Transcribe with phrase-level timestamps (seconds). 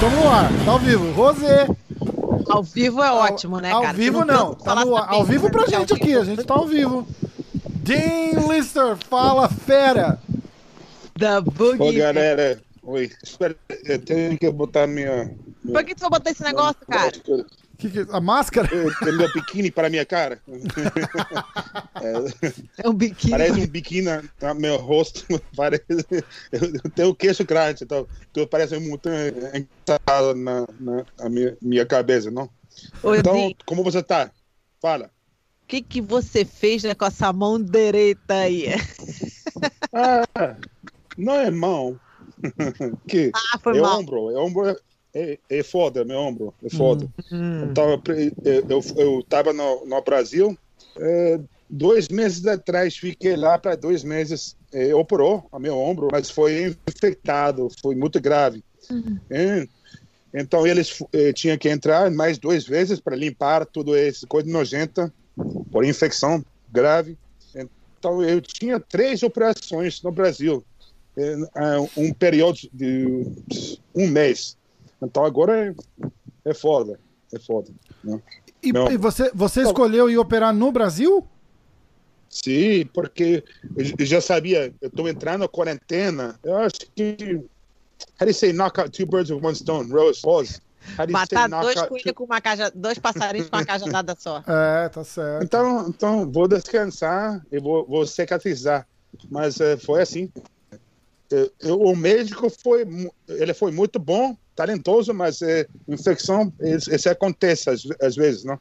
[0.00, 1.12] Tamo no ar, tá ao vivo.
[1.12, 1.66] Rosê.
[2.48, 3.96] Ao vivo é ótimo, né, Ao cara?
[3.96, 6.20] vivo Você não, pode tá no Ao vivo pra gente ao aqui, vivo.
[6.20, 7.06] a gente tá ao vivo.
[7.70, 10.18] Dean Lister, fala fera.
[11.16, 11.98] Da Ô Boogie.
[11.98, 13.10] galera, oi.
[13.22, 15.30] Espera, eu tenho que botar minha.
[15.64, 17.12] Por que tu vai botar esse negócio, cara?
[17.78, 18.68] Que que- a máscara?
[18.68, 20.40] Tenho meu biquíni para minha cara.
[22.00, 22.12] É,
[22.84, 23.30] É um biquíni.
[23.32, 24.08] parece um biquíni
[24.42, 25.24] no meu rosto.
[25.56, 25.84] Parece,
[26.52, 31.86] eu tenho o queixo grande, então tudo parece muito engraçado na, na, na minha, minha
[31.86, 32.48] cabeça, não?
[33.02, 34.30] Ô, Então, Di, como você tá?
[34.80, 35.06] Fala.
[35.62, 38.66] o que, que você fez né, com essa mão direita aí?
[39.92, 40.56] Ah,
[41.16, 41.98] não é mão.
[43.08, 44.00] que Ah, foi é mal.
[44.00, 44.76] ombro, é ombro.
[45.14, 47.08] É, é foda, meu ombro, é foda.
[47.30, 47.68] Hum.
[47.70, 48.02] Então, eu,
[48.44, 50.58] eu, eu, eu tava no, no Brasil,
[50.96, 56.30] é, dois meses atrás, fiquei lá para dois meses, é, operou o meu ombro, mas
[56.30, 58.62] foi infectado, foi muito grave.
[59.30, 59.66] É,
[60.34, 65.14] então, eles eh, tinham que entrar mais duas vezes para limpar tudo isso, coisa nojenta,
[65.70, 67.16] por infecção grave.
[67.54, 70.64] Então, eu tinha três operações no Brasil,
[71.16, 73.24] é, é, um período de
[73.94, 74.56] um mês.
[75.04, 75.74] Então, agora é,
[76.50, 76.98] é foda,
[77.32, 77.70] é foda.
[78.02, 78.20] né?
[78.62, 78.90] E, Não.
[78.90, 81.26] e você, você escolheu ir operar no Brasil?
[82.28, 83.44] Sim, porque
[83.76, 86.38] eu já sabia, eu estou entrando na quarentena.
[86.42, 87.16] Eu acho que.
[88.20, 89.90] How do you say knock out two birds with one stone?
[89.92, 90.60] Rose, Rose.
[90.98, 93.48] How do you say Matar knock dois out coelhos two- com uma caja, dois passarinhos
[93.48, 94.42] com uma cajadada só.
[94.48, 95.44] É, tá certo.
[95.44, 98.86] Então, então, vou descansar e vou, vou cicatrizar.
[99.30, 100.28] Mas eh, foi assim.
[101.32, 102.84] Eh, eu- o médico foi,
[103.28, 108.58] ele foi muito bom, talentoso, mas eh, infecção, isso, isso acontece às, às vezes, não?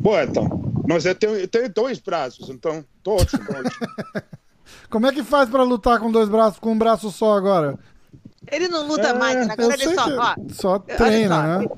[0.00, 0.62] Bom, então.
[0.86, 3.42] Mas eu tenho, eu tenho dois braços, então, tô ótimo.
[4.88, 7.78] Como é que faz pra lutar com dois braços, com um braço só agora?
[8.50, 10.06] Ele não luta É, mais, Eu agora ele só.
[10.06, 11.68] Ó, só treina, só, né?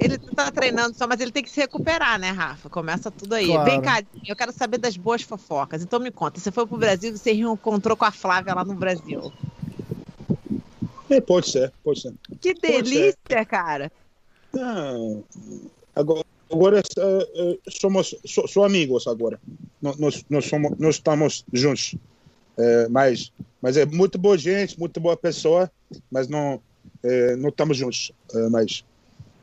[0.00, 2.68] Ele tá treinando só, mas ele tem que se recuperar, né, Rafa?
[2.68, 3.46] Começa tudo aí.
[3.46, 3.64] Claro.
[3.64, 5.82] Vem cá, eu quero saber das boas fofocas.
[5.82, 8.74] Então me conta, você foi pro Brasil e você reencontrou com a Flávia lá no
[8.74, 9.32] Brasil.
[11.08, 12.12] É, pode ser, pode ser.
[12.40, 13.90] Que delícia, cara.
[14.58, 14.94] Ah,
[15.94, 19.40] agora, agora eh, eh, somos so, só amigos agora.
[19.80, 21.94] Nós, nós, somos, nós estamos juntos.
[22.58, 25.70] Eh, mas, mas é muito boa gente, muito boa pessoa,
[26.10, 26.60] mas não,
[27.02, 28.12] eh, não estamos juntos.
[28.50, 28.84] mas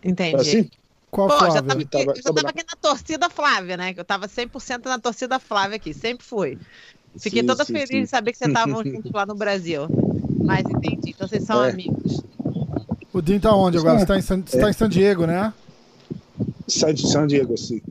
[0.04, 0.36] Entendi.
[0.36, 0.70] assim,
[1.14, 1.62] Qual Pô, já Flávia?
[1.62, 3.94] tava, aqui, Tava- eu já tava aqui na torcida Flávia, né?
[3.94, 6.58] Que eu tava 100% na torcida Flávia aqui, sempre fui.
[7.18, 8.02] Fiquei Sim, toda sim, feliz sim.
[8.02, 9.88] de saber que vocês estavam juntos lá no Brasil.
[10.44, 11.70] Mas entendi, então vocês são É.
[11.72, 12.22] amigos.
[13.14, 14.00] O Dean tá onde agora?
[14.00, 15.54] Você tá em San, você tá em San Diego, né?
[16.68, 17.82] San, San Diego, sim.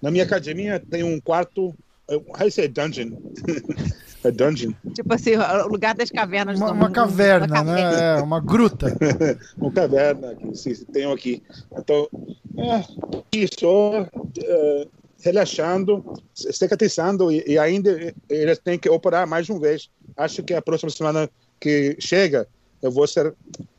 [0.00, 1.74] Na minha academia tem um quarto,
[2.08, 3.10] eh, how you say dungeon?
[4.22, 4.72] é dungeon.
[4.94, 7.90] Tipo assim, o lugar das cavernas Uma, do uma mundo, caverna, uma caverna.
[7.90, 8.18] né?
[8.18, 8.86] É, uma gruta.
[9.58, 11.42] uma caverna que tenho aqui.
[11.76, 12.08] Então,
[12.56, 12.84] é,
[13.32, 14.06] isso,
[14.44, 14.86] é,
[15.22, 16.02] relaxando,
[16.34, 19.90] cicatrizando e, e ainda eles têm que operar mais uma vez.
[20.16, 22.48] Acho que a próxima semana que chega,
[22.82, 23.34] eu vou ser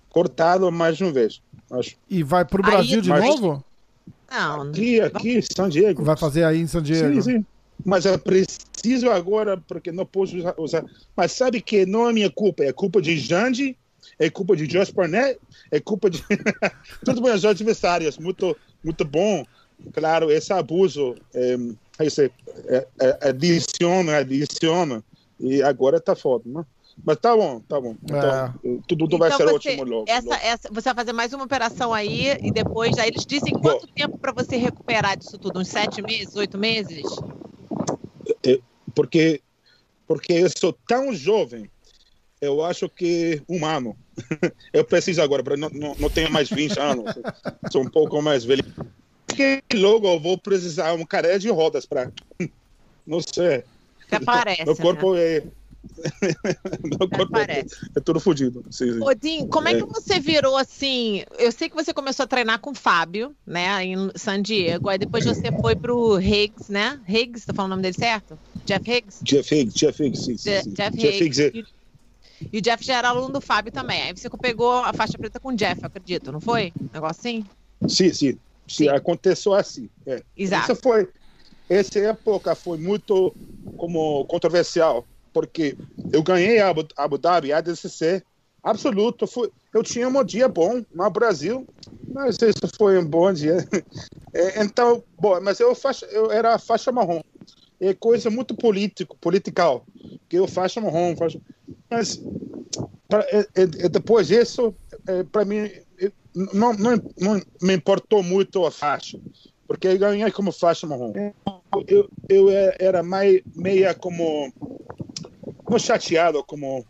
[0.10, 1.42] cortado mais uma vez.
[1.72, 1.96] Acho.
[2.10, 3.64] E vai pro Aí- Brasil de Mas- novo?
[4.30, 6.04] Não, Aqui, aqui, em São Diego.
[6.06, 7.22] Vai fazer aí em San Diego?
[7.22, 7.46] Sim, sim.
[7.84, 10.54] Mas eu preciso agora, porque não posso usar.
[10.58, 10.86] usar.
[11.18, 13.76] Mas sabe que não é minha culpa, é culpa de Jandy,
[14.18, 15.38] é culpa de Josh Barnett,
[15.70, 16.24] é culpa de
[17.04, 18.18] todos meus adversários.
[18.18, 19.44] Muito, muito bom.
[19.94, 21.54] Claro, esse abuso é,
[22.00, 22.32] you say,
[22.68, 25.04] é, é, adiciona, adiciona.
[25.40, 26.64] E agora tá foda, né?
[27.04, 27.96] Mas tá bom, tá bom.
[28.04, 28.54] Então,
[28.88, 30.06] tudo, tudo vai Então ser você- ótimo logo.
[30.08, 30.42] essa, logo.
[30.44, 34.18] essa, você vai fazer mais uma operação aí e depois aí eles dizem quanto tempo
[34.20, 35.60] pra você recuperar disso tudo?
[35.60, 37.04] Uns sete meses, oito meses?
[38.94, 39.42] porque
[40.08, 41.70] porque eu sou tão jovem
[42.42, 43.96] eu acho que um ano
[44.74, 47.06] eu preciso agora não, não, não tenho mais 20 anos
[47.72, 48.64] sou um pouco mais velho
[49.36, 52.12] porque logo eu vou precisar uma cadeira de rodas para
[53.06, 53.64] não sei
[54.08, 54.66] Até parece.
[54.66, 55.38] meu corpo né?
[55.38, 55.44] é
[56.84, 58.64] meu corpo é, é tudo fodido.
[59.02, 59.86] Odin, como é que É.
[59.86, 61.24] você virou assim?
[61.40, 64.90] Eu sei que você começou a treinar com o Fábio, né, em San Diego.
[64.90, 67.02] Aí depois você foi pro Higgs, né?
[67.08, 68.38] Higgs, tá falando o nome dele certo?
[68.66, 69.24] Jeff Higgs?
[69.24, 70.74] Jeff Higgs Jeff Higgs sim, sim, sim.
[70.74, 71.52] Jeff Jeff Higgs é-
[72.54, 74.04] E, o Jeff já era aluno do Fábio também.
[74.04, 76.74] Aí você pegou a faixa preta com o Jeff, acredito, não foi?
[76.80, 77.46] Um negócio assim?
[77.88, 78.40] Sim, sim.
[78.68, 78.86] Sim.
[78.86, 79.90] sim aconteceu assim.
[80.06, 80.22] É.
[80.36, 80.72] Exato.
[80.72, 81.08] Isso foi,
[81.70, 83.34] essa época foi muito
[83.78, 85.78] como controversial, porque
[86.12, 88.24] eu ganhei a Abu, Abu Dhabi, ADCC,
[88.64, 89.26] absoluto.
[89.26, 91.66] Foi, eu tinha um dia bom no Brasil,
[92.14, 93.58] mas esse foi um bom dia.
[94.34, 97.20] É, então, bom, mas eu, faixa, eu era faixa marrom.
[97.82, 99.86] É coisa muito político, political.
[100.30, 101.38] Que eu faixa marrom, faixa...
[101.90, 102.18] Mas
[103.10, 104.74] pra, é, é, depois disso,
[105.06, 105.70] é, para mim,
[106.34, 109.20] não, não, não me importou muito a faixa.
[109.68, 111.14] Porque eu ganhei como faixa marrom.
[111.88, 112.50] Eu, eu
[112.80, 114.52] era mais, meia como...
[115.70, 116.86] Não chateado, como...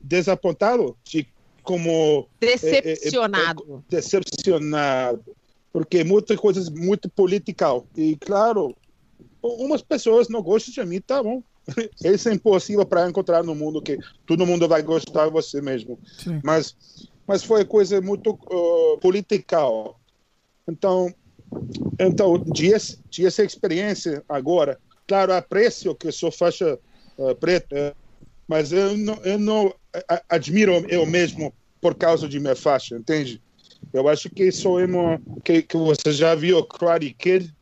[0.00, 1.28] Desapontado de
[1.68, 5.36] como decepcionado é, é, é, decepcionado
[5.70, 8.74] porque muitas coisas muito political e claro
[9.42, 11.42] umas pessoas não gostam de mim tá bom
[12.02, 15.98] isso é impossível para encontrar no mundo que todo mundo vai gostar de você mesmo
[16.16, 16.40] Sim.
[16.42, 16.74] mas
[17.28, 20.00] mas foi coisa muito uh, political
[20.66, 21.14] então
[21.98, 26.78] então dias essa experiência agora claro aprecio que sou faixa
[27.18, 27.94] uh, preta
[28.48, 29.74] mas eu não, eu não
[30.28, 33.40] admiro eu mesmo por causa de minha faixa, entende?
[33.92, 37.54] Eu acho que sou uma que, que você já viu Karate Kid,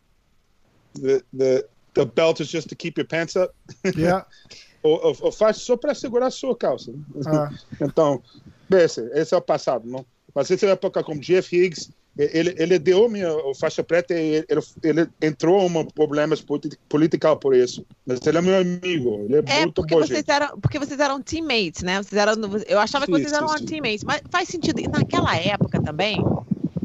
[0.95, 3.55] the, the, the belt is just to keep your pants up.
[3.97, 4.27] Yeah.
[4.83, 6.93] o, o, o faixa só para segurar a sua calça.
[7.27, 7.51] Ah.
[7.81, 8.23] então,
[8.71, 10.05] esse, esse é o passado, não?
[10.35, 13.29] Mas essa época como Jeff Higgs, ele, ele deu minha
[13.59, 17.85] faixa preta e ele, ele entrou em problemas políticos por isso.
[18.07, 20.31] Mas ele é meu amigo, ele é, é muito porque bom vocês gente.
[20.31, 22.03] eram Porque vocês eram teammates, né?
[22.03, 22.35] Vocês eram,
[22.67, 24.81] eu achava sim, que vocês eram sim, teammates, mas faz sentido.
[24.81, 26.19] E naquela época também,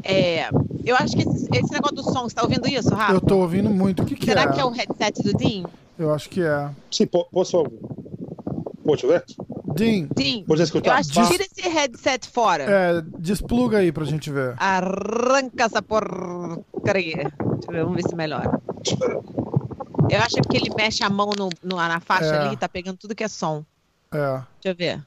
[0.04, 0.50] é,
[0.86, 3.14] eu acho que esse, esse, negócio do som, você tá ouvindo isso, Rafa?
[3.14, 4.04] Eu tô ouvindo muito.
[4.04, 4.44] O que, que Será é?
[4.44, 5.64] Será que é o headset do Dean?
[5.98, 6.70] Eu acho que é.
[6.90, 7.80] Sim, posso ouvir.
[8.84, 9.24] Pode ver?
[9.82, 10.08] Dean.
[10.16, 10.44] Dean.
[10.44, 10.92] Pode escutar.
[10.92, 12.64] Eu acho que tira esse headset fora.
[12.64, 14.54] É, despluga aí pra gente ver.
[14.58, 17.34] Arranca essa porcaria.
[17.34, 18.62] Deixa eu ver, vamos ver se melhora.
[20.10, 22.48] Eu acho que ele mexe a mão no, no na faixa é.
[22.48, 23.66] ali, tá pegando tudo que é som.
[24.12, 24.42] É.
[24.62, 25.04] Deixa eu ver.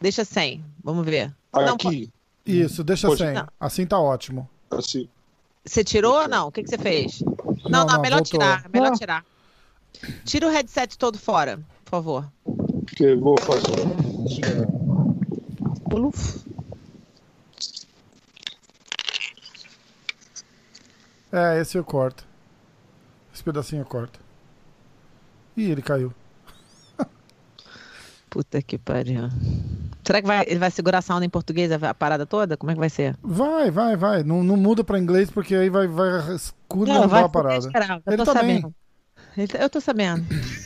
[0.00, 0.62] Deixa sem.
[0.82, 1.32] Vamos ver.
[1.52, 2.10] Aqui.
[2.46, 3.20] Não, Isso, deixa Pode.
[3.20, 3.32] sem.
[3.32, 3.46] Não.
[3.58, 4.48] Assim tá ótimo.
[4.70, 5.08] Assim.
[5.64, 6.48] Você tirou ou não?
[6.48, 7.22] O que, que você fez?
[7.64, 8.40] Não, não, não melhor voltou.
[8.40, 8.68] tirar.
[8.72, 8.98] Melhor não.
[8.98, 9.24] tirar.
[10.24, 12.32] Tira o headset todo fora, por favor
[12.86, 13.72] que vou fazer.
[21.32, 22.26] É, esse eu corto.
[23.32, 24.20] Esse pedacinho eu corto.
[25.56, 26.12] Ih, ele caiu.
[28.28, 29.30] Puta que pariu.
[30.04, 32.56] Será que vai, ele vai segurar a sound em português a parada toda?
[32.56, 33.16] Como é que vai ser?
[33.22, 34.22] Vai, vai, vai.
[34.22, 37.66] Não, não muda pra inglês porque aí vai, vai escuro não, vai a parada.
[38.04, 38.60] Eu ele tô também.
[38.60, 38.74] sabendo.
[39.58, 40.26] Eu tô sabendo.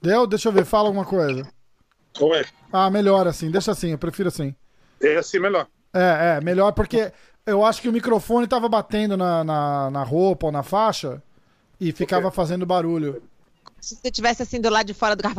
[0.00, 0.26] Deu?
[0.26, 1.48] Deixa eu ver, fala alguma coisa.
[2.20, 2.44] Oi.
[2.72, 4.54] Ah, melhor assim, deixa assim, eu prefiro assim.
[5.00, 5.66] É assim melhor.
[5.92, 7.12] É, é, melhor porque
[7.46, 11.22] eu acho que o microfone tava batendo na, na, na roupa ou na faixa
[11.80, 12.36] e ficava okay.
[12.36, 13.22] fazendo barulho.
[13.80, 15.36] Se você tivesse assim do lado de fora do carro,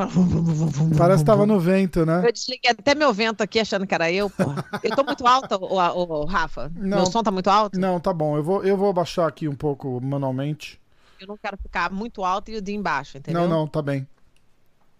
[0.98, 2.22] parece que tava no vento, né?
[2.26, 4.44] Eu desliguei até meu vento aqui achando que era eu, pô.
[4.84, 6.72] Eu tô muito alta, o, o, o Rafa?
[6.76, 7.80] Não, meu som tá muito alto?
[7.80, 8.38] Não, tá bom.
[8.38, 10.80] Eu vou, eu vou abaixar aqui um pouco manualmente.
[11.20, 13.42] Eu não quero ficar muito alto e o de embaixo, entendeu?
[13.42, 14.08] Não, não, tá bem.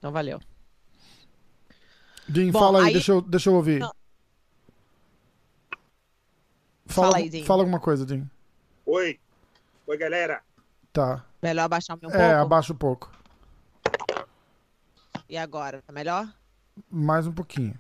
[0.08, 0.40] Então valeu.
[2.30, 3.80] Jim, Bom, fala aí, aí, Deixa, eu, deixa eu ouvir.
[3.80, 3.92] Não.
[6.86, 7.44] Fala, fala aí, Jim.
[7.44, 8.30] Fala alguma coisa, Jim.
[8.86, 9.20] Oi.
[9.86, 10.42] Oi, galera.
[10.94, 11.26] Tá.
[11.44, 12.16] Melhor abaixar um pouco?
[12.16, 13.12] É, abaixa um pouco.
[15.28, 16.34] E agora, tá melhor?
[16.90, 17.78] Mais um pouquinho.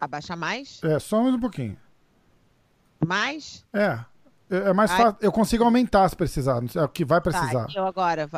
[0.00, 0.82] Abaixa mais?
[0.82, 1.78] É, só mais um pouquinho.
[3.06, 3.62] Mais?
[3.74, 4.02] É.
[4.50, 5.16] É, é mais fácil.
[5.20, 6.62] Eu consigo aumentar se precisar.
[6.74, 7.66] É o que vai tá, precisar.
[7.66, 8.28] Tá, eu agora.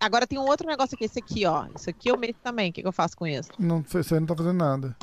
[0.00, 1.66] Agora tem um outro negócio aqui, esse aqui, ó.
[1.74, 2.70] Isso aqui eu mexo também.
[2.70, 3.50] O que, que eu faço com isso?
[3.58, 4.96] Não, você não tá fazendo nada.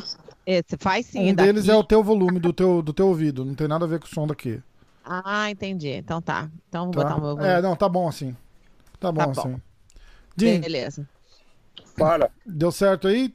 [0.46, 1.32] É, você faz sim.
[1.32, 1.54] Um daqui.
[1.54, 3.46] deles é o teu volume do teu, do teu ouvido.
[3.46, 4.62] Não tem nada a ver com o som daqui.
[5.04, 5.90] Ah, entendi.
[5.90, 6.50] Então tá.
[6.68, 7.04] Então vou tá.
[7.04, 7.48] botar o meu volume.
[7.48, 8.36] É, não, tá bom assim.
[9.00, 9.62] Tá bom tá assim.
[10.38, 11.08] Jim, Beleza.
[11.98, 12.30] Fala.
[12.46, 13.34] Deu certo aí?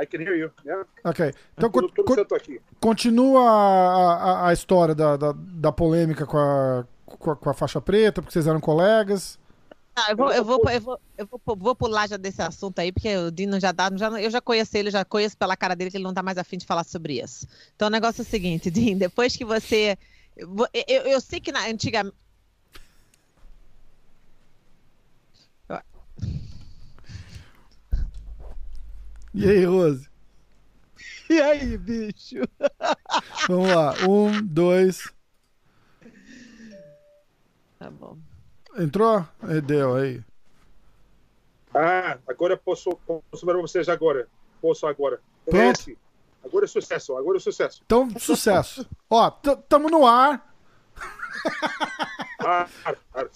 [0.00, 0.50] I can hear you.
[0.64, 0.86] Yeah.
[1.04, 1.32] Ok.
[1.56, 2.60] Então, tudo, tudo aqui.
[2.80, 7.54] continua a, a, a história da, da, da, polêmica com a, com a, com, a,
[7.54, 9.38] faixa preta, porque vocês eram colegas.
[9.96, 12.92] Ah, eu, vou, eu, vou, eu, vou, eu vou, vou pular já desse assunto aí,
[12.92, 13.90] porque o Dino já dá.
[13.96, 16.38] Já, eu já conheço ele, já conheço pela cara dele que ele não tá mais
[16.38, 17.46] afim de falar sobre isso.
[17.74, 19.98] Então o negócio é o seguinte, Dino, depois que você.
[20.36, 20.54] Eu,
[20.86, 22.12] eu, eu sei que na antiga.
[29.34, 30.08] E aí, Rose?
[31.28, 32.36] E aí, bicho?
[33.48, 33.94] Vamos lá.
[34.08, 35.12] Um, dois.
[37.78, 38.16] Tá bom.
[38.78, 39.26] Entrou?
[39.64, 40.22] Deu aí.
[41.74, 42.90] Ah, agora posso,
[43.30, 44.26] posso ver vocês agora.
[44.60, 45.20] Posso agora.
[45.44, 45.96] Pronto.
[46.44, 47.82] Agora é sucesso, agora é sucesso.
[47.84, 48.88] Então, sucesso.
[49.10, 50.54] Ó, tamo no ar.
[52.40, 52.70] Ar,
[53.12, 53.28] ar.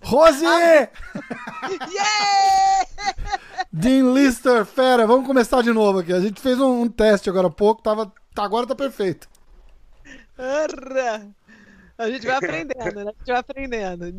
[0.00, 0.42] Rose!
[0.44, 0.88] yeah!
[3.72, 6.12] Dean Lister, fera, vamos começar de novo aqui.
[6.12, 9.28] A gente fez um, um teste agora há pouco, tava, agora tá perfeito.
[10.38, 11.37] Arra.
[11.98, 13.10] A gente vai aprendendo, né?
[13.10, 14.04] A gente vai aprendendo.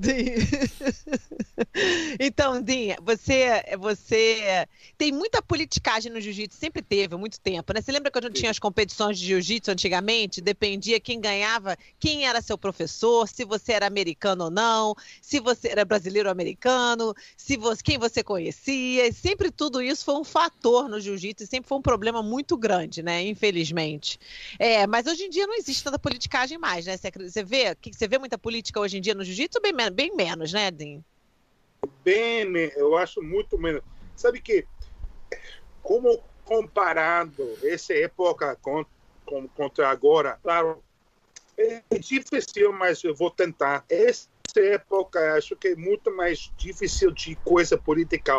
[2.20, 4.68] então, Dinha, você, você
[4.98, 7.82] tem muita politicagem no jiu-jitsu, sempre teve, há muito tempo, né?
[7.82, 10.42] Você lembra quando tinha as competições de jiu-jitsu antigamente?
[10.42, 15.70] Dependia quem ganhava, quem era seu professor, se você era americano ou não, se você
[15.70, 19.10] era brasileiro ou americano, se você, quem você conhecia.
[19.14, 23.02] Sempre tudo isso foi um fator no jiu-jitsu e sempre foi um problema muito grande,
[23.02, 23.26] né?
[23.26, 24.20] Infelizmente.
[24.60, 26.98] É, mas hoje em dia não existe tanta politicagem mais, né?
[26.98, 29.60] Você, você vê que você vê muita política hoje em dia no jiu-jitsu?
[29.62, 31.04] Bem, bem menos, né, Edinho?
[32.04, 33.82] Bem, eu acho muito menos.
[34.16, 34.66] Sabe que,
[35.82, 38.86] como comparado essa época com,
[39.26, 40.84] com, contra agora, claro,
[41.58, 43.86] é difícil, mas eu vou tentar.
[43.90, 48.34] Essa época, acho que é muito mais difícil de coisa política.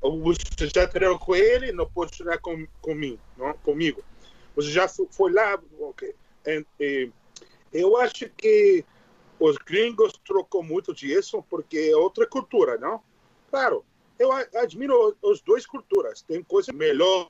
[0.00, 3.52] Você já treinou com ele, não pode treinar com, comigo, não?
[3.58, 4.02] comigo.
[4.56, 6.14] Você já foi lá, ok.
[6.80, 7.10] E,
[7.72, 8.84] eu acho que
[9.38, 13.02] os gringos trocam muito disso porque é outra cultura, não?
[13.50, 13.84] Claro,
[14.18, 16.22] eu admiro as duas culturas.
[16.22, 17.28] Tem coisa melhor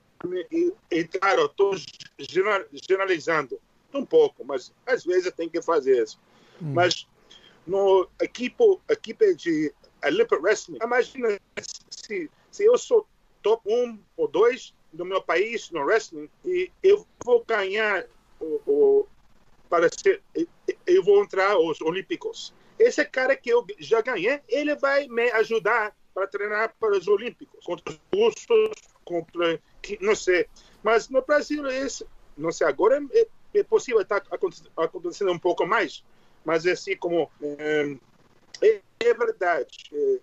[0.51, 1.75] e, e claro, estou
[2.69, 3.59] generalizando
[3.93, 6.19] um pouco, mas às vezes tem que fazer isso.
[6.61, 6.73] Hum.
[6.73, 7.07] Mas
[7.65, 9.73] no equipe, equipe de
[10.05, 11.39] Olympic Wrestling, imagina
[11.89, 13.07] se, se eu sou
[13.41, 18.05] top 1 ou 2 do meu país no wrestling e eu vou ganhar
[18.39, 19.07] o, o
[19.73, 20.21] para ser,
[20.85, 22.53] eu vou entrar aos Olímpicos.
[22.77, 27.65] Esse cara que eu já ganhei, ele vai me ajudar para treinar para os Olímpicos,
[27.65, 28.71] contra os russos,
[29.03, 29.59] contra,
[29.99, 30.45] não sei.
[30.83, 32.05] Mas no Brasil, esse,
[32.37, 34.37] não sei, agora é, é possível estar tá
[34.77, 36.03] acontecendo um pouco mais,
[36.45, 37.97] mas é assim como, é,
[38.99, 40.19] é verdade, é,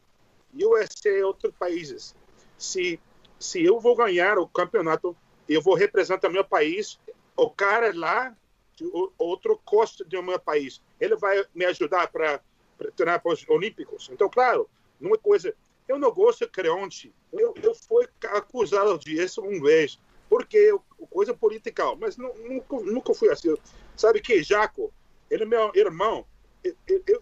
[0.64, 2.14] USA e outros países,
[2.57, 3.00] se,
[3.37, 5.16] se eu vou ganhar o campeonato,
[5.49, 7.00] eu vou representar meu país,
[7.37, 8.33] o cara lá
[9.18, 10.80] outro custo do meu país.
[11.00, 12.40] Ele vai me ajudar para
[12.96, 14.08] treinar para os Olímpicos.
[14.10, 14.68] Então, claro,
[15.02, 15.54] é coisa.
[15.88, 17.12] Eu não gosto de creonte.
[17.32, 20.72] Eu, eu fui acusado disso uma vez, porque
[21.10, 23.54] coisa política, mas não, nunca, nunca fui assim.
[23.96, 24.92] Sabe que Jaco,
[25.30, 26.25] ele é meu irmão.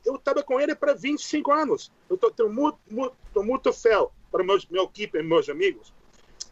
[0.04, 1.92] Eu estava com ele para 25 anos.
[2.10, 3.94] Eu estou muito, muito, muito fé
[4.30, 5.92] para meus, meu equipe e meus amigos.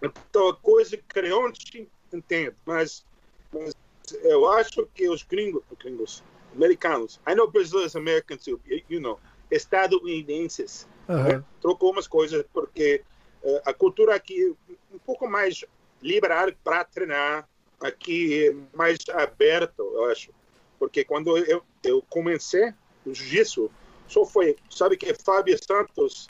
[0.02, 2.54] Então, coisa creonte, entendo.
[2.64, 3.04] Mas,
[3.52, 3.74] mas
[4.22, 6.22] eu acho que os gringos, gringos
[6.54, 9.18] americanos, I know Brazil is American too, you know,
[9.50, 11.22] estadunidenses, uhum.
[11.22, 11.44] né?
[11.60, 13.02] trocou umas coisas porque
[13.42, 14.54] uh, a cultura aqui
[14.92, 15.64] um pouco mais
[16.02, 17.48] liberal para treinar,
[17.80, 20.30] aqui é mais aberto, eu acho.
[20.78, 22.72] Porque quando eu, eu comecei
[23.04, 23.70] o jiu-jitsu,
[24.08, 26.28] só foi, sabe que Fábio Santos,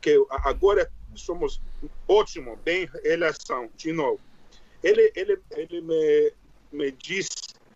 [0.00, 1.60] que agora somos
[2.08, 4.20] ótimo, bem relação, de novo.
[4.82, 6.32] Ele, ele, ele me
[6.72, 7.30] me disse,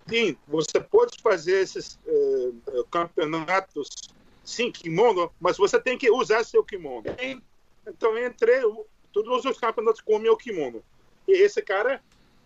[0.08, 3.88] sim, você pode fazer esses uh, campeonatos
[4.44, 7.04] sem kimono, mas você tem que usar seu kimono.
[7.86, 8.60] Então, entrei
[9.12, 10.82] todos os campeonatos com meu kimono.
[11.26, 12.00] E esse cara,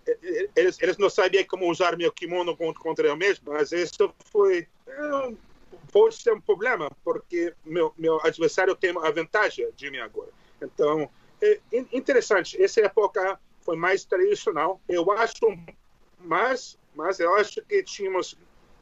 [0.06, 4.12] eh, eh, eles, eles não sabiam como usar meu kimono contra eu mesmo, mas isso
[4.32, 4.66] foi.
[5.92, 10.30] pode ser um problema, porque meu, meu adversário tem a vantagem de mim agora.
[10.62, 11.10] Então,
[11.42, 11.60] é
[11.92, 12.62] interessante.
[12.62, 14.80] Essa época foi mais tradicional.
[14.88, 15.34] Eu acho
[16.24, 18.36] mas, mas eu acho que tínhamos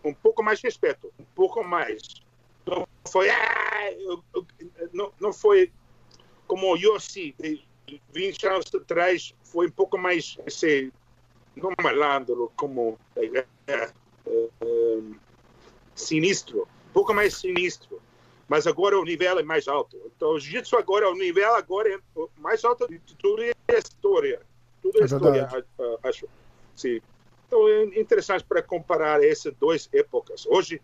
[0.05, 2.03] um pouco mais de respeito, um pouco mais.
[2.67, 4.47] Não foi, ah, eu, eu,
[4.93, 5.73] não, não foi
[6.47, 7.35] como o Yossi,
[8.13, 10.93] 20 anos atrás, foi um pouco mais, esse,
[11.57, 13.93] não malandro, como é, é,
[14.27, 15.01] é,
[15.95, 18.01] sinistro, um pouco mais sinistro.
[18.49, 20.01] Mas agora o nível é mais alto.
[20.17, 21.99] Então, o jiu-jitsu agora, o nível agora é
[22.39, 24.41] mais alto de tudo é história.
[24.81, 25.49] Tudo é história,
[26.03, 26.27] acho.
[26.75, 27.01] Sim.
[27.49, 30.81] Então é interessante para comparar essas duas épocas, hoje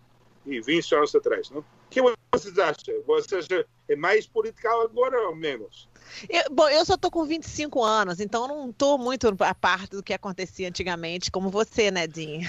[0.47, 1.51] e 20 anos atrás.
[1.51, 1.61] Não?
[1.61, 2.01] O que
[2.33, 2.95] vocês acham?
[3.07, 5.89] Você é mais política agora ou menos?
[6.29, 10.03] Eu, bom, eu só tô com 25 anos, então não tô muito a parte do
[10.03, 12.47] que acontecia antigamente, como você, né, Dinho?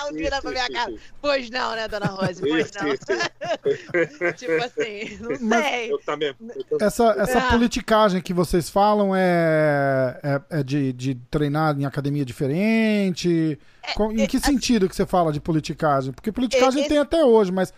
[0.00, 0.94] Ela vira pra minha cara.
[1.20, 2.40] Pois não, né, dona Rose?
[2.40, 2.88] Pois não.
[4.34, 5.92] tipo assim, não sei.
[5.92, 6.34] Eu também.
[6.70, 7.50] Eu essa essa é.
[7.50, 13.58] politicagem que vocês falam é, é, é de, de treinar em academia diferente?
[13.82, 16.12] É, em que é, sentido que você fala de politicagem?
[16.12, 17.72] Porque politicagem tem até hoje, mas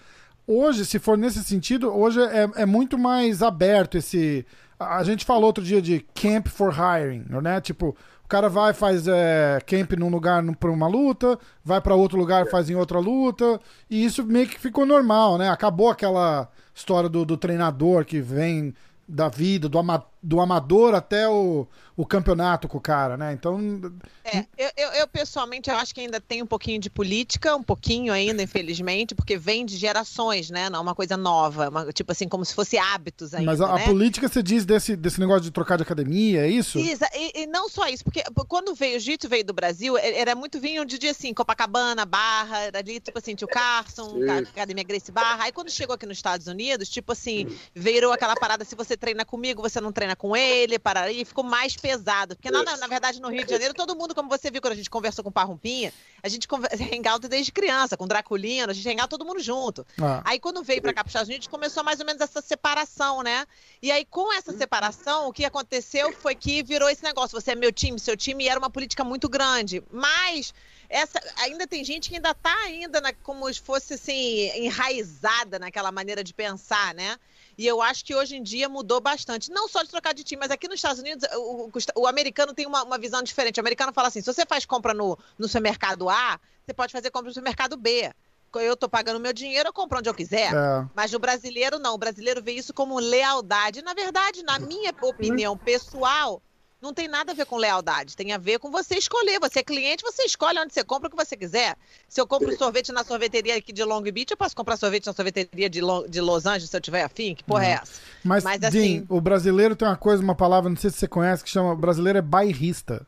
[0.47, 4.45] hoje, se for nesse sentido, hoje é, é muito mais aberto esse.
[4.79, 7.61] A gente falou outro dia de camp for hiring, né?
[7.61, 7.95] Tipo,
[8.31, 12.71] cara vai faz é, camp num lugar para uma luta, vai para outro lugar faz
[12.71, 13.61] em outra luta,
[13.91, 15.51] e isso meio que ficou normal, né?
[15.51, 18.73] Acabou aquela história do, do treinador que vem
[19.07, 23.33] da vida, do, ama do amador até o, o campeonato com o cara, né?
[23.33, 23.93] Então.
[24.25, 27.63] É, eu, eu, eu, pessoalmente eu acho que ainda tem um pouquinho de política, um
[27.63, 30.71] pouquinho ainda, infelizmente, porque vem de gerações, né?
[30.71, 33.51] Não é uma coisa nova, uma, tipo assim, como se fosse hábitos ainda.
[33.51, 33.83] Mas a, né?
[33.83, 36.79] a política você diz desse, desse negócio de trocar de academia, é isso?
[36.79, 40.35] Isso, e, e não só isso, porque quando veio o Jiu-Jitsu veio do Brasil, era
[40.35, 44.19] muito vinho de dia assim, Copacabana, Barra, era ali, tipo assim, tio Carson,
[44.55, 45.45] Academia Grace Barra.
[45.45, 49.25] Aí quando chegou aqui nos Estados Unidos, tipo assim, virou aquela parada, se você treina
[49.25, 52.37] comigo, você não treina com ele, para aí ficou mais pesado.
[52.37, 54.77] Porque na, na, verdade no Rio de Janeiro, todo mundo, como você viu quando a
[54.77, 56.47] gente conversou com o Parrumpinha, a gente
[56.95, 59.87] hangout desde criança, com Draculino, a gente hangout todo mundo junto.
[60.01, 60.23] Ah.
[60.25, 63.23] Aí quando veio para cá para os Estados Unidos, começou mais ou menos essa separação,
[63.23, 63.47] né?
[63.83, 67.55] E aí com essa separação, o que aconteceu foi que virou esse negócio, você é
[67.55, 69.83] meu time, seu time, e era uma política muito grande.
[69.91, 70.53] Mas
[70.91, 75.93] essa ainda tem gente que ainda está ainda na, como se fosse assim enraizada naquela
[75.93, 77.17] maneira de pensar, né?
[77.57, 79.51] E eu acho que hoje em dia mudou bastante.
[79.51, 82.55] Não só de trocar de time, mas aqui nos Estados Unidos, o, o, o americano
[82.55, 83.59] tem uma, uma, visão diferente.
[83.59, 87.11] O americano fala assim: se você faz compra no, no supermercado A, você pode fazer
[87.11, 88.11] compra no supermercado B
[88.59, 90.53] eu tô pagando meu dinheiro, eu compro onde eu quiser.
[90.53, 90.87] É.
[90.93, 93.83] Mas o brasileiro não, o brasileiro vê isso como lealdade.
[93.83, 96.43] Na verdade, na minha opinião pessoal,
[96.81, 99.39] não tem nada a ver com lealdade, tem a ver com você escolher.
[99.39, 101.77] Você é cliente, você escolhe onde você compra o que você quiser.
[102.09, 105.13] Se eu compro sorvete na sorveteria aqui de Long Beach, eu posso comprar sorvete na
[105.13, 107.35] sorveteria de, Long, de Los Angeles se eu tiver afim.
[107.35, 108.01] Que porra é essa?
[108.25, 109.05] Mas, Mas assim.
[109.09, 111.77] o brasileiro tem uma coisa, uma palavra, não sei se você conhece, que chama.
[111.77, 113.07] Brasileiro é bairrista.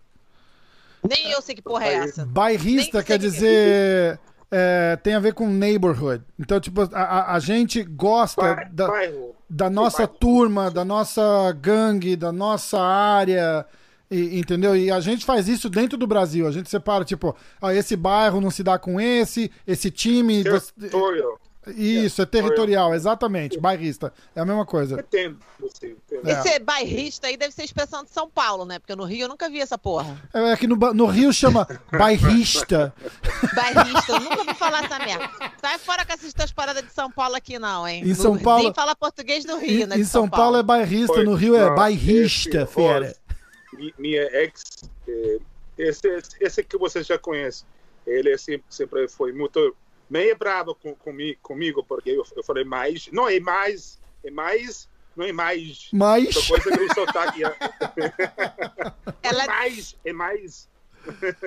[1.09, 2.25] Nem eu sei que porra é essa.
[2.26, 4.21] Bairrista quer dizer.
[4.54, 6.23] É, tem a ver com neighborhood.
[6.38, 8.87] Então, tipo, a, a gente gosta da,
[9.49, 13.64] da nossa turma, da nossa gangue, da nossa área.
[14.11, 14.76] E, entendeu?
[14.76, 16.47] E a gente faz isso dentro do Brasil.
[16.47, 20.44] A gente separa, tipo, ah, esse bairro não se dá com esse, esse time.
[20.44, 21.40] Territorial.
[21.69, 23.59] Isso, é territorial, exatamente.
[23.59, 24.12] Bairrista.
[24.35, 24.99] É a mesma coisa.
[25.00, 26.28] Entendo, você, entendo.
[26.28, 26.33] É.
[26.33, 28.81] Esse bairrista aí deve ser expressão de São Paulo, né?
[28.81, 30.21] Porque no Rio eu nunca vi essa porra.
[30.35, 32.92] É, é que no, no Rio chama bairrista.
[33.54, 35.30] bairrista, eu nunca ouvi falar essa merda.
[35.60, 38.02] Sai fora com essas tuas paradas de São Paulo aqui, não, hein?
[38.04, 38.65] Em São Paulo.
[38.65, 39.97] Nem fala português do Rio, em, né?
[39.97, 40.45] Em São, São Paulo.
[40.45, 40.56] Paulo.
[40.58, 43.17] é bairrista, no Rio é bairrista, esse, fera.
[43.97, 44.63] Minha ex,
[45.08, 45.39] eh,
[45.78, 47.65] esse, esse que você já conhece,
[48.04, 49.75] ele sempre, sempre foi muito
[50.08, 53.08] meio brava com, comigo, comigo, porque eu, eu falei mais.
[53.12, 54.00] Não, é mais.
[54.25, 54.88] É mais.
[55.17, 55.88] Não é mais.
[55.93, 56.34] Mais.
[56.47, 57.45] Coisa que o sotaque.
[57.45, 57.56] É.
[59.23, 59.45] Ela...
[59.45, 59.97] É mais.
[60.04, 60.69] É mais.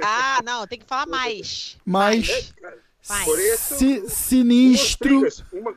[0.03, 1.77] Ah, não, tem que falar mais.
[1.85, 2.53] Mais.
[3.07, 5.27] Por isso, Si, sinistro.
[5.53, 5.75] Uma,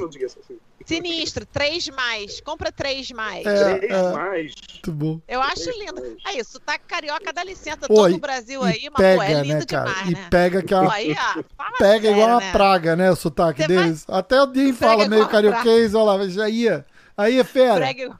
[0.00, 0.58] no dia assim.
[0.84, 2.40] Sinistro, três mais.
[2.40, 3.46] Compra três mais.
[3.46, 4.54] É, três é, mais.
[4.72, 5.20] Muito bom.
[5.28, 6.00] Eu acho três lindo.
[6.00, 6.16] Mais.
[6.24, 7.86] Aí, sotaque carioca dá licença.
[7.86, 9.88] Todo o Brasil aí, mas pega, pô, é lindo né, cara?
[9.90, 10.28] demais, e né?
[10.28, 10.92] pega que é uma...
[10.92, 11.42] aí, ó,
[11.78, 12.52] Pega sério, igual uma né?
[12.52, 13.10] praga, né?
[13.12, 14.04] O sotaque Você deles.
[14.04, 14.18] Vai...
[14.18, 16.84] Até o Dinho fala meio carioquês, olha lá, já ia.
[17.16, 17.76] Aí é fera.
[17.76, 18.18] Prega...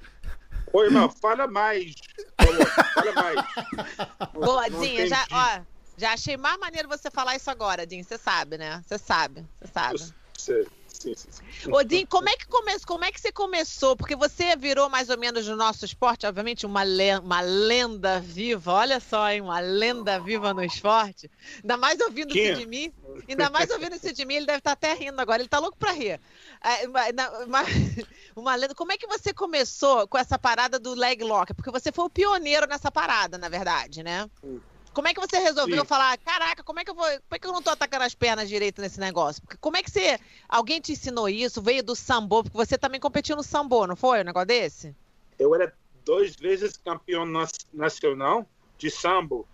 [0.72, 1.94] Ô, irmão, fala mais.
[2.40, 3.46] Fala mais.
[4.34, 5.75] Boa, Dinho, já, ó.
[5.96, 8.02] Já achei mais maneiro você falar isso agora, Din.
[8.02, 8.82] Você sabe, né?
[8.86, 9.98] Você sabe, você sabe.
[10.36, 11.72] Sim, sim, sim.
[11.72, 12.80] Ô, Din, como é, que come...
[12.80, 13.96] como é que você começou?
[13.96, 17.18] Porque você virou mais ou menos no nosso esporte, obviamente, uma, le...
[17.18, 18.72] uma lenda viva.
[18.72, 19.40] Olha só, hein?
[19.40, 21.30] Uma lenda viva no esporte.
[21.62, 22.50] Ainda mais ouvindo Quem?
[22.50, 22.92] isso de mim.
[23.28, 25.40] Ainda mais ouvindo isso de mim, ele deve estar até rindo agora.
[25.40, 26.20] Ele tá louco pra rir.
[26.62, 27.62] É, uma, uma,
[28.36, 28.74] uma lenda.
[28.74, 31.54] Como é que você começou com essa parada do leg lock?
[31.54, 34.28] Porque você foi o pioneiro nessa parada, na verdade, né?
[34.42, 34.60] Hum.
[34.96, 35.86] Como é que você resolveu Sim.
[35.86, 37.04] falar, caraca, como é que eu vou.
[37.04, 39.42] Como é que eu não tô atacando as pernas direito nesse negócio?
[39.42, 40.18] Porque como é que você.
[40.48, 41.60] Alguém te ensinou isso?
[41.60, 42.42] Veio do sambo?
[42.42, 44.22] Porque você também competiu no sambo, não foi?
[44.22, 44.96] Um negócio desse?
[45.38, 45.70] Eu era
[46.02, 47.26] duas vezes campeão
[47.74, 49.46] nacional de sambo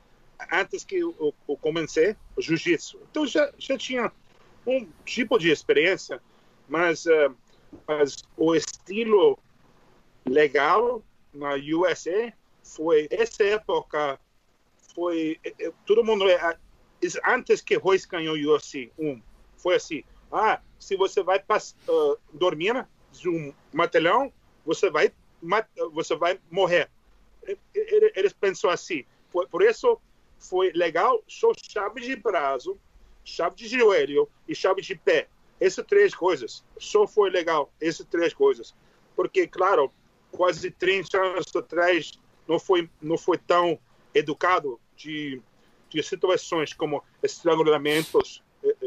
[0.53, 3.01] antes que eu, eu comecei o jiu-jitsu.
[3.11, 4.13] Então já, já tinha
[4.65, 6.23] um tipo de experiência,
[6.69, 7.35] mas, uh,
[7.89, 9.37] mas o estilo
[10.25, 11.03] legal
[11.35, 14.21] na USA foi essa época
[14.95, 16.59] foi é, é, todo mundo é,
[17.27, 19.21] antes que Royce ganhou o UFC um
[19.57, 22.87] foi assim ah se você vai uh, dormir
[23.27, 24.33] um matelão
[24.65, 25.13] você vai
[25.93, 26.89] você vai morrer.
[27.75, 30.01] Eles pensou assim por, por isso
[30.39, 32.79] foi legal só chave de braço
[33.25, 35.29] chave de joelho e chave de pé.
[35.61, 38.75] Essas três coisas só foi legal essas três coisas.
[39.15, 39.93] Porque claro
[40.31, 43.79] quase 30 anos atrás não foi não foi tão
[44.15, 45.41] educado de,
[45.89, 48.43] de situações como estrangulamentos,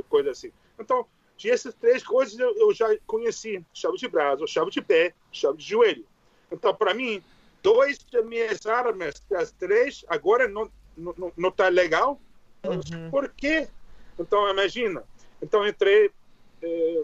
[0.09, 0.51] coisas assim.
[0.79, 1.05] Então,
[1.37, 5.57] de essas três coisas eu, eu, já conheci: chave de braço, chave de pé, chave
[5.57, 6.05] de joelho.
[6.51, 7.21] Então, para mim,
[7.61, 12.19] dois das minhas armas, das três, agora não não, não tá legal.
[12.63, 13.09] Uhum.
[13.11, 13.67] Por quê?
[14.17, 15.03] Então, imagina.
[15.41, 16.11] Então, entrei.
[16.61, 17.03] Eh,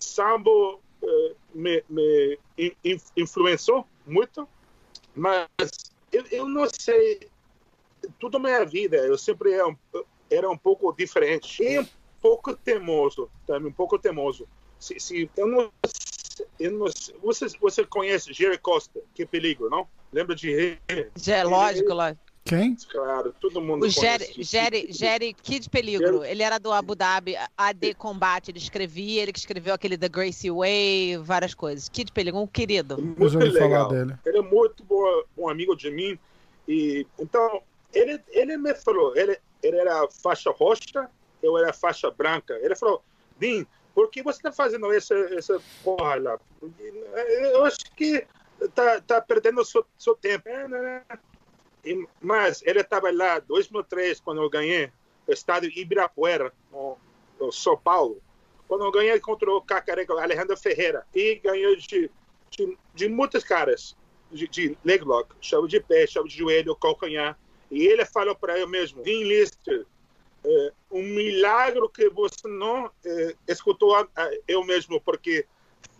[0.00, 4.48] sambo eh, me, me in, influenciou muito,
[5.14, 5.48] mas
[6.10, 7.28] eu, eu não sei.
[8.18, 9.76] Toda a minha vida eu sempre era um,
[10.30, 11.86] era um pouco diferente e um
[12.20, 14.46] pouco teimoso, também um pouco teimoso.
[14.78, 15.72] Se, se eu não,
[16.58, 16.86] eu não
[17.22, 19.00] você você conhece Jerry Costa?
[19.14, 19.86] Que perigo, não?
[20.12, 20.78] Lembra de?
[20.88, 22.28] É lógico, lógico.
[22.48, 22.76] Quem?
[22.90, 26.24] Claro, todo mundo o Jerry, Jerry, Jerry Kid Peligro.
[26.24, 28.50] Ele era do Abu Dhabi AD Combate.
[28.50, 31.90] Ele escrevia, ele que escreveu aquele The Gracie Way, várias coisas.
[31.90, 32.96] Kid Peligro, um querido.
[32.96, 33.90] Muito legal.
[33.90, 34.14] Dele.
[34.24, 35.04] Ele é muito bom,
[35.36, 36.18] bom amigo de mim.
[36.66, 41.10] E, então, ele, ele me falou, ele, ele era faixa roxa,
[41.42, 42.54] eu era faixa branca.
[42.62, 43.02] Ele falou,
[43.38, 46.40] Dean, por que você está fazendo essa, essa porra lá?
[47.52, 48.26] Eu acho que
[48.74, 50.48] tá, tá perdendo seu, seu tempo.
[50.48, 51.02] É, né?
[52.20, 54.92] mas ele estava lá em 2003, quando eu ganhei
[55.26, 56.96] o estádio Ibirapuera, no,
[57.40, 58.20] no São Paulo.
[58.66, 61.06] Quando eu ganhei contra o Cacareco, Alejandro Ferreira.
[61.14, 62.10] E ganhei de,
[62.50, 63.96] de, de muitos caras,
[64.30, 67.38] de, de leg lock, chave de pé, chave de joelho, calcanhar.
[67.70, 69.86] E ele falou para eu mesmo, Vin Lister,
[70.44, 75.46] é, um milagre que você não é, escutou a, a, eu mesmo, porque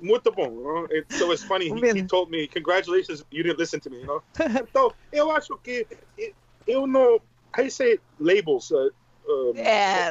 [0.00, 0.86] muito bom.
[1.10, 1.66] So it's funny.
[1.66, 4.22] He, he, told me, "Congratulations, you didn't listen to me." You know?
[4.60, 5.86] então, eu acho que
[6.66, 7.20] eu não.
[7.56, 8.70] How you say labels?
[8.70, 8.90] Uh,
[9.26, 10.10] um, é,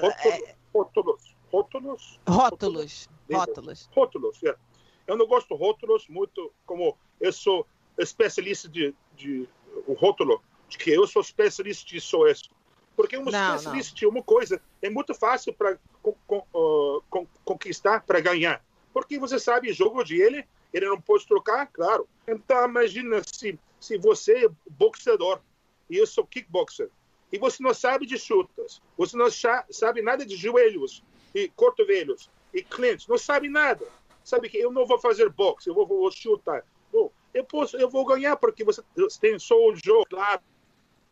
[0.74, 4.42] rótulos, rótulos, rótulos, rótulos, rótulos.
[4.42, 4.60] Yeah.
[5.08, 7.66] Eu não gosto de rótulos muito, como eu sou
[7.98, 9.48] especialista de, de
[9.88, 12.50] rótulo, de que eu sou especialista de só isso.
[12.96, 17.04] Porque um especialista de uma coisa é muito fácil para uh,
[17.44, 18.62] conquistar, para ganhar
[18.98, 22.10] porque você sabe, jogo de ele, ele não pode trocar, claro.
[22.28, 25.40] Então, imagina se, se você é boxeador
[25.88, 26.90] e eu sou kickboxer,
[27.32, 29.28] e você não sabe de chutas, você não
[29.70, 31.04] sabe nada de joelhos
[31.36, 33.86] e cotovelos e clinch, não sabe nada.
[34.24, 36.66] Sabe que eu não vou fazer boxe, eu vou, vou chutar.
[36.92, 40.42] Bom, eu, posso, eu vou ganhar porque você, você tem só o jogo, claro.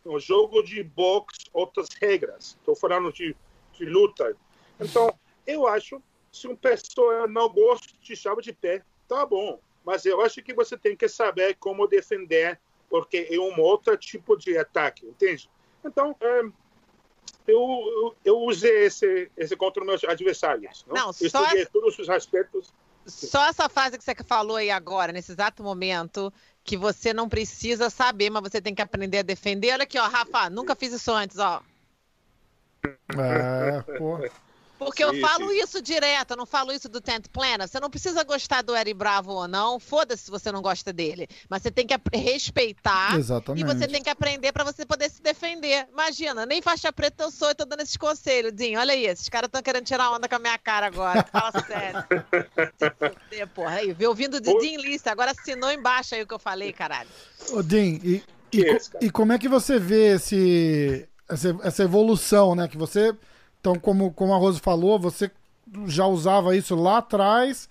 [0.06, 2.56] O jogo de boxe, outras regras.
[2.60, 3.36] Estou falando de,
[3.74, 4.36] de luta.
[4.80, 5.14] Então,
[5.48, 9.60] eu acho se uma pessoa não gosta de chave de pé, tá bom.
[9.86, 14.36] Mas eu acho que você tem que saber como defender, porque é um outro tipo
[14.36, 15.50] de ataque, entende?
[15.84, 16.42] Então, é,
[17.48, 20.84] eu, eu usei esse, esse contra os meus adversários.
[20.88, 22.74] Não, não eu só estudei todos os aspectos.
[23.06, 26.34] Só essa frase que você falou aí agora, nesse exato momento,
[26.66, 29.72] que você não precisa saber, mas você tem que aprender a defender.
[29.72, 31.62] Olha aqui, ó, Rafa, nunca fiz isso antes, ó.
[32.84, 34.18] É, pô.
[34.78, 35.62] Porque sim, eu falo sim.
[35.62, 37.68] isso direto, eu não falo isso do Tent Planner.
[37.68, 41.28] Você não precisa gostar do Eric Bravo ou não, foda-se se você não gosta dele.
[41.50, 43.64] Mas você tem que respeitar Exatamente.
[43.64, 45.88] e você tem que aprender para você poder se defender.
[45.92, 48.80] Imagina, nem faixa preta eu sou e tô dando esses conselhos, Dinho.
[48.80, 51.24] Olha aí, esses caras estão querendo tirar onda com a minha cara agora.
[51.24, 52.04] Fala sério.
[53.32, 53.76] se porra.
[53.76, 57.10] Aí, viu ouvindo de Din Lista, agora assinou embaixo aí o que eu falei, caralho.
[57.52, 62.68] Ô, Din, e, e, e como é que você vê esse, essa, essa evolução, né?
[62.68, 63.16] Que você
[63.66, 65.32] então, como, como a Rose falou, você
[65.88, 67.68] já usava isso lá atrás,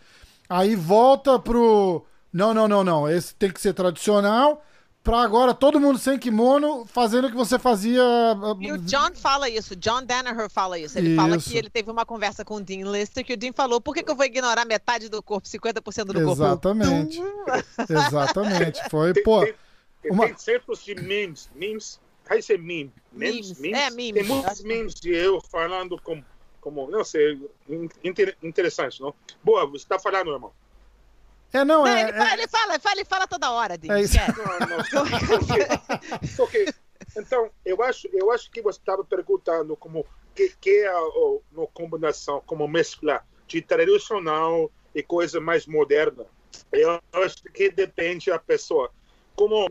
[0.48, 2.04] aí volta pro.
[2.33, 3.09] Não, não, não, não.
[3.09, 4.64] Esse tem que ser tradicional.
[5.04, 8.02] Pra agora todo mundo sem kimono fazendo o que você fazia.
[8.02, 10.98] Ah, e o John fala isso, John Danaher fala isso.
[10.98, 11.16] Ele isso.
[11.16, 13.94] fala que ele teve uma conversa com o Dean Lister, que o Dean falou: por
[13.94, 17.18] que, que eu vou ignorar metade do corpo, 50% do Exatamente.
[17.18, 17.52] corpo?
[17.52, 17.83] Exatamente.
[18.09, 18.90] Exatamente.
[18.90, 19.46] Foi, pô.
[20.11, 20.24] Uma...
[20.24, 22.93] Tem exemplos de memes, memes Aí você meme.
[23.13, 23.79] Memes, memes?
[23.79, 24.27] É, memes.
[24.27, 26.25] Tem muitos memes de eu falando como,
[26.61, 27.39] como não sei,
[28.03, 29.15] inter, interessante, não?
[29.43, 30.53] Boa, você está falando, irmão.
[31.53, 33.97] É, não, é, ele, é, fala, ele, fala, ele fala, ele fala toda hora, Dean.
[33.97, 34.17] É isso.
[34.17, 36.67] Não, não, okay.
[37.17, 41.67] Então, eu acho, eu acho que você estava perguntando como que, que é a, a,
[41.73, 46.27] combinação, como mesclar de tradicional e coisa mais moderna.
[46.73, 48.91] Eu acho que depende da pessoa.
[49.37, 49.71] Como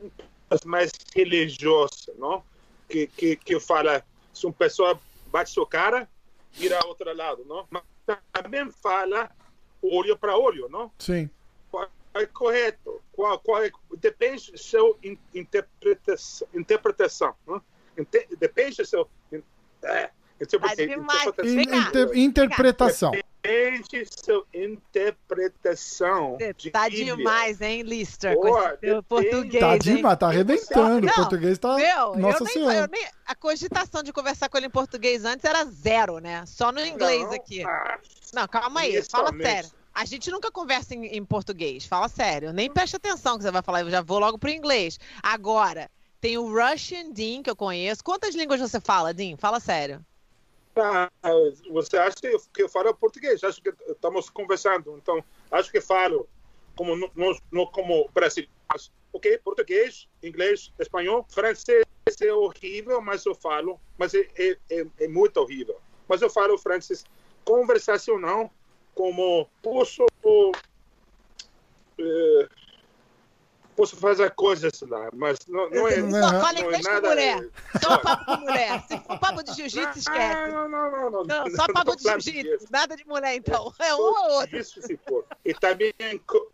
[0.66, 2.44] mais religiosa, não?
[2.88, 6.08] Que, que, que fala, se uma pessoa bate sua cara,
[6.52, 7.66] vira ao outro lado, não?
[7.70, 7.84] Mas
[8.32, 9.32] também fala
[9.82, 10.92] olho para olho, não?
[11.00, 11.30] Sim.
[11.72, 13.02] Qual é correto?
[13.12, 14.98] Qual, qual é, depende da sua
[15.34, 17.62] interpretação, interpretação não?
[18.38, 19.08] Depende da sua...
[19.84, 20.10] É,
[21.76, 23.12] Inter, interpretação.
[23.44, 26.38] Depende sua interpretação.
[26.72, 28.36] tá de demais, hein, Lister?
[28.36, 28.58] Pô,
[29.04, 29.60] português.
[29.60, 31.08] Tá demais, tá arrebentando.
[31.08, 31.76] O português tá.
[31.76, 35.44] Meu, Nossa eu nem, eu nem, a cogitação de conversar com ele em português antes
[35.44, 36.46] era zero, né?
[36.46, 37.64] Só no inglês não, aqui.
[38.34, 39.70] não, calma aí, fala sério.
[39.94, 42.54] A gente nunca conversa em, em, português, fala sério.
[42.54, 44.98] Nem preste atenção que você vai falar, eu já vou logo pro inglês.
[45.22, 48.02] Agora, tem o Russian Dean, que eu conheço.
[48.02, 49.36] Quantas línguas você fala, Dean?
[49.36, 50.04] Fala sério.
[50.76, 51.10] Ah,
[51.72, 52.16] você acha
[52.54, 53.44] que eu falo português?
[53.44, 56.28] Acho que estamos conversando, então acho que falo
[56.76, 57.12] como no,
[57.52, 58.10] no como
[59.14, 61.84] ok, português, inglês, espanhol, francês
[62.22, 65.80] é horrível, mas eu falo, mas é, é, é, é muito horrível.
[66.08, 67.06] Mas eu falo francês
[67.46, 68.52] conversacional,
[68.96, 70.64] como posso uh,
[73.76, 75.96] posso fazer coisas lá, mas não, não é.
[75.96, 77.50] Só fala inglês com mulher.
[77.82, 78.84] Só papo com mulher.
[78.88, 80.52] Se for papo de jiu-jitsu, esquece.
[80.52, 81.24] Não, não, não, não.
[81.24, 82.68] não só papo de jiu-jitsu.
[82.72, 83.74] Nada de mulher, então.
[83.80, 84.58] É um ou outro.
[84.58, 85.26] Isso se for.
[85.44, 85.94] E também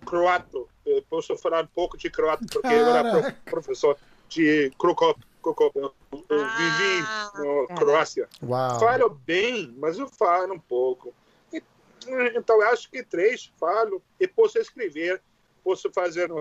[0.05, 0.67] croato.
[0.85, 5.19] Eu posso falar um pouco de croato, porque eu era professor de Krokop.
[5.41, 5.77] Krokop.
[5.77, 8.27] Eu, eu ah, vivi na Croácia.
[8.41, 8.79] Uau.
[8.79, 11.13] Falo bem, mas eu falo um pouco.
[12.33, 15.21] Então, eu acho que três falo e posso escrever,
[15.63, 16.31] posso fazer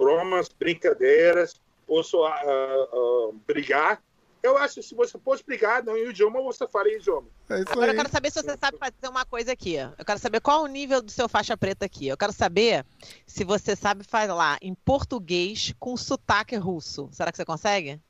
[0.00, 4.02] bromas, brincadeiras, posso uh, uh, brigar.
[4.42, 7.28] Eu acho que se você pode brigar no idioma, você fala idioma.
[7.50, 9.74] É Agora eu quero saber se você sabe fazer uma coisa aqui.
[9.74, 12.08] Eu quero saber qual o nível do seu faixa preta aqui.
[12.08, 12.86] Eu quero saber
[13.26, 17.10] se você sabe falar em português com sotaque russo.
[17.12, 18.00] Será que você consegue?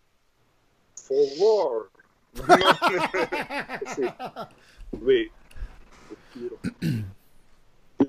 [1.09, 1.90] Por favor.
[5.03, 5.33] Wait.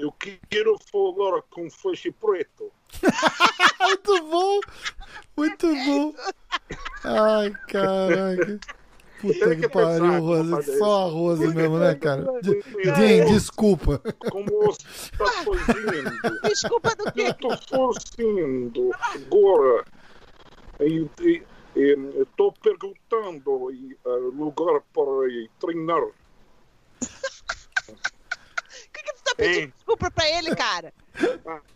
[0.01, 0.11] Eu
[0.49, 2.71] quero falar com faixa preto.
[3.79, 4.59] muito bom!
[5.37, 6.15] Muito bom!
[7.03, 8.59] Ai, caraca.
[9.21, 10.77] Puta que, que pariu, Rose.
[10.79, 12.25] Só a Rose mesmo, né, cara?
[12.41, 14.01] Din, desculpa.
[14.31, 16.41] Como você está fazendo?
[16.41, 17.21] Desculpa do quê?
[17.21, 19.85] Eu estou fazendo agora.
[22.19, 26.01] Estou perguntando uh, lugar para treinar.
[29.35, 30.93] Que, que tu tá pedindo desculpa pra ele, cara?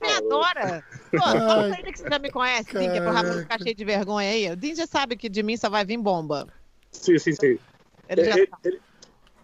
[0.01, 0.83] Me adora.
[1.11, 3.61] Pô, fala pra ele que você já me conhece, Din, que é pro Rafa ficar
[3.61, 4.51] cheio de vergonha aí.
[4.51, 6.47] O Din já sabe que de mim só vai vir bomba.
[6.91, 7.59] Sim, sim, sim.
[8.07, 8.81] Ele já ele, ele,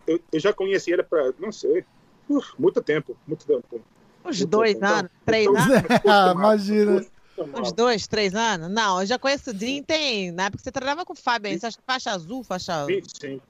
[0.08, 1.84] eu, eu, já conheci ele para, não sei,
[2.30, 3.82] uf, muito tempo, muito tempo.
[4.24, 4.86] Uns muito dois tempo.
[4.86, 5.86] anos, então, três então, anos?
[6.08, 7.06] ah, imagina.
[7.38, 8.70] Uns dois, três anos?
[8.70, 10.32] Não, eu já conheço o Din, tem.
[10.32, 12.86] Na época você trabalhava com o Fábio, você acha faixa azul, faixa.
[12.86, 13.42] 25.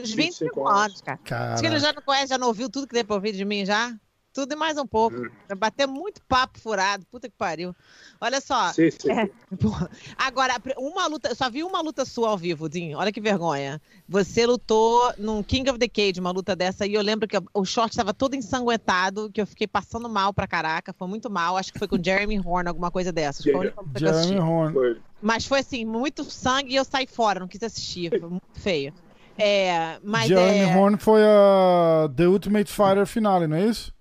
[0.00, 1.18] Uns 25, 25 anos, cara.
[1.24, 1.54] Caraca.
[1.54, 3.44] Acho que ele já não conhece, já não ouviu tudo que tem pra ouvir de
[3.44, 3.94] mim já?
[4.32, 5.16] Tudo e mais um pouco.
[5.16, 5.56] Hum.
[5.56, 7.04] Bater muito papo furado.
[7.10, 7.74] Puta que pariu.
[8.20, 8.72] Olha só.
[8.72, 9.10] Sim, sim.
[9.10, 9.28] É,
[10.16, 11.30] agora, uma luta.
[11.30, 12.96] Eu só vi uma luta sua ao vivo, Dinho.
[12.96, 13.82] Olha que vergonha.
[14.08, 17.64] Você lutou num King of the Cage, uma luta dessa, e eu lembro que o
[17.64, 20.92] short estava todo ensanguentado, que eu fiquei passando mal pra caraca.
[20.92, 21.56] Foi muito mal.
[21.56, 23.44] Acho que foi com Jeremy Horn, alguma coisa dessas.
[23.44, 24.72] Foi Jeremy Horn.
[24.72, 25.00] Foi.
[25.20, 28.10] Mas foi assim, muito sangue e eu saí fora, não quis assistir.
[28.10, 28.94] Foi muito feio.
[29.38, 30.76] É, mas Jeremy é...
[30.76, 33.94] Horn foi a The Ultimate Fighter finale, não é isso?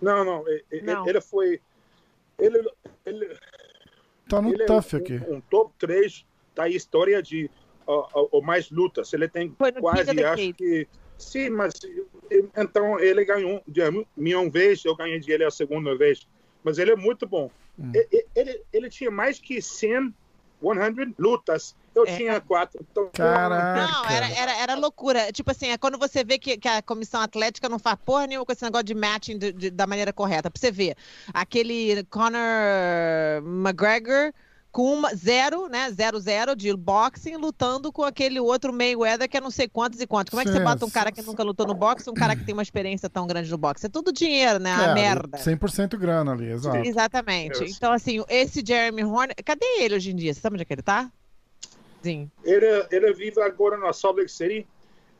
[0.00, 0.44] Não, não.
[0.48, 1.08] Ele, não.
[1.08, 1.60] ele foi.
[2.38, 2.62] Ele,
[3.06, 3.36] ele,
[4.28, 5.22] tá no ele tough é um, aqui.
[5.28, 7.50] Um top 3 da história de
[7.86, 9.12] uh, mais lutas.
[9.12, 10.86] Ele tem quase, acho que.
[11.16, 11.72] Sim, mas
[12.56, 13.80] então ele ganhou de
[14.16, 16.26] minha uma vez, eu ganhei de ele a segunda vez.
[16.62, 17.50] Mas ele é muito bom.
[17.78, 17.92] Hum.
[17.94, 20.12] Ele, ele, ele tinha mais que 100
[20.72, 21.74] 100 lutas.
[21.94, 22.16] Eu é.
[22.16, 22.84] tinha quatro.
[22.90, 23.86] Então, Caraca.
[23.86, 25.30] Não, era, era, era loucura.
[25.32, 28.44] Tipo assim, é quando você vê que, que a comissão atlética não faz porra nenhuma
[28.44, 30.50] com esse negócio de matching de, de, da maneira correta.
[30.50, 30.96] Pra você ver,
[31.32, 32.40] aquele Conor
[33.44, 34.32] McGregor
[34.74, 35.88] com uma, zero, né?
[35.92, 40.06] Zero, zero de boxing, lutando com aquele outro Mayweather que é não sei quantos e
[40.06, 40.30] quantos.
[40.30, 42.34] Como é que Sim, você bota um cara que nunca lutou no boxe um cara
[42.34, 43.86] que tem uma experiência tão grande no boxe?
[43.86, 44.70] É tudo dinheiro, né?
[44.70, 45.38] É, a merda.
[45.38, 46.76] 100% grana ali, exato.
[46.78, 47.62] Exatamente.
[47.70, 50.34] Então, assim, esse Jeremy Horn, cadê ele hoje em dia?
[50.34, 51.08] Você sabe onde é que ele tá?
[52.02, 52.28] Sim.
[52.42, 54.66] Ele, ele vive agora na Salt Lake City.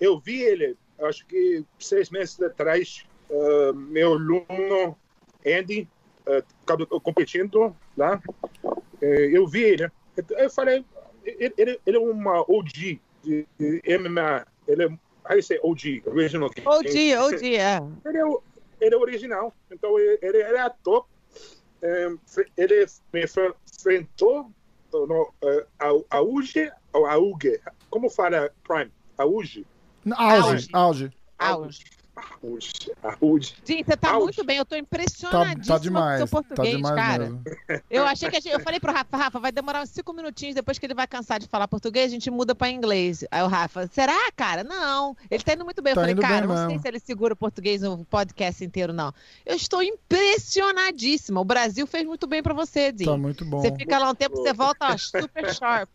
[0.01, 4.99] Eu vi ele, acho que seis meses atrás, uh, meu aluno
[5.47, 5.89] Andy,
[6.27, 8.21] uh, competindo lá.
[8.65, 8.84] É,
[9.33, 9.91] eu vi ele.
[10.31, 10.85] Eu falei,
[11.25, 14.47] ele, ele, ele é uma OG de, MMA.
[14.67, 14.89] Ele é,
[15.29, 16.03] how you say OG?
[16.07, 16.51] Original.
[16.65, 17.81] OG, OG, é.
[18.05, 18.25] Ele é,
[18.81, 19.53] ele é original.
[19.71, 21.07] Então, ele, ele é ator.
[21.83, 22.09] É,
[22.57, 24.51] ele me enfrentou
[24.93, 27.61] no, uh, a, auge ou auge?
[27.91, 28.91] Como fala Prime?
[29.19, 29.67] Auge?
[30.17, 30.69] Auge.
[30.73, 31.13] Auge.
[31.39, 31.85] Auge.
[33.03, 33.57] Arrude.
[33.65, 34.59] Sim, você tá muito bem.
[34.59, 37.25] Eu tô impressionadíssima tá, tá demais, com o seu tá português, tá cara.
[37.25, 37.43] Mesmo.
[37.91, 40.79] Eu achei que gente, eu falei pro Rafa, Rafa, vai demorar uns cinco minutinhos depois
[40.79, 43.25] que ele vai cansar de falar português, a gente muda pra inglês.
[43.31, 44.63] Aí o Rafa, será, cara?
[44.63, 45.17] Não.
[45.31, 45.95] Ele tá indo muito bem.
[45.95, 46.71] Tá eu falei, cara, não mesmo.
[46.71, 49.13] sei se ele segura o português no podcast inteiro, não.
[49.45, 51.41] Eu estou impressionadíssima.
[51.41, 53.11] O Brasil fez muito bem pra você, Dinho.
[53.11, 53.61] Tá muito bom.
[53.61, 55.89] Você fica lá um tempo, você volta ó, super sharp.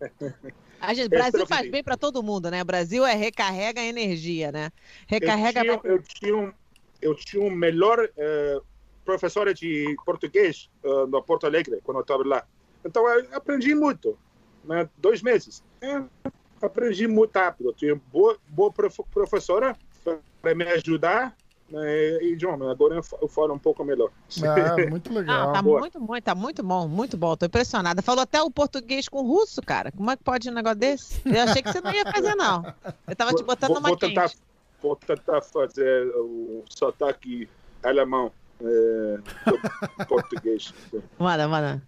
[0.82, 2.60] A gente, Brasil faz bem para todo mundo, né?
[2.60, 4.70] O Brasil é recarrega energia, né?
[5.06, 5.64] Recarrega.
[5.64, 6.52] Eu tinha, eu tinha, um,
[7.00, 8.64] eu tinha um melhor uh,
[9.04, 12.44] professor de português uh, no Porto Alegre, quando eu estava lá.
[12.84, 14.18] Então, eu aprendi muito.
[14.64, 14.88] Né?
[14.98, 15.62] Dois meses.
[15.80, 16.02] É,
[16.60, 17.70] aprendi muito rápido.
[17.70, 19.76] Eu tinha boa, boa professora
[20.40, 21.36] para me ajudar
[21.76, 22.70] é, idioma.
[22.70, 24.10] Agora eu falo um pouco melhor.
[24.42, 25.50] Ah, muito legal.
[25.50, 25.80] Ah, tá Boa.
[25.80, 27.36] muito, muito, tá muito bom, muito bom.
[27.36, 28.02] Tô impressionada.
[28.02, 29.92] Falou até o português com o russo, cara.
[29.92, 31.20] Como é que pode um negócio desse?
[31.24, 32.64] Eu achei que você não ia fazer, não.
[33.06, 34.42] Eu tava te botando vou, numa vou tentar, quente.
[34.82, 37.48] Vou tentar fazer o sotaque
[37.82, 38.32] alemão.
[38.60, 40.72] É, português.
[41.18, 41.82] Manda, manda.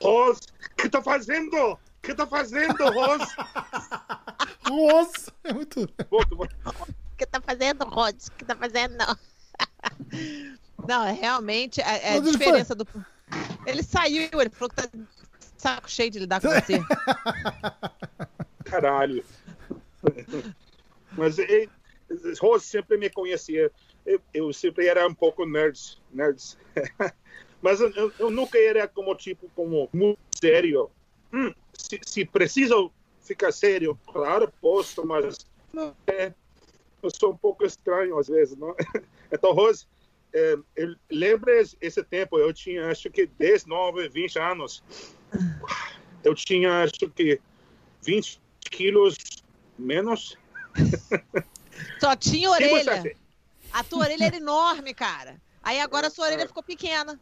[0.00, 0.40] Rose,
[0.72, 1.72] o que tá fazendo?
[1.72, 3.32] O que tá fazendo, Rose?
[4.68, 5.32] Rose!
[5.44, 5.86] É muito.
[5.86, 6.04] Que
[6.64, 6.72] tá
[7.66, 8.26] fazendo, Rhodes?
[8.28, 8.96] O que tá fazendo?
[8.96, 9.16] Não,
[10.88, 12.86] não é realmente a, é a diferença do.
[13.66, 14.88] Ele saiu, ele falou que tá
[15.56, 16.80] saco cheio de lidar com você.
[18.64, 19.24] Caralho.
[21.12, 21.68] Mas ele,
[22.40, 23.70] Rose sempre me conhecia.
[24.04, 25.98] Eu, eu, sempre era um pouco nerds.
[26.12, 26.56] nerds.
[27.60, 30.88] Mas eu, eu, nunca era como tipo, como muito sério.
[31.32, 35.38] Hum, se, se preciso ficar sério, claro, posso, mas
[35.72, 36.32] não é
[37.02, 38.74] eu sou um pouco estranho às vezes, não?
[39.32, 39.84] Então, Rose,
[40.32, 40.56] é,
[41.10, 44.82] lembra esse tempo, eu tinha acho que 10, 9, 20 anos.
[46.22, 47.40] Eu tinha acho que
[48.02, 49.16] 20 quilos
[49.78, 50.36] menos.
[51.98, 53.16] Só tinha orelha.
[53.72, 55.40] A tua orelha era enorme, cara.
[55.62, 57.18] Aí agora a sua orelha ficou pequena.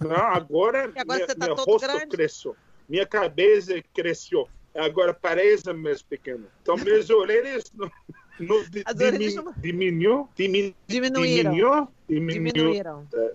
[0.00, 2.08] Não, agora, agora minha, você tá meu todo rosto grande.
[2.08, 2.56] cresceu.
[2.88, 4.48] Minha cabeça cresceu.
[4.74, 6.46] Agora parece mais pequeno.
[6.62, 7.64] Então, minhas orelhas
[8.42, 11.52] no, di, dimin, diminuiu, dimin, diminuíram.
[11.52, 13.06] Diminuiu, diminuiu, diminuíram.
[13.14, 13.32] É,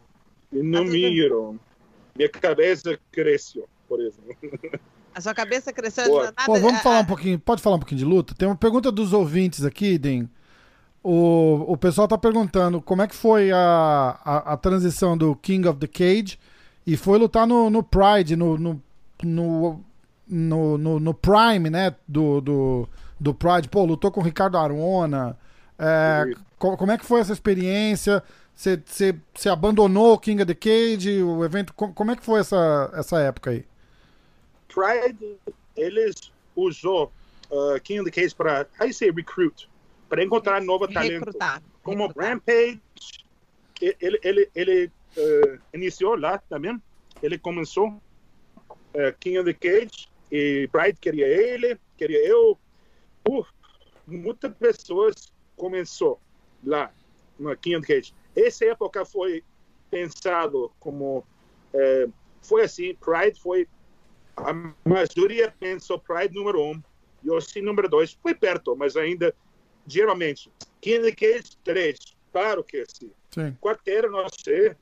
[0.51, 1.59] diminuíram.
[2.15, 4.35] Minha cabeça cresceu, por exemplo.
[5.13, 6.33] A sua cabeça cresceu de nada.
[6.45, 7.39] Pô, vamos falar um pouquinho.
[7.39, 8.35] Pode falar um pouquinho de luta?
[8.35, 10.29] Tem uma pergunta dos ouvintes aqui, Den.
[11.03, 15.67] O, o pessoal tá perguntando como é que foi a, a, a transição do King
[15.67, 16.37] of the Cage
[16.85, 18.81] e foi lutar no, no Pride, no, no,
[19.23, 19.83] no,
[20.27, 21.95] no, no, no Prime, né?
[22.07, 22.89] Do, do,
[23.19, 25.37] do Pride, pô, lutou com o Ricardo Arona.
[25.79, 26.23] É,
[26.57, 28.23] como é que foi essa experiência?
[28.55, 31.73] Você, você, você abandonou o King of the Cage, o evento?
[31.73, 33.63] Como é que foi essa, essa época aí?
[34.67, 35.37] Pride,
[35.75, 37.11] eles usou
[37.51, 39.69] uh, King of the Cage para, you say, recruit,
[40.09, 41.25] para encontrar novo talento.
[41.25, 41.61] Recrutar.
[41.83, 42.29] Como recrutar.
[42.29, 42.81] Rampage,
[43.79, 46.81] ele, ele, ele uh, iniciou lá também,
[47.21, 52.57] ele começou uh, King of the Cage, e Pride queria ele, queria eu,
[53.27, 53.53] por
[54.07, 56.17] muitas pessoas começou
[56.63, 56.93] lá
[57.37, 58.13] no King Cage.
[58.33, 59.43] Essa época foi
[59.91, 61.25] pensado como
[61.73, 62.07] é,
[62.41, 63.67] foi assim, Pride foi
[64.37, 64.53] a
[64.85, 66.81] maioria pensou Pride número um,
[67.25, 69.35] Yoshi número dois, foi perto, mas ainda
[69.85, 71.97] geralmente King Cage três,
[72.31, 73.11] claro que sim.
[73.31, 73.57] sim.
[73.59, 74.75] Quarteira não sei,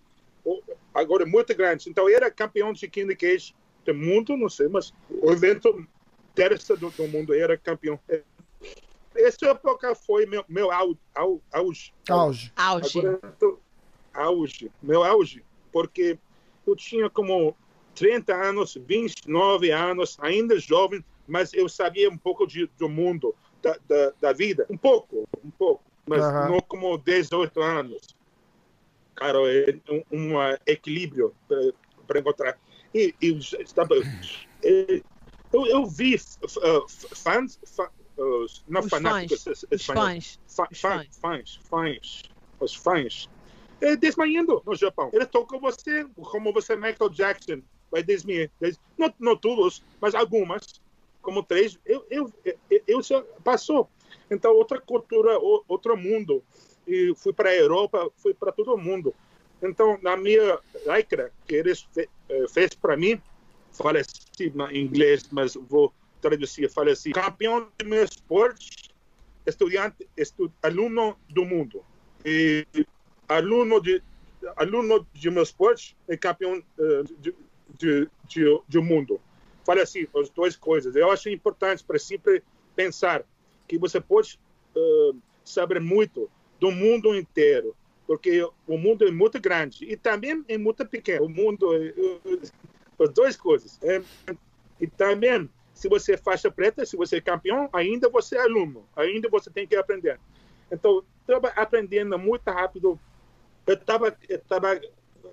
[0.94, 1.90] agora é muito grande.
[1.90, 3.56] Então era campeão de King Cage
[3.86, 5.88] do mundo, não sei, mas o evento
[6.36, 7.98] terça do, do mundo era campeão
[9.16, 11.94] essa época foi meu, meu au, au, auge.
[12.10, 12.52] Auge.
[12.56, 13.02] Auge.
[13.40, 13.60] Tô,
[14.14, 14.72] auge.
[14.82, 15.44] Meu auge.
[15.72, 16.18] Porque
[16.66, 17.56] eu tinha como
[17.96, 23.78] 30 anos, 29 anos, ainda jovem, mas eu sabia um pouco de, do mundo, da,
[23.88, 24.66] da, da vida.
[24.70, 25.84] Um pouco, um pouco.
[26.06, 26.50] Mas uhum.
[26.50, 28.16] não como 18 anos.
[29.16, 30.34] Cara, é um, um
[30.66, 31.34] equilíbrio
[32.06, 32.60] para encontrar.
[32.94, 33.96] E, e estava,
[34.62, 41.60] eu, eu vi uh, fãs, fãs os, não os fanáticos fãs, os fãs, fãs, fãs,
[41.70, 42.24] fãs,
[42.60, 43.30] os fãs,
[43.82, 45.10] é, desmaiando no Japão.
[45.14, 48.50] Ele tocou você, como você, Michael Jackson, vai desmaiar.
[48.60, 48.80] Des...
[48.98, 50.82] Não, não todos, mas algumas,
[51.22, 53.90] como três, eu, eu, eu, eu já passou.
[54.30, 56.44] Então, outra cultura, outro mundo.
[56.88, 59.14] E fui para a Europa, fui para todo mundo.
[59.62, 62.08] Então, na minha lycra, que eles eh,
[62.50, 63.20] fez para mim,
[63.72, 65.92] falei assim em inglês, mas vou
[66.26, 68.90] traduzir, fala assim, campeão de meu esporte,
[69.46, 71.86] estudante, estu, aluno do mundo.
[72.26, 72.66] E
[73.28, 74.02] aluno de,
[74.56, 77.36] aluno de meu esporte e campeão uh, de,
[77.78, 79.22] de, de, de mundo.
[79.64, 80.96] Fala assim, as duas coisas.
[80.96, 82.42] Eu acho importante para sempre
[82.76, 83.24] pensar
[83.68, 84.40] que você pode
[84.76, 87.76] uh, saber muito do mundo inteiro,
[88.08, 91.26] porque o mundo é muito grande e também é muito pequeno.
[91.26, 91.94] O mundo, é,
[93.00, 93.80] as duas coisas.
[93.84, 94.02] É,
[94.80, 98.88] e também se você é faixa preta, se você é campeão, ainda você é aluno,
[98.96, 100.18] ainda você tem que aprender.
[100.72, 102.98] Então, estava aprendendo muito rápido.
[103.68, 104.82] Eu estava, eu, tava,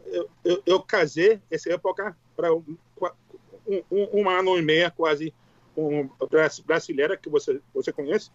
[0.07, 2.77] eu, eu, eu, casei essa época para um,
[3.67, 5.33] um, um, ano e meio quase
[5.77, 6.11] um
[6.67, 8.31] brasileira que você você conhece.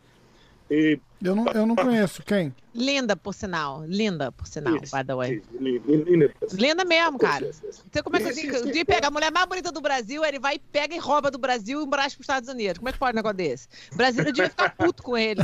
[0.69, 0.99] E...
[1.23, 2.21] Eu, não, eu não conheço.
[2.23, 2.53] Quem?
[2.75, 3.83] Linda, por sinal.
[3.85, 5.41] Linda, por sinal, isso, by the way.
[5.59, 7.51] Linda, linda mesmo, cara.
[7.51, 10.37] Você como é que assim, o dia pega a mulher mais bonita do Brasil, ele
[10.37, 12.77] vai, pega e rouba do Brasil e embraça para os Estados Unidos.
[12.77, 13.67] Como é que pode um negócio desse?
[13.91, 15.41] O brasileiro devia ficar puto com ele.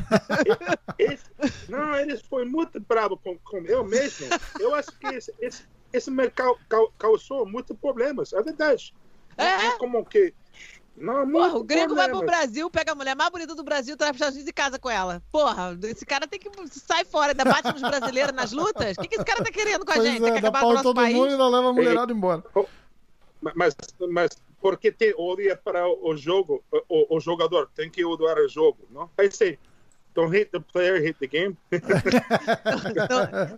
[0.99, 1.25] Esse,
[1.67, 4.27] não, ele foi muito bravo com, com eu mesmo.
[4.59, 6.55] Eu acho que esse, esse, esse mercado
[6.99, 8.93] causou muitos problemas, é verdade.
[9.37, 10.33] É, é como que
[10.95, 14.11] não, Porra, o grego vai pro Brasil, pega a mulher mais bonita do Brasil, traz
[14.11, 15.23] para Estados Unidos e casa com ela.
[15.31, 18.95] Porra, esse cara tem que sair fora, ainda bate nos brasileiros nas lutas.
[18.97, 20.21] O que, que esse cara tá querendo com a pois gente?
[20.21, 21.15] É, tem que acabar com o nosso todo país?
[21.15, 22.43] mundo e leva a mulherada embora.
[23.55, 23.75] Mas,
[24.09, 24.29] mas
[24.61, 27.69] por que ter ódio para o jogo, o, o jogador?
[27.75, 29.09] Tem que odiar o jogo, não?
[29.17, 29.57] Aí sim,
[30.13, 31.57] Don't hate the player, hate the game.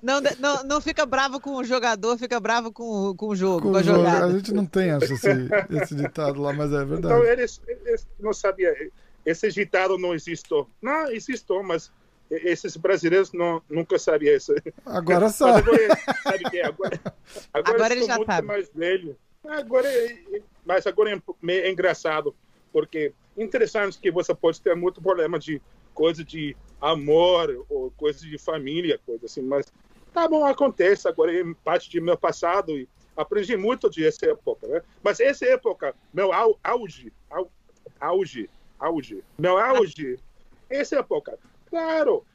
[0.02, 3.62] não, não, não, não, fica bravo com o jogador, fica bravo com, com o jogo,
[3.62, 4.00] com, com a jogo.
[4.00, 4.26] jogada.
[4.26, 5.28] A gente não tem, acho, esse,
[5.70, 7.14] esse ditado lá, mas é verdade.
[7.14, 8.74] Então, eles, eles não sabia.
[9.26, 10.70] Esse ditado não existiu.
[10.82, 11.92] Não, existiu, mas
[12.30, 14.54] esses brasileiros não, nunca sabiam isso.
[14.86, 15.70] Agora sabe.
[15.70, 16.66] Agora, sabe que é?
[16.66, 17.00] Agora,
[17.54, 18.48] agora, agora ele já muito sabe.
[18.48, 19.18] mais velho.
[19.48, 19.90] Agora,
[20.66, 22.36] mas agora é meio engraçado,
[22.74, 25.62] porque interessante que você pode ter muito problema de
[25.96, 29.66] coisa de amor ou coisa de família, coisa assim, mas
[30.14, 32.88] tá bom, acontece, agora é parte de meu passado e
[33.18, 34.82] aprendi muito de essa época, né?
[35.02, 37.12] Mas essa época, meu auge,
[38.00, 40.20] auge, auge, meu auge,
[40.70, 41.40] essa época,
[41.70, 42.26] claro,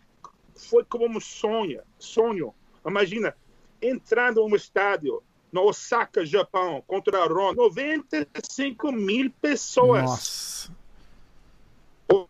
[0.54, 2.54] foi como um sonho, sonho.
[2.84, 3.36] Imagina,
[3.80, 10.02] entrando no estádio no Osaka, Japão, contra a Ron, 95 mil pessoas.
[10.02, 10.79] Nossa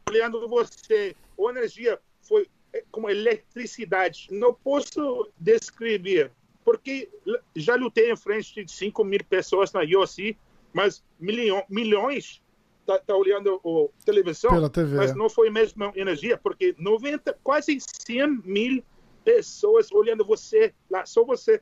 [0.09, 4.29] olhando você, a energia foi é, como eletricidade.
[4.31, 6.31] Não posso descrever,
[6.65, 7.09] porque
[7.57, 10.37] já lutei em frente de 5 mil pessoas na UFC,
[10.73, 12.41] mas milhão, milhões
[12.87, 14.97] tá, tá olhando a televisão, Pela TV.
[14.97, 18.85] mas não foi a mesma energia, porque 90, quase 100 mil
[19.25, 21.61] pessoas olhando você lá, só você.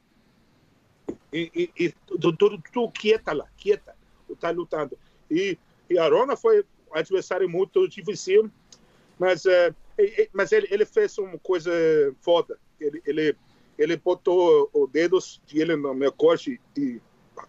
[1.33, 3.95] E, e, e tu, tu, tu, quieta lá, quieta,
[4.41, 4.97] tá lutando.
[5.31, 5.59] E,
[5.91, 8.51] e a Rona foi adversário muito difícil,
[9.19, 9.75] mas, uh,
[10.33, 11.71] mas ele, ele fez uma coisa
[12.21, 12.59] foda.
[12.81, 13.37] Ele, ele,
[13.77, 17.01] ele botou os dedos dele no meu corte e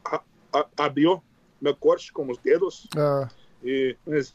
[0.06, 0.22] a,
[0.54, 1.24] a, abriu
[1.62, 2.88] meu corte com os dedos.
[2.98, 3.30] Ah.
[3.64, 4.34] E, mas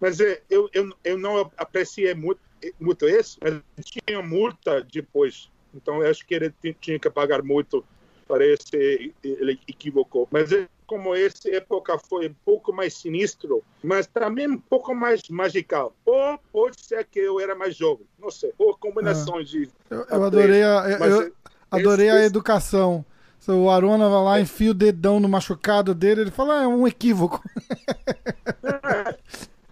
[0.00, 2.40] mas eh, eu, eu, eu não apreciei muito,
[2.78, 5.50] muito isso, mas tinha multa depois.
[5.74, 7.84] Então eu acho que ele tinha que pagar muito
[8.28, 10.26] parece ele equivocou.
[10.30, 15.28] Mas é como essa época foi um pouco mais sinistro, mas também um pouco mais
[15.28, 15.94] magical.
[16.04, 18.52] Ou pode ser que eu era mais jovem, não sei.
[18.58, 19.70] Ou combinações ah, de.
[19.90, 21.32] Eu, eu adorei a, eu, eu
[21.70, 23.04] adorei esse, a educação.
[23.48, 24.40] O Arona vai lá, é.
[24.40, 27.42] enfia o dedão no machucado dele, ele fala, ah, é um equívoco.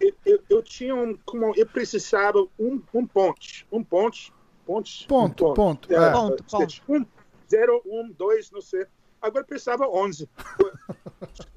[0.01, 4.33] É, eu, eu, tinha um, como eu precisava um, um ponte, um ponte,
[4.67, 6.83] ponte, ponto, um ponto, ponto, é, ponto, ponto.
[6.89, 7.07] Um,
[7.51, 8.87] 0, 1, 2, não sei.
[9.23, 10.29] Agora precisava 11.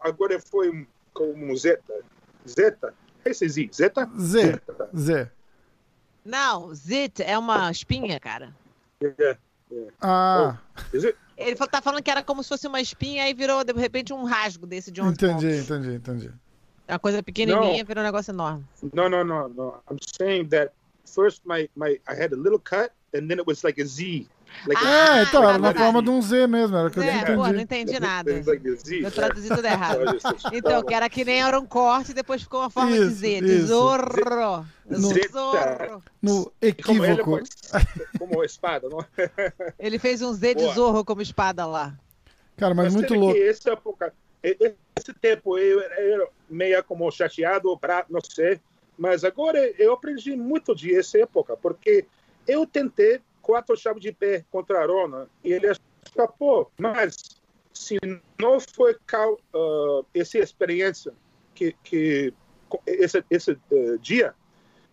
[0.00, 1.94] agora foi como Zeta.
[2.48, 2.94] Zeta.
[3.24, 3.70] Esse Z.
[3.74, 4.08] Zeta?
[4.18, 4.40] Z.
[4.42, 4.90] Zeta.
[4.96, 5.30] Z.
[6.24, 8.54] Não, Zit é uma espinha, cara.
[9.02, 9.38] Yeah,
[9.70, 9.92] yeah.
[10.00, 10.58] Ah.
[10.92, 14.12] Oh, Ele tá falando que era como se fosse uma espinha e virou, de repente,
[14.12, 15.70] um rasgo desse de 11 Entendi, pontos.
[15.70, 16.32] entendi, entendi.
[16.88, 17.86] É uma coisa pequenininha, no.
[17.86, 18.64] virou um negócio enorme.
[18.92, 19.80] Não, não, não, não.
[19.90, 20.72] I'm saying that
[21.04, 24.28] first my my I had a little cut and then it was like a Z.
[24.66, 27.14] Like ah, a, então, era na forma de um Z mesmo, era que é, eu
[27.14, 27.36] entendi.
[27.36, 28.30] Pô, não entendi nada.
[28.30, 30.00] eu traduzi tudo errado.
[30.52, 33.14] então, que era que nem era um corte e depois ficou uma forma isso, de
[33.14, 34.66] Z, de zorro.
[34.88, 34.98] No,
[35.30, 36.02] zorro.
[36.22, 37.40] no equívoco.
[38.18, 39.04] Como, espada, não?
[39.78, 40.74] Ele fez um Z de Boa.
[40.74, 41.94] zorro como espada lá.
[42.56, 43.36] Cara, mas, mas muito louco.
[43.36, 48.60] Esse, época, esse tempo eu era meio como chateado, pra, não sei,
[48.96, 52.06] mas agora eu aprendi muito dessa época, porque
[52.46, 55.68] eu tentei quatro chaves de pé contra a Rona e ele
[56.04, 56.72] escapou.
[56.76, 57.16] Mas
[57.72, 57.96] se
[58.36, 61.12] não foi uh, essa experiência
[61.54, 62.34] que, que
[62.84, 64.34] esse, esse uh, dia,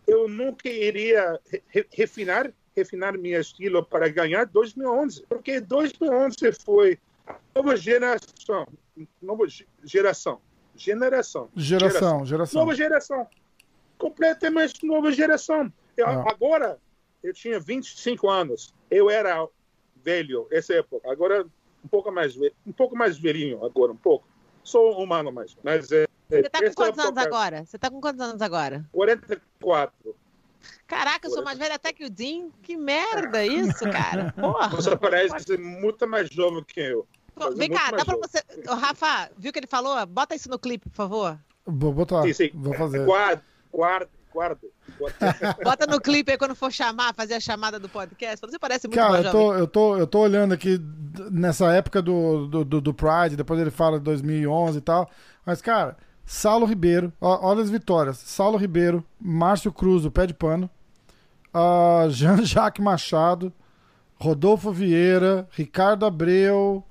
[0.06, 7.36] eu nunca iria re refinar refinar meu estilo para ganhar 2011, porque 2011 foi a
[7.56, 8.68] nova geração,
[9.22, 9.46] nova
[9.84, 10.42] geração,
[10.76, 13.28] geração, geração, geração, nova geração
[14.04, 15.72] completamente nova geração.
[15.96, 16.26] Eu, ah.
[16.30, 16.78] Agora,
[17.24, 18.74] eu tinha 25 anos.
[18.92, 19.48] Eu era
[20.04, 21.10] velho essa época.
[21.10, 21.46] Agora,
[21.84, 24.28] um pouco mais um pouco mais velhinho agora, um pouco.
[24.64, 25.58] Sou humano mais.
[25.64, 27.66] Mas é, Você está com quantos época, anos agora?
[27.66, 28.86] Você está com quantos anos agora?
[28.92, 30.16] 44.
[30.88, 32.50] Caraca, eu sou mais velha até que o Dean.
[32.62, 34.34] Que merda isso, cara.
[34.40, 34.70] Porra.
[34.70, 37.08] Você parece muito mais jovem que eu.
[37.36, 38.40] Pô, vem cá, dá pra você.
[38.68, 40.06] Rafa, viu o que ele falou?
[40.06, 41.40] Bota isso no clipe, por favor.
[41.66, 42.52] Vou botar, sim, sim.
[42.54, 43.06] vou fazer.
[43.06, 44.10] Guarda, guarda,
[45.64, 48.46] Bota no clipe aí quando for chamar, fazer a chamada do podcast.
[48.46, 50.80] Você parece muito Cara, eu tô, eu, tô, eu tô olhando aqui
[51.32, 55.10] nessa época do, do, do, do Pride, depois ele fala de 2011 e tal.
[55.46, 58.18] Mas, cara, Saulo Ribeiro, ó, olha as vitórias.
[58.18, 60.70] Saulo Ribeiro, Márcio Cruz, o pé de pano,
[61.54, 63.52] uh, Jean-Jacques Machado,
[64.16, 66.84] Rodolfo Vieira, Ricardo Abreu.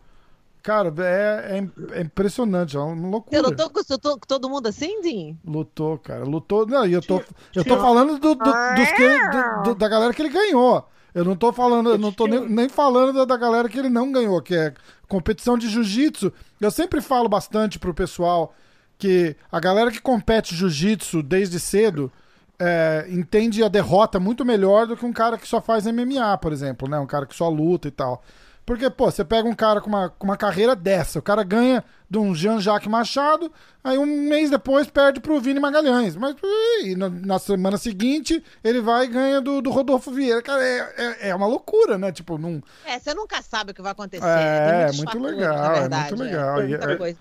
[0.63, 3.43] Cara, é, é, é impressionante, é uma loucura.
[3.43, 5.37] Você lutou com, com todo mundo assim, Dinho?
[5.45, 6.25] Lutou, cara.
[6.25, 6.65] Lutou.
[6.67, 7.21] Não, e eu tô,
[7.55, 9.19] eu tô falando do, do, dos que ele,
[9.65, 10.87] do, da galera que ele ganhou.
[11.13, 13.91] Eu não tô falando, eu não tô nem, nem falando da, da, galera que ele
[13.91, 14.73] não ganhou, que é
[15.09, 16.33] competição de jiu-jitsu.
[16.61, 18.55] Eu sempre falo bastante pro pessoal
[18.97, 22.11] que a galera que compete jiu-jitsu desde cedo
[22.59, 26.53] é, entende a derrota muito melhor do que um cara que só faz MMA, por
[26.53, 26.99] exemplo, né?
[27.01, 28.23] Um cara que só luta e tal.
[28.65, 31.85] Porque, pô, você pega um cara com uma, com uma carreira dessa, o cara ganha
[32.09, 33.51] de um Jean-Jacques Machado,
[33.83, 36.15] aí um mês depois perde pro Vini Magalhães.
[36.15, 36.37] Mas
[36.85, 40.41] e na, na, semana seguinte ele vai e ganha do, do Rodolfo Vieira.
[40.43, 42.13] Cara, é, é, é, uma loucura, né?
[42.13, 42.63] Tipo, num...
[42.85, 44.25] É, você nunca sabe o que vai acontecer.
[44.25, 46.61] É, é muito legal, é muito legal.
[46.61, 47.19] É, muita é, coisa.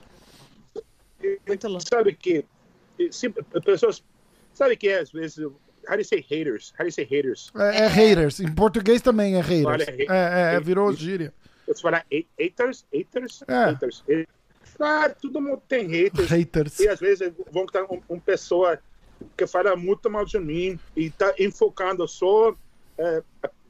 [1.48, 1.90] Muito louco.
[1.90, 2.46] Sabe que,
[3.10, 3.32] sim,
[3.66, 4.04] pessoas,
[4.54, 5.44] sabe que às vezes
[5.88, 6.74] How do you say haters?
[6.78, 7.52] How do you say haters?
[7.56, 8.40] É, é haters.
[8.40, 9.88] Em português também é haters.
[9.88, 11.34] é, é, é, virou gíria.
[11.68, 12.04] Você fala
[12.40, 12.86] haters?
[12.94, 13.44] Haters?
[13.48, 13.66] É.
[13.66, 14.04] Haters.
[14.76, 16.30] Claro, todo mundo tem haters.
[16.30, 16.80] Haters.
[16.80, 18.80] E às vezes vão estar uma um pessoa
[19.38, 22.56] que fala muito mal de mim e está enfocando só
[22.98, 23.24] é,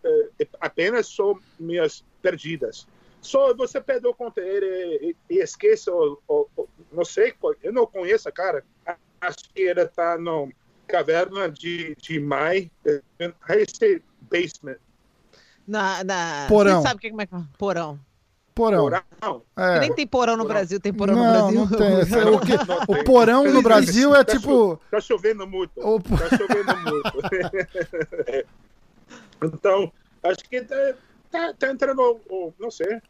[0.03, 2.87] é, apenas só minhas perdidas.
[3.21, 6.49] Só você perdeu contra ele e, e esqueça, ou, ou,
[6.91, 8.63] não sei, eu não conheço a cara.
[9.19, 10.51] Acho que ele está no
[10.91, 12.69] caverna de, de Mai,
[13.49, 14.77] esse basement.
[15.67, 16.45] Na, na...
[16.47, 16.81] Porão.
[16.81, 17.39] Você sabe o que é que é?
[17.57, 17.99] Porão.
[18.53, 18.89] Porão.
[19.19, 19.43] porão.
[19.57, 19.79] É.
[19.79, 20.53] Nem tem porão no porão.
[20.53, 21.59] Brasil, tem porão não, no Brasil.
[21.59, 22.27] Não tem.
[22.35, 22.53] o, que,
[22.87, 24.79] o porão no Brasil é tá tipo.
[24.91, 25.79] Tá chovendo muito.
[25.79, 25.99] O...
[26.01, 28.45] Tá chovendo muito.
[29.55, 29.91] então,
[30.23, 30.93] acho que tá,
[31.31, 32.19] tá, tá entrando,
[32.59, 33.01] não sei,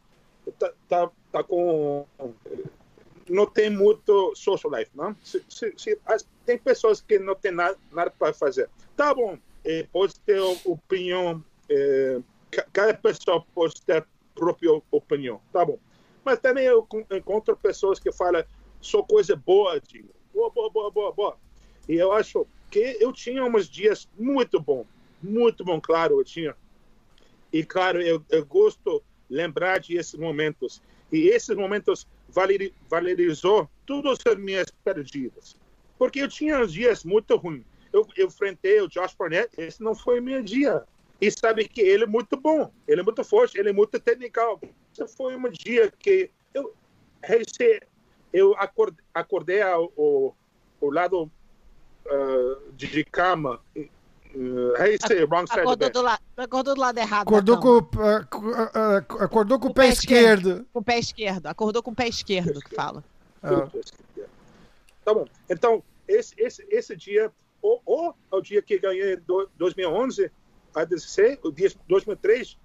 [0.58, 2.06] tá, tá, tá com
[3.32, 5.16] não tem muito social life, não?
[5.24, 5.98] Se, se, se,
[6.44, 8.68] tem pessoas que não tem nada, nada para fazer.
[8.94, 12.20] Tá bom, eh, pode ter opinião, eh,
[12.72, 15.78] cada pessoa pode ter própria opinião, tá bom.
[16.22, 18.44] Mas também eu encontro pessoas que falam
[18.80, 21.36] só coisa boa, de boa, boa, boa, boa, boa.
[21.88, 24.84] E eu acho que eu tinha uns dias muito bom,
[25.22, 26.54] muito bom, claro, eu tinha.
[27.50, 30.82] E claro, eu, eu gosto lembrar de esses momentos.
[31.10, 35.56] E esses momentos valorizou todas as minhas perdidas.
[35.98, 37.64] Porque eu tinha uns dias muito ruins.
[37.92, 40.82] Eu, eu enfrentei o Josh Barnett, esse não foi meu dia.
[41.20, 44.60] E sabe que ele é muito bom, ele é muito forte, ele é muito técnico.
[44.92, 46.74] Esse foi um dia que eu,
[48.32, 50.36] eu acordei, acordei ao, ao,
[50.80, 51.30] ao lado
[52.06, 53.60] uh, de cama
[54.34, 54.74] You
[55.06, 56.18] say wrong side acordou, do la...
[56.36, 57.28] acordou do lado errado.
[57.28, 60.48] Acordou com, uh, acordou com, com o pé, pé esquerdo.
[60.48, 60.66] esquerdo.
[60.72, 61.46] Com o pé esquerdo.
[61.46, 63.04] Acordou com o pé esquerdo, que fala.
[63.44, 63.68] Ah.
[65.04, 65.26] Tá bom.
[65.50, 69.22] Então, esse, esse, esse dia, ou, ou o dia que ganhei em
[69.56, 70.30] 2011,
[70.76, 72.56] a DC, o dia 2003,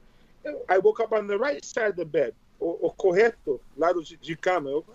[0.69, 2.35] I woke up on the right side of the bed.
[2.59, 4.69] O, o correto, lado de, de cama.
[4.69, 4.85] Eu,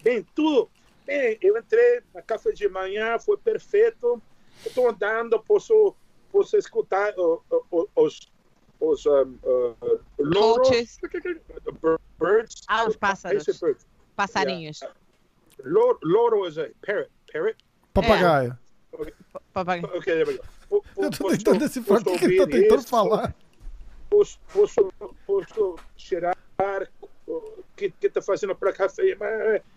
[0.00, 0.70] bem, tudo.
[1.04, 4.22] Bem, eu entrei na café de manhã, foi perfeito.
[4.64, 5.96] Estou andando, posso
[6.32, 8.32] você escutar uh, uh, os,
[8.80, 10.98] os um, uh, louros,
[12.18, 12.62] birds.
[12.68, 13.44] Ah, os pássaros.
[14.16, 14.80] Passarinhos.
[14.80, 15.00] Yeah.
[15.64, 17.10] Loro, loro is a parrot.
[17.32, 17.56] Parrot?
[17.94, 18.58] Papagaio.
[18.92, 18.96] É.
[18.96, 19.14] Okay.
[19.52, 19.84] Papagaio.
[19.96, 20.84] Ok, there we go.
[20.96, 23.34] Eu tô tentando decifrar o que ele tá tentando isso, falar.
[24.08, 24.92] Posso, posso,
[25.26, 26.36] posso tirar
[27.26, 29.16] o que está fazendo para café.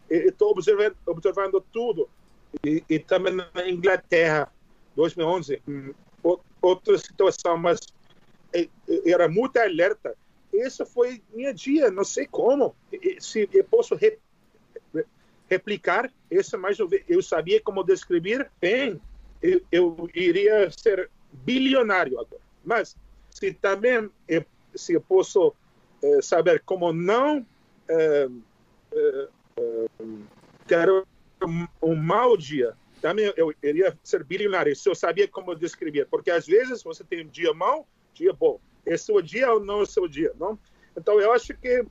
[0.10, 2.10] Estou observando, observando tudo.
[2.64, 4.52] E, e também na Inglaterra,
[4.96, 5.62] 2011,
[6.68, 7.80] outra situação, mas
[8.54, 10.16] é, é, era muito alerta.
[10.54, 12.76] Esse foi minha dia, não sei como.
[13.20, 14.18] Se eu posso re,
[15.50, 19.00] replicar esse mais eu sabia como descrever bem,
[19.42, 22.42] eu, eu, iria ser bilionário agora.
[22.64, 22.96] Mas
[23.30, 24.10] se também
[24.74, 25.54] se eu posso
[26.02, 27.46] é, saber como não
[27.88, 28.28] é,
[30.68, 30.90] ter
[31.82, 32.76] um mau dia
[33.06, 37.24] também eu iria ser bilionário se eu sabia como descrever, porque às vezes você tem
[37.24, 38.60] um dia mau, dia bom.
[38.84, 40.58] É seu dia ou não é seu dia, não?
[40.98, 41.86] Então eu acho que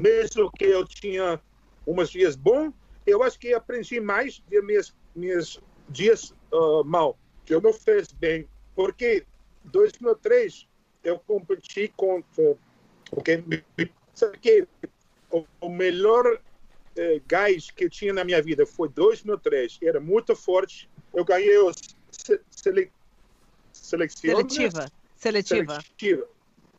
[0.00, 1.40] mesmo que eu tinha
[1.86, 2.72] uns dias bons,
[3.06, 8.10] eu acho que aprendi mais de meus meus dias uh, mal, que eu não fiz
[8.10, 9.24] bem, porque
[9.66, 10.66] 2003
[11.04, 12.56] eu competi contra,
[13.08, 13.40] porque
[14.12, 14.66] sabe que
[15.30, 16.40] o, o melhor
[16.96, 19.78] eh, gás que tinha na minha vida foi 2003.
[19.82, 20.88] Era muito forte.
[21.12, 21.76] Eu ganhei os
[22.50, 22.90] sele,
[23.72, 24.36] seletiva.
[24.36, 24.88] Seletiva.
[25.16, 26.28] Seletiva.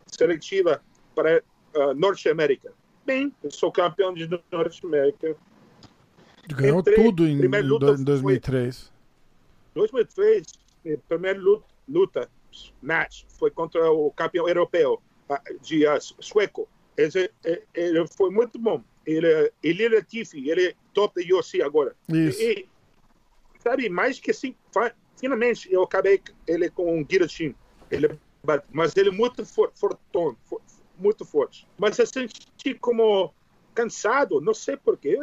[0.08, 0.82] Seletiva
[1.16, 1.44] para
[1.76, 2.74] uh, Norte América.
[3.06, 5.36] Bem, eu sou campeão de Norte América.
[6.48, 8.92] Ganhou Entrei, tudo em, em 2003.
[9.74, 10.46] 2003,
[11.08, 12.30] primeira luta, luta,
[12.82, 15.02] match, foi contra o campeão europeu
[15.62, 16.68] de uh, sueco.
[16.96, 17.30] Ele,
[17.74, 18.84] ele, foi muito bom.
[19.08, 21.96] Ele, ele é Latifi, ele é top da UFC agora.
[22.10, 22.42] Isso.
[22.42, 22.68] E,
[23.64, 24.54] sabe, mais que assim,
[25.16, 27.56] finalmente eu acabei ele com um guillotine.
[27.90, 28.20] Ele,
[28.70, 30.62] mas ele é muito for, fortão, for,
[30.98, 31.66] muito forte.
[31.78, 33.34] Mas eu senti como
[33.74, 35.18] cansado, não sei porquê.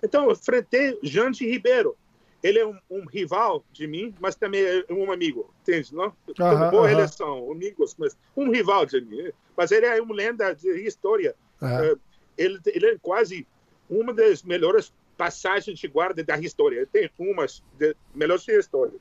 [0.00, 1.96] Então, eu enfrentei Jandy Ribeiro.
[2.42, 5.94] Ele é um, um, rival de mim, mas também é um amigo, entende?
[5.94, 6.08] Não?
[6.08, 6.88] Uh -huh, boa uh -huh.
[6.88, 9.32] relação, amigos, mas um rival de mim.
[9.56, 11.34] Mas ele é uma lenda de história.
[11.60, 11.94] -huh.
[11.94, 12.00] uh,
[12.36, 13.46] ele, ele é quase
[13.88, 16.78] uma das melhores passagens de guarda da história.
[16.78, 18.98] Ele tem umas de, melhores da história.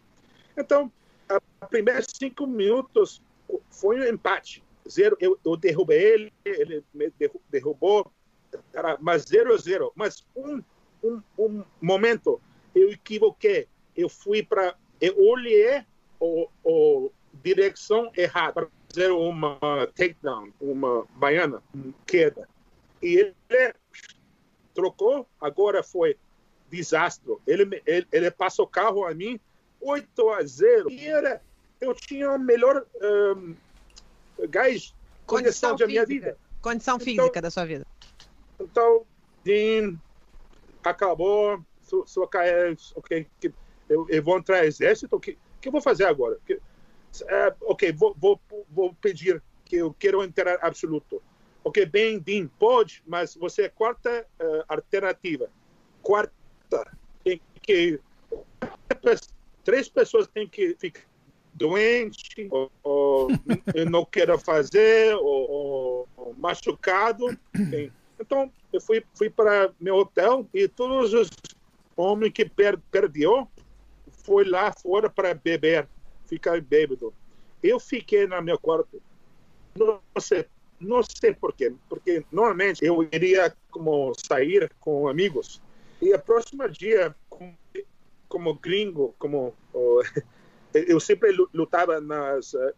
[0.58, 0.92] Então,
[1.30, 3.22] a primeiros cinco minutos
[3.72, 4.64] foi um empate.
[4.90, 7.12] Zero, eu, eu derrubei ele, ele me
[7.50, 8.12] derrubou,
[9.00, 9.92] mas zero a zero.
[9.96, 10.62] Mas um,
[11.04, 12.40] um, um momento
[12.76, 13.68] eu equivoquei.
[13.96, 14.76] Eu fui para.
[15.00, 15.84] Eu olhei
[16.20, 19.58] o, o direção errada fazer uma
[19.96, 21.64] takedown, uma baiana,
[22.06, 22.48] queda.
[23.02, 23.74] E ele
[24.74, 26.16] trocou, agora foi
[26.70, 27.36] desastre.
[27.48, 29.40] Ele, ele, ele passou o carro a mim
[29.82, 30.92] 8 a 0.
[30.92, 31.42] E era,
[31.82, 33.56] eu tinha o melhor um,
[34.50, 34.94] gás,
[35.26, 36.38] condição da minha vida.
[36.62, 37.86] Condição então, física da sua vida.
[38.60, 39.06] Então,
[39.44, 40.00] Dean
[40.84, 43.54] acabou, sua, sua carreira, ok, que,
[43.90, 46.38] eu, eu, vou entrar no exército, o que, que eu vou fazer agora?
[46.46, 46.60] Que,
[47.22, 48.40] uh, ok, vou, vou,
[48.70, 51.22] vou pedir que eu quero entrar absoluto.
[51.64, 55.50] Ok, bem, Dean, pode, mas você é quarta uh, alternativa.
[56.02, 56.34] Quarta.
[57.24, 58.00] Tem que
[59.64, 61.02] três pessoas têm que ficar
[61.54, 63.28] doente, ou, ou
[63.90, 67.26] não quero fazer, ou, ou machucado.
[68.20, 71.30] Então, eu fui, fui para meu hotel e todos os
[71.96, 73.48] homens que per, perdeu
[74.24, 75.88] foi lá fora para beber,
[76.26, 77.14] ficar bêbado.
[77.62, 79.02] Eu fiquei no meu quarto.
[79.76, 80.46] Não sei,
[80.80, 85.62] não sei porquê, porque normalmente eu iria como sair com amigos
[86.02, 87.16] e a próxima dia
[88.28, 90.02] como gringo, como oh,
[90.74, 92.74] eu sempre lutava nas uh,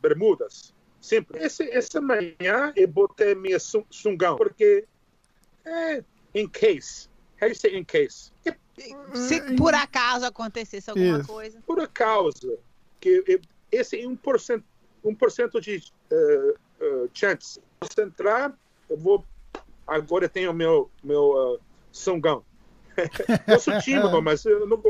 [0.00, 1.44] Bermudas, sempre.
[1.44, 4.86] Esse, essa manhã eu botei minha sungão, porque
[5.64, 6.02] é
[6.34, 7.08] in case.
[7.40, 8.32] How you say in case?
[9.14, 11.28] Se por acaso acontecesse alguma Isso.
[11.28, 11.60] coisa.
[11.66, 12.58] Por acaso,
[13.04, 13.40] que
[13.70, 14.62] esse é 1%,
[15.04, 17.60] 1% de uh, uh, chance.
[17.82, 18.56] Se entrar,
[18.88, 19.22] eu vou.
[19.86, 21.60] Agora eu tenho meu, meu uh,
[21.92, 22.42] sungão.
[23.46, 24.82] eu sou tímido, mas eu, não,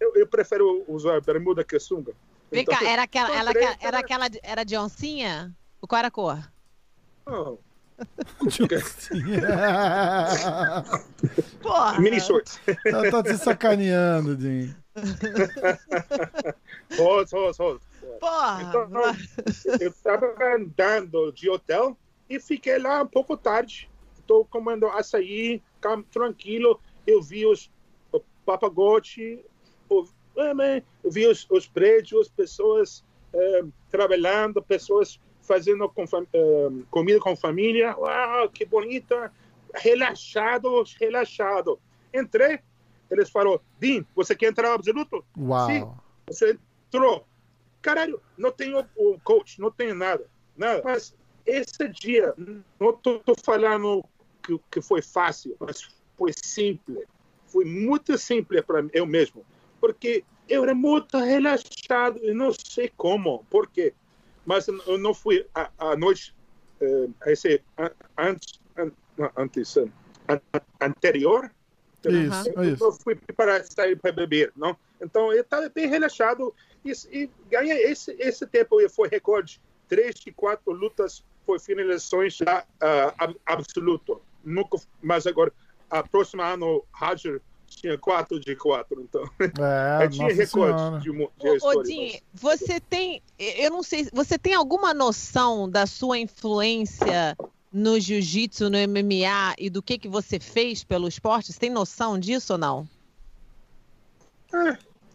[0.00, 2.12] eu, eu, prefiro usar bermuda que sunga.
[2.50, 5.54] Vem então, cá, era aquela, ela, era, aquela, era de oncinha?
[5.80, 6.52] Qual era a cor?
[7.24, 7.58] Não.
[11.62, 12.00] Porra.
[12.00, 12.60] Mini shorts.
[12.84, 14.74] Ela tá te sacaneando, Jim.
[16.96, 17.80] Rosa, rosa, rosa.
[18.18, 18.62] Porra.
[18.62, 18.88] Então,
[19.80, 21.96] eu estava andando de hotel
[22.28, 23.88] e fiquei lá um pouco tarde.
[24.18, 25.62] Estou comendo açaí,
[26.10, 27.70] tranquilo eu vi os
[28.44, 29.44] papagote,
[30.36, 35.20] é, eu vi os, os prédios, pessoas é, trabalhando, pessoas
[35.52, 37.94] fazendo com, é, comida com família.
[37.98, 39.30] Uau, que bonita!
[39.74, 41.78] Relaxado, relaxado.
[42.12, 42.60] Entrei,
[43.10, 45.22] eles falaram, Dim, você quer entrar no absoluto?
[45.36, 45.66] Uau!
[45.66, 45.86] Sim,
[46.26, 47.26] você entrou.
[47.82, 50.26] Caralho, não tenho o coach, não tenho nada,
[50.56, 50.80] nada.
[50.84, 52.32] Mas esse dia,
[52.78, 54.04] não estou falando
[54.42, 57.04] que, que foi fácil, mas foi simples.
[57.46, 59.44] Foi muito simples para eu mesmo.
[59.80, 63.92] Porque eu era muito relaxado, e não sei como, por quê.
[64.44, 66.34] Mas eu não fui à noite,
[66.80, 67.62] uh, esse,
[68.18, 68.60] antes,
[69.36, 69.76] antes
[70.80, 71.50] anterior,
[72.10, 72.84] isso, eu isso.
[72.84, 74.76] não fui para sair para beber, não?
[75.00, 80.16] Então eu estava bem relaxado e, e ganhei esse esse tempo e foi recorde três
[80.16, 85.52] de quatro lutas foi finalizações já uh, absoluto nunca mas agora
[85.90, 87.40] a próxima ano Roger
[87.82, 89.24] tinha 4 de 4, então.
[89.40, 95.68] É, tinha recorde de, de Odin, você tem, eu não sei, você tem alguma noção
[95.68, 97.36] da sua influência
[97.72, 101.52] no jiu-jitsu, no MMA e do que que você fez pelo esporte?
[101.52, 102.88] Você tem noção disso ou não?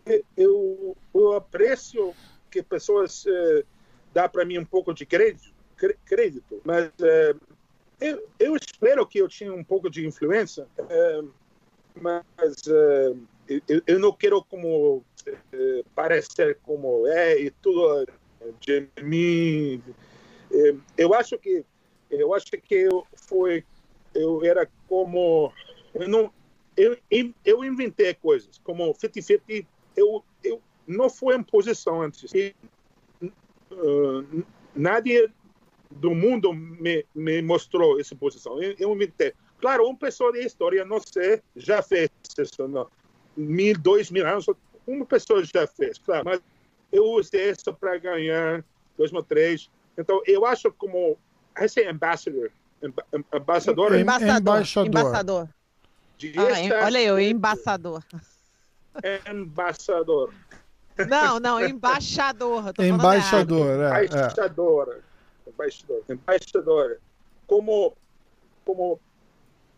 [0.06, 2.14] É, eu, eu aprecio
[2.52, 3.64] que pessoas é,
[4.14, 5.54] dá para mim um pouco de crédito,
[6.06, 7.36] crédito mas é,
[8.02, 11.22] eu, eu, espero que eu tinha um pouco de influência, é,
[12.02, 13.14] mas é,
[13.68, 18.08] eu, eu, não quero como é, parecer como é e tudo
[18.60, 19.82] de mim.
[20.52, 21.66] É, eu acho que
[22.10, 23.64] eu acho que eu foi
[24.16, 25.52] eu era como
[25.94, 26.32] eu não
[26.76, 26.98] eu,
[27.44, 32.56] eu inventei coisas como 50-50 eu, eu não foi em posição antes e,
[33.72, 34.46] uh,
[35.90, 38.62] do mundo me, me mostrou essa posição.
[38.62, 39.34] Eu, eu inventei.
[39.60, 42.88] Claro, uma pessoa de história, não sei, já fez isso, não.
[43.36, 44.46] mil, dois mil anos,
[44.86, 46.42] uma pessoa já fez, claro, mas
[46.92, 48.64] eu usei isso para ganhar
[48.98, 49.70] 2003.
[49.98, 51.18] Então, eu acho como,
[51.60, 52.52] esse é ambassador,
[53.32, 55.50] embaixador, embaixador, embaixador.
[56.38, 58.04] Ah, olha eu, embaixador.
[59.26, 60.34] Embaixador.
[61.08, 62.74] Não, não, embaixador.
[62.80, 65.04] Embaixador, é, embaixador.
[65.46, 66.98] É embaixador, embaixador,
[67.46, 67.96] como,
[68.66, 69.00] como,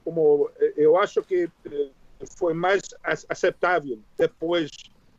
[0.03, 1.89] como eu acho que eh,
[2.37, 2.81] foi mais
[3.27, 4.69] aceitável depois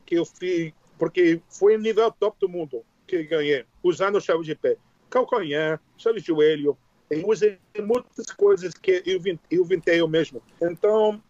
[0.05, 4.55] que eu fiz, porque foi o nível top do mundo que ganhei, usando chave de
[4.55, 4.77] pé,
[5.09, 6.77] calcanhar, chave de joelho,
[7.09, 10.41] eu usei muitas coisas que eu, eu inventei eu mesmo.
[10.61, 11.21] Então,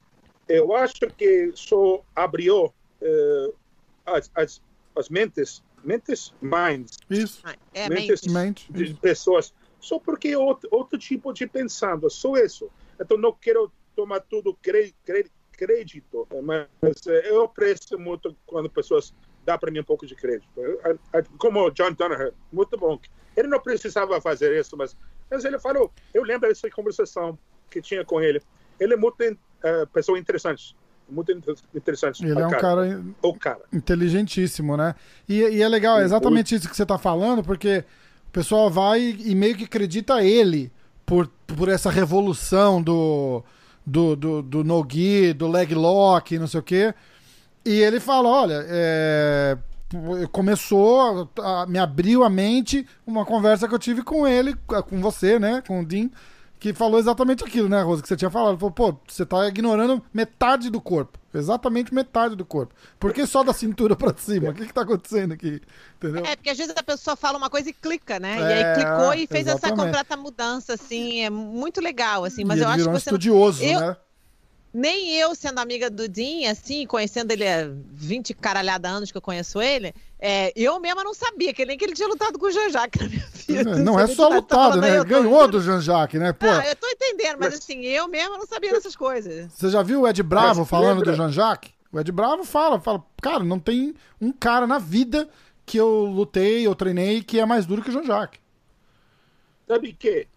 [0.47, 3.56] eu acho que só abriu uh,
[4.06, 4.62] as, as,
[4.95, 6.97] as mentes mentes, minds.
[7.10, 7.43] Isso.
[7.74, 8.72] É, mentes, mente.
[8.72, 9.54] de pessoas.
[9.80, 12.70] Só porque é outro, outro tipo de pensando, só isso.
[13.02, 19.14] Então não quero tomar tudo crédito, mas eh, eu aprecio muito quando pessoas
[19.45, 20.47] dão para mim um pouco de crédito.
[21.38, 22.99] Como John Donaher, muito bom.
[23.36, 24.95] Ele não precisava fazer isso, mas,
[25.30, 25.91] mas ele falou.
[26.14, 27.38] Eu lembro dessa conversação
[27.70, 28.41] que tinha com ele.
[28.80, 30.76] Ele é muito uh, pessoa interessante
[31.12, 31.32] muito
[31.76, 32.24] interessante.
[32.24, 33.62] Ele é um cara, cara, o cara.
[33.74, 34.95] inteligentíssimo, né?
[35.28, 37.84] E, e é legal, é exatamente isso que você está falando, porque
[38.28, 40.72] o pessoal vai e meio que acredita ele
[41.12, 43.43] por, por essa revolução do,
[43.86, 46.93] do, do, do no-gi, do leg lock, não sei o quê.
[47.66, 49.57] E ele fala, olha, é,
[50.32, 54.55] começou, a, me abriu a mente uma conversa que eu tive com ele,
[54.88, 56.09] com você, né, com o Dean,
[56.62, 58.55] que falou exatamente aquilo, né, Rosa, que você tinha falado.
[58.55, 61.18] Falou, pô, você tá ignorando metade do corpo.
[61.34, 62.76] Exatamente metade do corpo.
[62.99, 64.51] Por que só da cintura pra cima?
[64.51, 65.59] O que que tá acontecendo aqui?
[65.97, 66.24] Entendeu?
[66.24, 68.36] É, porque às vezes a pessoa fala uma coisa e clica, né?
[68.36, 69.74] É, e aí é, clicou e fez exatamente.
[69.74, 71.22] essa completa mudança, assim.
[71.22, 72.43] É muito legal, assim.
[72.43, 73.09] Mas eu acho que você.
[73.09, 73.80] Um estudioso, eu...
[73.80, 73.97] né?
[74.74, 79.22] Nem eu, sendo amiga do Din, assim, conhecendo ele há 20 caralhada anos que eu
[79.22, 82.51] conheço ele, é, eu mesma não sabia que nem que ele tinha lutado com o
[82.51, 83.72] Jean-Jacques na minha vida.
[83.72, 84.95] É, não, é só tá lutado, né?
[84.95, 86.32] Ele ganhou do Jean-Jacques, né?
[86.32, 86.45] Pô.
[86.45, 89.51] Ah, eu tô entendendo, mas assim, eu mesma não sabia dessas coisas.
[89.51, 91.72] Você já viu o Ed Bravo falando do Jean-Jacques?
[91.91, 95.28] O Ed Bravo fala, fala, cara, não tem um cara na vida
[95.65, 98.39] que eu lutei, eu treinei, que é mais duro que o Jean-Jacques.
[99.67, 100.28] Sabe que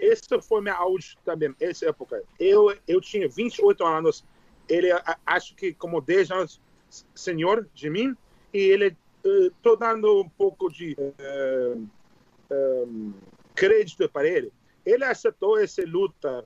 [0.00, 2.22] essa foi minha auge também, essa época.
[2.38, 4.24] Eu, eu tinha 28 anos,
[4.68, 4.88] ele
[5.26, 6.60] acho que como 10 anos
[7.14, 8.16] senhor de mim,
[8.52, 11.88] e ele estou uh, dando um pouco de uh,
[12.50, 13.12] um,
[13.54, 14.52] crédito para ele.
[14.84, 16.44] Ele aceitou essa luta,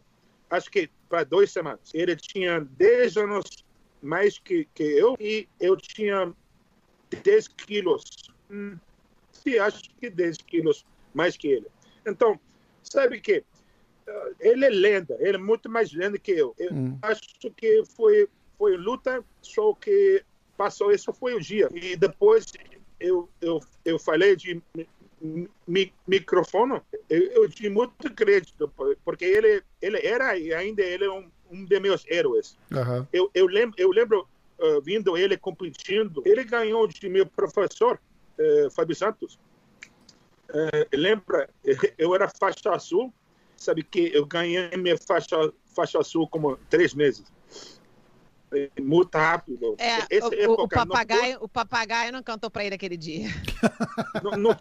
[0.50, 1.92] acho que para duas semanas.
[1.94, 3.64] Ele tinha 10 anos
[4.02, 6.32] mais que, que eu e eu tinha
[7.22, 8.04] 10 quilos.
[8.50, 8.76] Hum,
[9.30, 10.84] sim, acho que 10 quilos
[11.14, 11.66] mais que ele.
[12.04, 12.40] Então,
[12.82, 13.44] sabe que
[14.06, 16.54] eh, ele é lenda, ele é muito mais lenda que eu.
[16.58, 16.98] Eu hum.
[17.02, 17.22] acho
[17.56, 18.28] que foi
[18.58, 20.22] foi luta, só que
[20.56, 21.68] passou isso foi o dia.
[21.74, 22.52] E depois
[23.00, 24.62] eu eu, eu falei de
[25.66, 28.72] mi, microfone, eu, eu tinha muito crédito
[29.04, 32.56] porque ele ele era e ainda ele é um, um de meus heróis.
[32.70, 33.06] Uhum.
[33.12, 34.28] Eu, eu lembro eu lembro
[34.58, 38.00] uh, vindo ele competindo, ele ganhou de meu professor
[38.38, 39.38] uh, Fábio Santos.
[40.52, 41.48] Uh, lembra,
[41.96, 43.12] eu era faixa azul,
[43.56, 47.24] sabe que eu ganhei minha faixa, faixa azul como três meses.
[48.54, 49.74] É muito rápido.
[49.78, 51.44] É, o, o, papagaio, não...
[51.44, 53.28] o papagaio não cantou para ele aquele dia.
[54.22, 54.54] Não, não,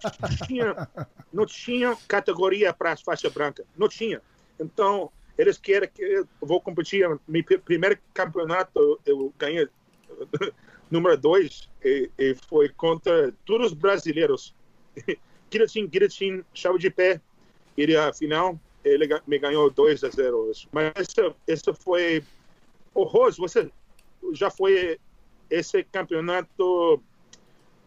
[0.48, 0.90] tinha,
[1.32, 3.66] não tinha categoria para as faixas brancas.
[3.78, 4.22] Não tinha.
[4.60, 7.08] Então, eles querem que eu vou competir.
[7.28, 9.68] Meu primeiro campeonato eu ganhei
[10.90, 14.56] número dois e, e foi contra todos os brasileiros.
[15.52, 17.22] Guillotine, guillotine, chave de pé.
[17.78, 20.52] E a final ele me ganhou 2 a 0.
[20.72, 22.24] Mas esse, esse foi.
[22.94, 23.72] O Rose, você
[24.34, 25.00] já foi
[25.50, 27.02] esse campeonato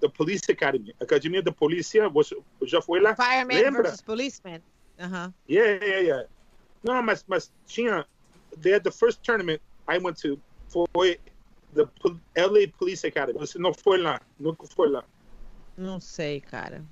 [0.01, 3.15] da Police Academy, Academia da Polícia, você já foi lá?
[3.15, 3.83] Fireman Lembra?
[3.83, 4.61] versus Policeman.
[4.99, 5.35] Uh -huh.
[5.49, 6.29] Yeah, yeah, yeah.
[6.83, 8.07] Não, mas, mas tinha.
[8.61, 10.39] They had the first tournament I went to
[10.69, 11.19] foi
[11.75, 11.87] the
[12.37, 13.39] LA Police Academy.
[13.39, 15.05] Você não foi lá, nunca foi lá.
[15.77, 16.85] Não sei, cara.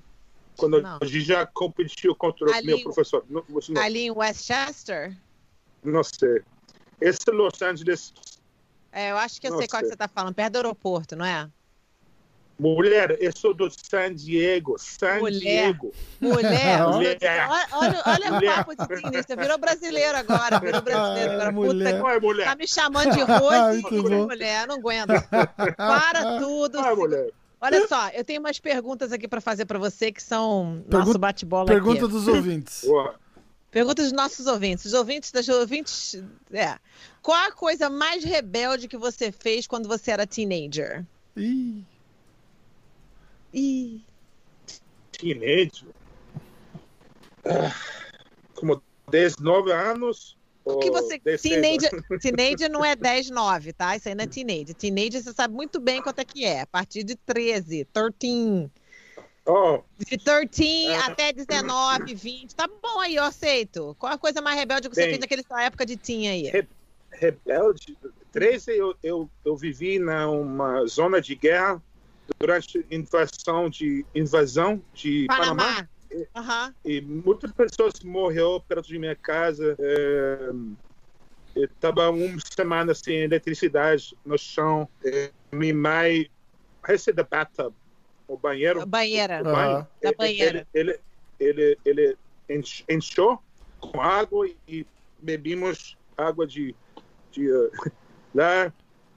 [0.57, 0.99] Quando Não.
[1.01, 3.25] a gente já competiu contra o meu professor.
[3.29, 5.15] Não, você não, Ali em Westchester?
[5.83, 6.41] não sei.
[7.01, 8.13] Esse é Los Angeles,
[8.91, 11.25] É, eu acho que eu sei qual que você tá falando, perto do aeroporto, não
[11.25, 11.49] é?
[12.59, 14.75] mulher, eu sou do San Diego.
[14.77, 15.39] San Mulher.
[15.73, 15.91] Diego.
[16.21, 17.47] Mulher, Mulher.
[17.49, 18.55] olha, olha, olha o Mulher.
[18.55, 21.51] papo de teenager, virou brasileiro agora, virou brasileiro agora.
[21.51, 21.97] Mulher.
[21.99, 22.45] Puta, é mulher.
[22.45, 24.25] tá me chamando de Rose e bom.
[24.27, 25.09] mulher, não aguento.
[25.75, 26.79] Para tudo.
[26.79, 27.29] Não é mulher.
[27.63, 31.17] Olha só, eu tenho umas perguntas aqui pra fazer pra você que são Pergunta- nosso
[31.19, 32.13] bate-bola Pergunta aqui.
[32.13, 32.81] dos ouvintes.
[32.85, 33.15] Boa.
[33.71, 34.85] Perguntas dos nossos ouvintes.
[34.85, 36.21] Os ouvintes das ouvintes.
[36.51, 36.77] É.
[37.21, 41.03] Qual a coisa mais rebelde que você fez quando você era teenager?
[41.37, 41.83] Ih,
[43.53, 44.01] Ih,
[45.11, 45.85] Teenage.
[47.45, 47.73] Ah,
[48.55, 50.37] Como 19 anos.
[50.65, 51.19] O que você.
[51.19, 53.95] 16 Teenager, teenager não é 10, 9, tá?
[53.95, 54.73] Isso aí não é teenager.
[54.75, 56.61] Teenager você sabe muito bem quanto é que é.
[56.61, 58.71] A partir de 13, 13.
[59.45, 60.95] Oh, De 13 É.
[60.99, 62.55] até 19, 20.
[62.55, 63.93] Tá bom aí, eu aceito.
[63.99, 65.09] Qual a coisa mais rebelde que você Bem.
[65.11, 66.43] fez naquela sua época de teen aí?
[66.43, 66.67] Re-
[67.11, 67.97] rebelde.
[68.31, 71.81] 13 eu, eu, eu vivi numa zona de guerra
[72.39, 75.63] durante a invasão de, invasão de Panamá.
[75.63, 75.89] Panamá.
[76.35, 76.73] Aham.
[76.85, 79.75] E muitas pessoas morreram perto de minha casa.
[79.79, 80.49] É,
[81.55, 84.87] eu estava uma semana sem eletricidade no chão.
[85.03, 86.29] É, minha mãe
[86.85, 87.73] recebeu da bathtub,
[88.27, 88.85] o banheiro.
[88.85, 89.41] Banheira.
[89.41, 89.87] o banho, Aham.
[90.01, 90.67] Da banheira.
[90.73, 90.99] Ele,
[91.39, 92.17] ele, ele, ele
[92.49, 93.39] enche- encheu
[93.79, 94.85] com água e
[95.19, 96.75] bebimos água de,
[97.31, 97.71] de uh,
[98.33, 98.73] lá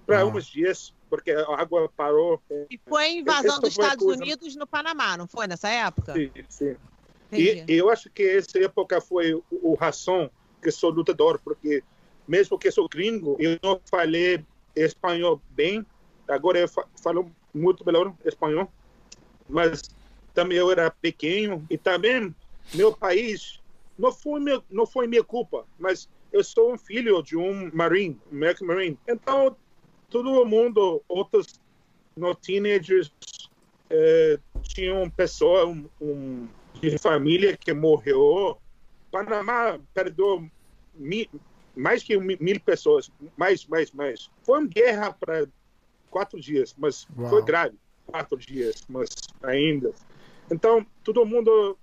[0.06, 0.24] para Ah.
[0.26, 2.40] uns dias, porque a água parou.
[2.70, 6.12] E foi a invasão dos Estados coisa- Unidos no Panamá, não foi nessa época?
[6.12, 6.76] Sim, sim.
[7.32, 7.72] E, Entendi.
[7.72, 10.30] e eu acho que essa época foi o, o razão
[10.62, 11.82] que sou lutador, porque
[12.28, 14.44] mesmo que sou gringo, eu não falei
[14.74, 15.86] espanhol bem.
[16.28, 18.70] Agora eu fa- falo muito melhor espanhol,
[19.48, 19.80] mas
[20.34, 22.34] também eu era pequeno e também
[22.74, 23.60] meu país
[23.98, 28.20] não foi meu, não foi minha culpa, mas eu sou um filho de um marine,
[28.30, 28.98] um American Marine.
[29.08, 29.56] Então
[30.10, 31.46] todo mundo, outros
[32.16, 33.12] no teenagers
[33.90, 36.48] eh, tinham pessoa um, um
[36.80, 38.58] de família que morreu.
[39.10, 40.48] Panamá perdeu
[41.74, 44.30] mais que mi- mil pessoas, mais, mais, mais.
[44.42, 45.46] Foi uma guerra para
[46.10, 47.28] quatro dias, mas Uau.
[47.28, 47.76] foi grave,
[48.06, 49.08] quatro dias, mas
[49.42, 49.92] ainda.
[50.50, 51.78] Então todo mundo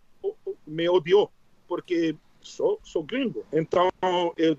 [0.65, 1.31] me odiou
[1.67, 3.45] porque sou, sou gringo.
[3.51, 3.89] Então
[4.37, 4.57] eu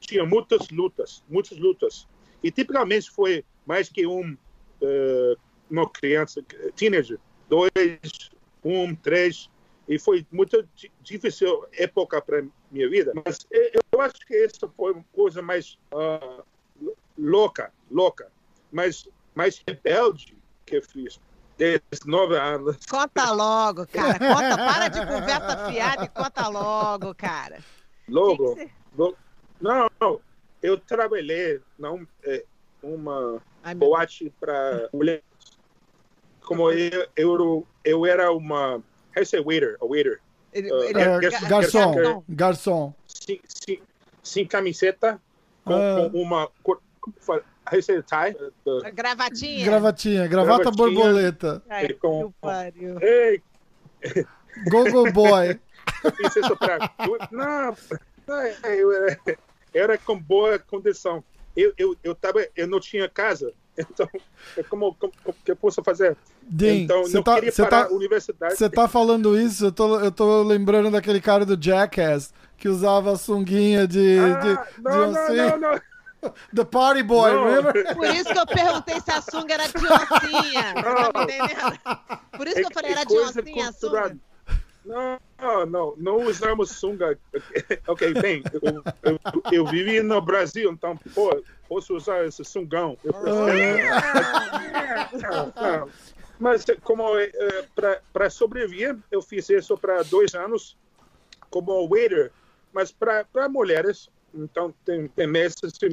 [0.00, 2.06] tinha muitas lutas, muitas lutas.
[2.44, 4.36] E tipicamente foi mais que um
[4.82, 5.34] eh,
[5.70, 6.44] uma criança,
[6.76, 7.18] teenager,
[7.48, 7.70] dois,
[8.62, 9.50] um, três,
[9.88, 13.12] e foi muito di- difícil época para minha vida.
[13.24, 16.42] Mas eu, acho que essa foi uma coisa mais ah,
[17.18, 18.30] louca, louca,
[18.70, 20.36] mas mais rebelde
[20.66, 21.18] que eu fiz.
[21.56, 22.76] 19 anos.
[22.90, 24.18] Conta logo, cara.
[24.18, 27.58] Conta, para de conversa fiada e conta logo, cara.
[28.08, 29.16] Logo, você- lo-
[29.60, 30.20] não, não,
[30.64, 32.42] eu trabalhei não é,
[32.82, 35.22] uma Ai, boate para mulheres.
[36.40, 38.82] Como eu, eu, eu era uma, how
[39.16, 40.20] you say waiter, a waiter,
[40.52, 41.48] Ele- ele- É, Gar- garçom,
[41.94, 42.24] garçom.
[42.28, 42.94] garçom.
[43.06, 43.82] sem, sem,
[44.22, 45.20] sem camiseta,
[45.64, 46.08] com, Ah.
[46.10, 48.36] com uma, cor- como fala, how you say tie?
[48.66, 49.64] Uh, Gravatinha.
[49.64, 50.94] Gravatinha, gravata Gravatinha.
[50.94, 51.62] borboleta.
[51.68, 52.98] Ai, que com- pariu.
[53.02, 53.42] Ei,
[54.70, 55.58] Gogo Boy.
[56.04, 56.78] eu fiz isso pra...
[57.32, 57.76] Não,
[58.26, 59.20] não, eu era,
[59.74, 61.22] era com boa condição.
[61.56, 64.08] Eu, eu, eu, tava, eu não tinha casa, então,
[64.68, 66.16] como, como, como que eu posso fazer?
[66.42, 68.56] Din, então, você não tá, queria você parar tá, a universidade.
[68.56, 73.12] você tá falando isso, eu tô, eu tô lembrando daquele cara do Jackass que usava
[73.12, 75.80] a sunguinha de, Ah, de, não, de não, assim, não, não.
[76.54, 77.44] The Party Boy, Não.
[77.44, 77.72] lembra?
[77.94, 80.74] Por isso que eu perguntei se a sunga era de oncinha.
[80.74, 82.20] Tá?
[82.36, 84.16] Por isso que eu falei, era de É oncinha a sunga.
[84.84, 85.18] Não,
[85.66, 87.18] não, não, usamos sunga.
[87.86, 89.18] Ok, bem, eu, eu,
[89.52, 92.98] eu vivi no Brasil, então, pô, posso usar esse sungão.
[93.02, 93.12] Eu
[95.22, 95.90] Não, não.
[96.38, 97.04] Mas como
[98.12, 100.76] para sobreviver, eu fiz isso para dois anos
[101.48, 102.32] como waiter,
[102.72, 105.86] mas para mulheres, então tem, tem meses que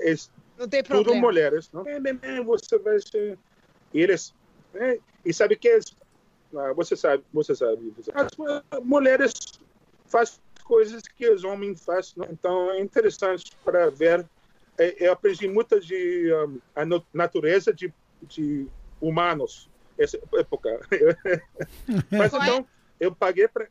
[0.00, 0.14] é
[0.56, 1.20] Não tem tudo problema.
[1.20, 1.86] mulheres, não?
[1.86, 3.36] É, bem, bem, você vai ser
[3.92, 4.32] e eles
[4.74, 5.99] é, e sabe que eles, ah,
[6.74, 8.28] você sabe, você sabe, você sabe.
[8.72, 9.32] as mulheres
[10.06, 12.26] fazem coisas que os homens fazem, não?
[12.30, 14.24] então é interessante para ver.
[14.78, 17.92] É, Eu aprendi muito de um, a no- natureza de,
[18.22, 18.68] de
[19.00, 20.80] humanos essa época.
[22.10, 22.46] Mas Qual é?
[22.46, 22.66] então
[22.98, 23.68] eu paguei para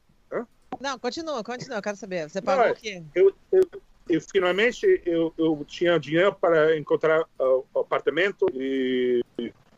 [0.79, 2.29] Não, continua, continua, eu quero saber.
[2.29, 3.03] Você Não, pagou é- o quê?
[3.15, 3.61] eu, eu,
[4.09, 9.21] eu finalmente eu, eu tinha dinheiro para encontrar uh, apartamento e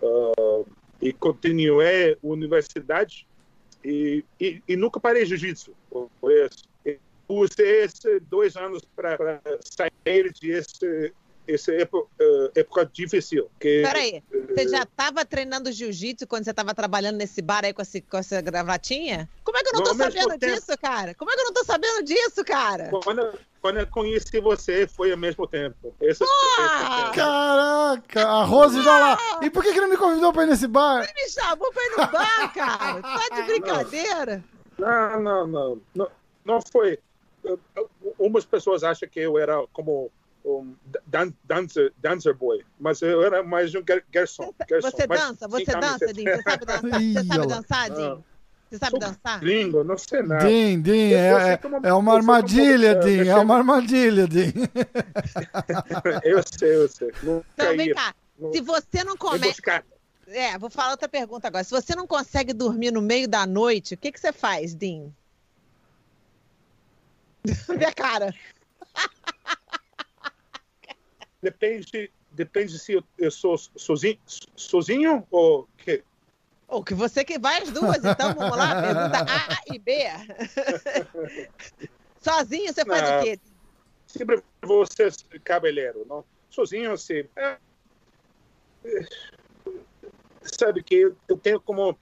[0.02, 0.66] uh,
[1.02, 3.28] e continuei a universidade
[3.84, 5.74] e, e, e nunca parei jiu-jitsu.
[6.24, 6.72] Isso.
[7.28, 11.14] Usei esses dois anos para sair de esse
[11.48, 13.50] essa época, uh, época difícil.
[13.60, 17.82] Que, Peraí, você já estava treinando jiu-jitsu quando você estava trabalhando nesse bar aí com,
[17.82, 19.30] esse, com essa gravatinha?
[19.44, 21.14] Como é que eu não tô sabendo disso, cara?
[21.16, 22.90] Como é que eu não tô sabendo disso, cara?
[23.04, 25.94] Quando, quando eu conheci você, foi ao mesmo tempo.
[26.02, 29.18] Esse, esse Caraca, a Rose já lá.
[29.42, 31.06] E por que, que não me convidou pra ir nesse bar?
[31.06, 33.02] Você me chamou pra ir no bar, cara.
[33.02, 34.44] Tá de brincadeira?
[34.80, 35.82] Não, não, não.
[35.94, 36.12] Não,
[36.44, 36.98] não foi.
[38.18, 40.12] Umas pessoas acham que eu era como
[40.44, 44.52] um dan dancer, dancer boy, mas eu era mais um garçom.
[44.68, 45.48] garçom você dança?
[45.48, 46.36] Você dança, Dinho?
[46.36, 47.02] Você sabe dançar?
[47.02, 48.26] Você sabe dançar, Dinho?
[48.72, 49.42] Você sabe dançar?
[49.42, 50.48] Gringo, não sei nada.
[50.48, 54.54] Din, Din, é, é uma armadilha, Din, é uma armadilha, Din.
[56.24, 57.12] eu sei, eu sei.
[57.22, 58.16] Não então, vem cá.
[58.54, 59.84] Se você não começa.
[60.28, 61.66] É, vou falar outra pergunta agora.
[61.66, 65.14] Se você não consegue dormir no meio da noite, o que, que você faz, Din?
[67.68, 68.34] Minha cara.
[71.42, 74.18] Depende, depende se eu, eu sou sozinho,
[74.56, 75.68] sozinho ou
[76.72, 76.76] que?
[76.76, 79.98] O que você que vai as duas, então vamos lá, pergunta A e B.
[82.22, 83.40] sozinho você faz não, o quê?
[84.08, 85.14] Sempre vou ser
[85.44, 86.24] cabeleiro, não?
[86.50, 87.24] Sozinho, assim.
[87.36, 87.58] É,
[88.86, 89.06] é,
[90.42, 91.98] sabe que eu tenho como.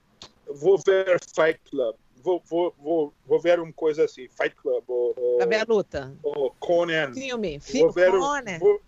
[0.47, 1.95] Vou ver Fight Club.
[2.21, 4.83] Vou, vou, vou, vou ver uma coisa assim, Fight Club.
[4.87, 6.13] Ou, ou, ver a luta.
[6.23, 7.13] Ou Conan.
[7.13, 8.59] Filme, filme Conan.
[8.59, 8.81] Vou,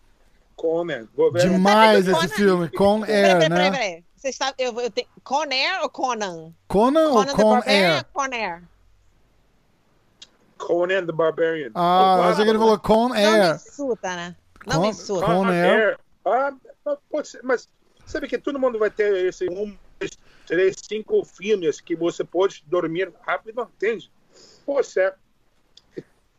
[0.56, 1.08] Conan.
[1.40, 3.50] Demais esse filme, Con Air, peraí, né?
[3.50, 4.11] Peraí, peraí.
[4.22, 6.54] Você está, eu, eu tenho, Con Air ou Conan?
[6.68, 8.06] Conan, Conan ou Con Air?
[8.14, 8.64] Con Air.
[10.60, 11.72] Conan the Barbarian.
[11.74, 13.32] Ah, oh, achei que ele falou Con Air.
[13.32, 14.36] Não me insulta, né?
[14.68, 15.26] Não Con, me insulta.
[15.26, 16.00] Con Air.
[16.24, 16.54] Ah,
[17.10, 17.68] pode ser, mas
[18.06, 19.76] sabe que todo mundo vai ter esse um,
[20.46, 24.12] três, cinco filmes que você pode dormir rápido, entende?
[24.64, 25.16] Pode ser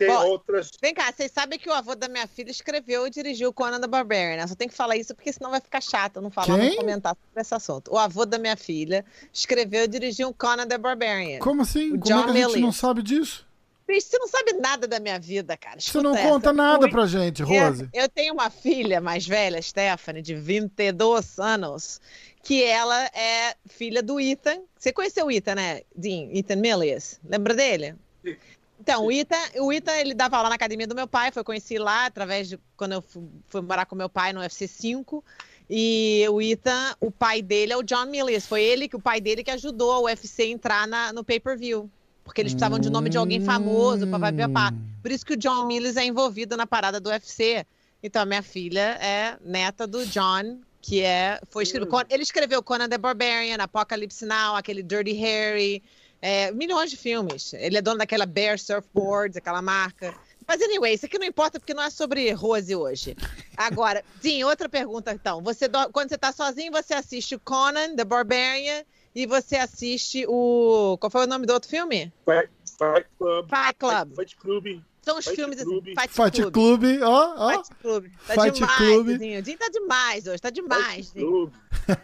[0.06, 0.70] tem Bom, outras.
[0.80, 3.86] Vem cá, vocês sabem que o avô da minha filha escreveu e dirigiu Conan the
[3.86, 4.46] Barbarian, né?
[4.46, 6.70] Só tem que falar isso porque senão vai ficar chato não falar, Quem?
[6.70, 7.92] não comentar sobre esse assunto.
[7.92, 11.38] O avô da minha filha escreveu e dirigiu Conan the Barbarian.
[11.38, 11.92] Como assim?
[11.92, 13.46] O Como é que a gente não sabe disso?
[13.86, 15.78] Bicho, você não sabe nada da minha vida, cara.
[15.78, 16.28] Escuta você não essa.
[16.28, 17.88] conta nada pra gente, Rose.
[17.92, 22.00] Eu, eu tenho uma filha mais velha, Stephanie, de 22 anos,
[22.42, 24.62] que ela é filha do Ethan.
[24.78, 26.28] Você conheceu o Ethan, né, Dean?
[26.32, 27.20] Ethan Millius?
[27.24, 27.94] Lembra dele?
[28.24, 28.36] Sim.
[28.82, 31.78] Então, o Ita, o Ita, ele dava aula na academia do meu pai, foi conheci
[31.78, 35.24] lá através de quando eu fui, fui morar com meu pai no UFC 5.
[35.70, 38.44] E o Ita, o pai dele é o John Milius.
[38.44, 41.88] Foi ele que o pai dele que ajudou a UFC a entrar na, no pay-per-view.
[42.24, 44.74] Porque eles precisavam de um nome de alguém famoso para vai pá.
[45.00, 47.64] Por isso que o John Milius é envolvido na parada do UFC.
[48.02, 51.40] Então, a minha filha é neta do John, que é.
[51.48, 55.80] Foi escrito, ele escreveu Conan the Barbarian, Apocalypse Now, aquele Dirty Harry.
[56.22, 57.52] É, milhões de filmes.
[57.52, 60.14] Ele é dono daquela Bear Surfboards, aquela marca.
[60.46, 63.16] Mas, anyway, isso aqui não importa porque não é sobre Rose hoje.
[63.56, 65.42] Agora, Sim, outra pergunta então.
[65.42, 70.96] Você, quando você está sozinho, você assiste o Conan, The Barbarian, e você assiste o.
[70.98, 72.12] Qual foi o nome do outro filme?
[72.24, 73.48] Fight, Fight Club.
[73.48, 74.16] Fight Club.
[74.16, 74.82] Fight Club.
[75.02, 75.82] São os Fight filmes Club.
[75.82, 76.00] assim.
[76.00, 76.54] Fight, Fight Club.
[76.54, 77.02] Club.
[77.02, 77.50] ó, ó.
[77.50, 78.06] Fight Club.
[78.24, 79.18] Tá Fight demais, Club.
[79.18, 79.42] Dinho.
[79.42, 81.10] Dinho tá demais hoje, tá demais.
[81.10, 81.52] Fight Club.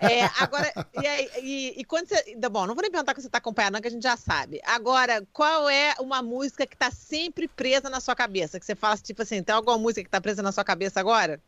[0.01, 2.35] É, agora, e, aí, e, e, quando você.
[2.35, 4.17] Tá bom, não vou nem perguntar que você tá acompanhando, não, que a gente já
[4.17, 4.61] sabe.
[4.65, 8.59] Agora, qual é uma música que tá sempre presa na sua cabeça?
[8.59, 11.41] Que você fala, tipo assim, tem alguma música que tá presa na sua cabeça agora?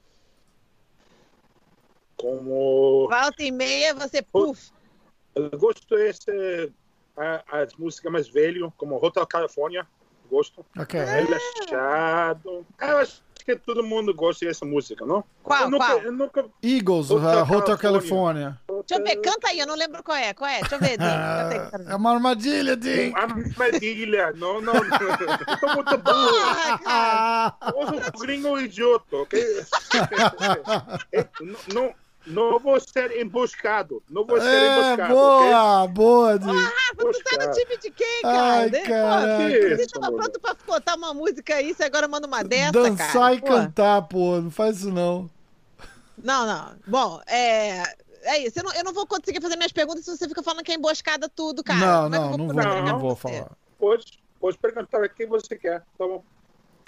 [2.17, 3.09] Como.
[3.11, 4.71] Volta e meia, você, puf.
[5.35, 6.73] Eu gosto desse,
[7.51, 9.85] as músicas mais velhas, como Hotel California
[10.31, 10.65] gosto.
[10.79, 11.01] Ok.
[11.01, 12.65] Relaxado.
[12.81, 15.25] Eu acho que todo mundo gosta dessa música, não?
[15.43, 15.63] Qual?
[15.63, 15.99] Eu nunca, qual?
[15.99, 16.45] Eu nunca...
[16.63, 17.79] Eagles, Hotel, uh, Hotel California.
[17.79, 18.61] California.
[18.87, 20.33] Deixa eu ver, canta aí, eu não lembro qual é.
[20.33, 20.61] Qual é?
[20.61, 21.91] Deixa eu ver, Dinho.
[21.91, 23.17] É uma armadilha, Dinho.
[23.17, 24.75] Armadilha, não, não.
[24.75, 26.81] Eu tô muito burro.
[26.87, 27.75] Ah, cara.
[28.13, 29.43] Eu gringo idiota, ok?
[31.75, 31.93] não,
[32.27, 34.03] não vou ser emboscado.
[34.09, 35.15] Não vou ser é, emboscado.
[35.15, 35.95] Boa, okay?
[35.95, 36.49] boa, Di.
[36.49, 38.61] Ah, Rafa, tu tá no time de quem, cara?
[38.61, 39.77] Ai, cara.
[39.77, 43.35] Você tava pronto pra botar uma música aí, você agora manda uma dessa, Dançar cara.
[43.35, 43.47] e pô.
[43.47, 44.41] cantar, pô.
[44.41, 45.31] Não faz isso, não.
[46.23, 46.75] Não, não.
[46.87, 47.83] Bom, é...
[48.23, 50.63] É isso, eu não, eu não vou conseguir fazer minhas perguntas se você fica falando
[50.63, 51.81] que é emboscada tudo, cara.
[51.81, 53.51] Não, não, é vou não, vou, não, não vou falar.
[53.79, 56.23] Pode, pode perguntar quem você quer, tá bom.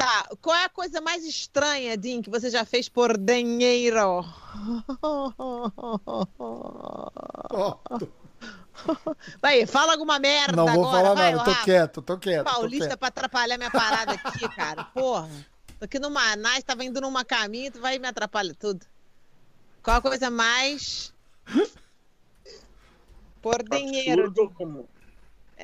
[0.02, 4.24] Tá, qual é a coisa mais estranha, Din, que você já fez por dinheiro?
[9.40, 11.04] Vai, fala alguma merda Não vou agora.
[11.04, 11.64] falar vai, nada, tô Rafa.
[11.64, 12.42] quieto, tô quieto.
[12.42, 12.98] Paulista tô quieto.
[12.98, 14.82] pra atrapalhar minha parada aqui, cara.
[14.82, 15.28] Porra.
[15.78, 18.84] Tô aqui no Manaus, tava indo numa caminho, tu vai e me atrapalha tudo.
[19.84, 21.14] Qual a coisa mais...
[23.40, 24.26] Por dinheiro.
[24.26, 24.88] Absurdo como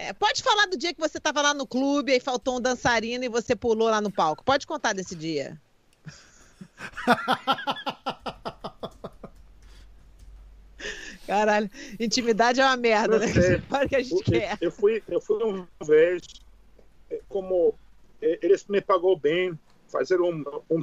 [0.01, 3.25] É, pode falar do dia que você estava lá no clube e faltou um dançarino
[3.25, 4.45] e você pulou lá no palco.
[4.45, 5.61] Pode contar desse dia.
[11.27, 11.69] Caralho,
[11.99, 13.27] intimidade é uma merda, né?
[13.69, 14.57] Para que a gente eu, quer.
[14.61, 16.23] Eu fui, eu fui uma vez,
[17.11, 17.75] é, como
[18.23, 20.81] é, eles me pagou bem, fazer um, um,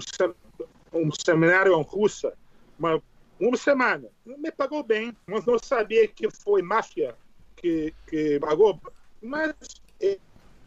[0.94, 2.34] um seminário em Rússia,
[2.78, 3.02] uma,
[3.40, 4.10] uma semana.
[4.26, 7.16] Me pagou bem, mas não sabia que foi máfia
[7.56, 8.78] que, que pagou.
[9.26, 9.54] Mas
[10.02, 10.20] é,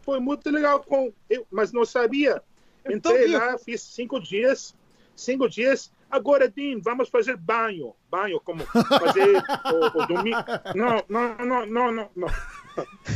[0.02, 2.42] foi muito legal, com, eu, mas não sabia.
[2.88, 4.74] Entrei lá, fiz cinco dias,
[5.14, 5.92] cinco dias.
[6.10, 7.94] Agora, Dean, vamos fazer banho.
[8.10, 9.36] Banho, como fazer
[9.72, 10.38] o, o domingo.
[10.74, 12.28] Não, não, não, não, não, não.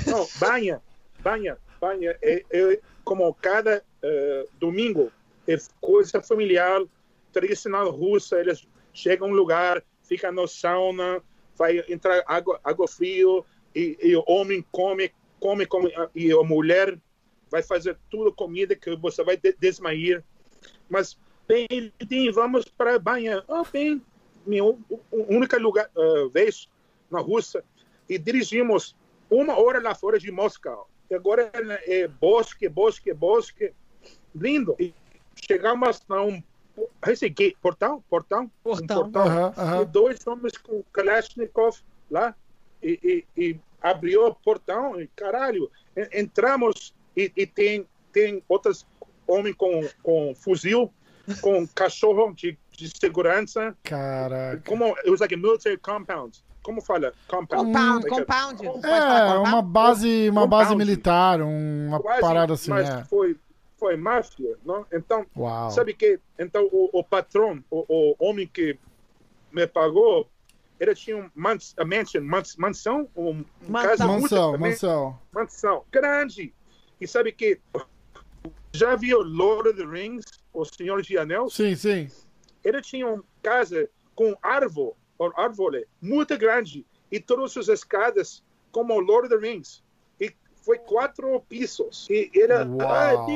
[0.06, 0.82] Não, banha,
[1.20, 2.16] banha, banha.
[2.20, 5.10] É, é como cada uh, domingo,
[5.48, 6.82] é coisa familiar,
[7.32, 8.38] tradicional russa.
[8.38, 11.22] Eles chegam a um lugar, ficam no sauna,
[11.56, 15.10] vai entrar água, água frio, e, e o homem come,
[15.42, 16.96] come, come, e a mulher
[17.50, 20.22] vai fazer tudo comida que você vai desmaiar.
[20.88, 21.18] Mas
[21.48, 21.92] bem,
[22.32, 23.42] vamos para a banha.
[23.48, 24.00] Oh, bem,
[24.46, 24.62] minha
[25.10, 26.68] única lugar, uh, vez
[27.10, 27.64] na Rússia
[28.08, 28.96] e dirigimos
[29.28, 30.86] uma hora lá fora de Moscou.
[31.10, 31.50] E agora
[31.86, 33.72] é bosque, bosque, bosque,
[34.34, 34.76] lindo.
[34.78, 34.94] E
[35.34, 36.42] chegamos a um
[37.06, 39.26] esse gate, portão, portão, portão, um portão.
[39.26, 39.82] Uh -huh.
[39.82, 41.76] e dois homens com Kalashnikov
[42.10, 42.34] lá
[42.82, 45.70] e, e, e, abriu o portão e caralho,
[46.12, 48.86] entramos e, e tem tem outros
[49.26, 50.92] homens com com fuzil
[51.40, 53.76] com cachorro de, de segurança.
[53.82, 54.62] Caraca.
[54.66, 56.42] Como it was like a military compound.
[56.62, 57.12] Como fala?
[57.26, 58.06] Compound.
[58.08, 58.56] Compound.
[58.56, 58.86] compound.
[58.86, 62.70] É, uma base, uma base militar, uma Quase, parada assim.
[62.70, 63.04] Mas é.
[63.04, 63.36] foi,
[63.76, 64.86] foi máfia, não?
[64.92, 65.70] Então, Uau.
[65.70, 68.78] sabe que então o, o patrão, o, o, homem que
[69.50, 70.28] me pagou,
[70.80, 73.90] ele tinha um mans, a mansion, mans, mansão, um mansão.
[73.90, 76.54] casa mansão, mansão, mansão, grande.
[77.00, 77.60] E sabe que
[78.72, 80.42] já viu Lord of the Rings?
[80.52, 81.48] o Senhor de Anel.
[81.48, 82.08] Sim, sim.
[82.62, 84.94] Ele tinha uma casa com árvore,
[85.34, 89.82] árvore muito grande e todas as escadas como o Lord of the Rings.
[90.20, 92.06] E foi quatro pisos.
[92.10, 93.26] E ele, ah,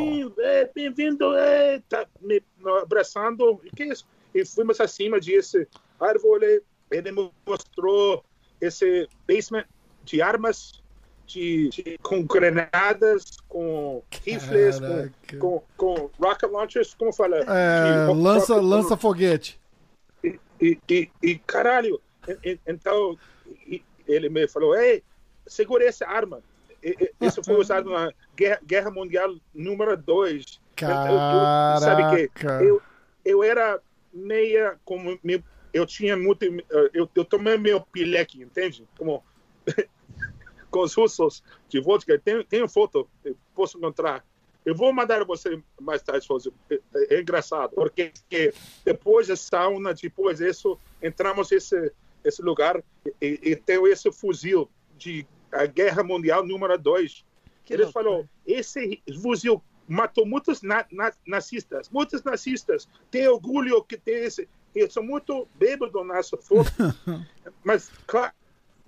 [0.74, 2.42] bem-vindo, é, tá me
[2.82, 3.60] abraçando.
[3.64, 4.06] E que é isso?
[4.34, 5.66] E fomos acima desse
[5.98, 6.62] árvore.
[6.90, 8.24] Ele me mostrou
[8.60, 9.64] esse basement
[10.04, 10.82] de armas
[11.26, 17.38] de, de, com granadas, com rifles, com, com, com, rocket launchers, como fala?
[17.38, 19.60] É, de, lança, lança foguete.
[20.22, 22.00] E, e, e, e caralho,
[22.66, 23.18] então
[24.06, 25.02] ele me falou, ei,
[25.46, 26.40] segura essa arma.
[27.20, 30.60] Isso foi usado na Guerra, Guerra Mundial número 2.
[31.80, 32.80] Sabe que eu,
[33.24, 33.80] eu era
[34.12, 35.18] meia como
[35.76, 36.44] eu tinha muito
[36.92, 38.86] eu, eu tomei meu pileque, entende?
[38.98, 39.22] Como
[40.70, 42.18] com os russos de vodka.
[42.18, 43.08] Tem, tem foto,
[43.54, 44.24] posso encontrar.
[44.64, 46.26] Eu vou mandar você mais tarde,
[46.70, 46.80] é,
[47.14, 48.12] é, engraçado, porque
[48.84, 51.92] depois da sauna, depois disso, entramos nesse
[52.24, 52.82] esse lugar
[53.22, 54.68] e, e tem esse fuzil
[54.98, 57.24] de a Guerra Mundial número 2.
[57.70, 62.88] Ele falou, esse fuzil matou muitos na, na, nazistas, muitos nazistas.
[63.10, 64.48] Tem orgulho que tem esse.
[64.76, 66.70] Eu sou muito bêbado nessa foto,
[67.64, 67.90] mas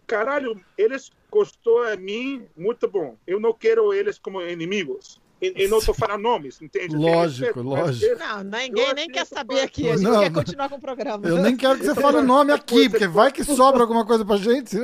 [0.07, 3.17] caralho, eles gostou a mim, muito bom.
[3.27, 5.21] Eu não quero eles como inimigos.
[5.41, 6.97] E, e não estou falando nomes, entende?
[6.97, 8.19] Lógico, lógico.
[8.19, 9.89] Não, ninguém nem quer saber aqui.
[9.89, 11.29] A gente não, quer continuar com o programa.
[11.29, 14.25] Eu nem quero que você fale o nome aqui, porque vai que sobra alguma coisa
[14.25, 14.77] pra gente.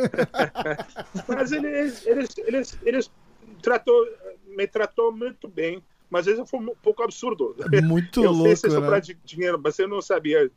[1.26, 3.10] Mas eles, eles, eles, eles
[3.60, 4.06] tratou,
[4.46, 7.56] me tratou muito bem, mas isso foi um pouco absurdo.
[7.82, 8.86] Muito eu louco, fiz isso né?
[8.86, 10.48] para dinheiro, mas eu não sabia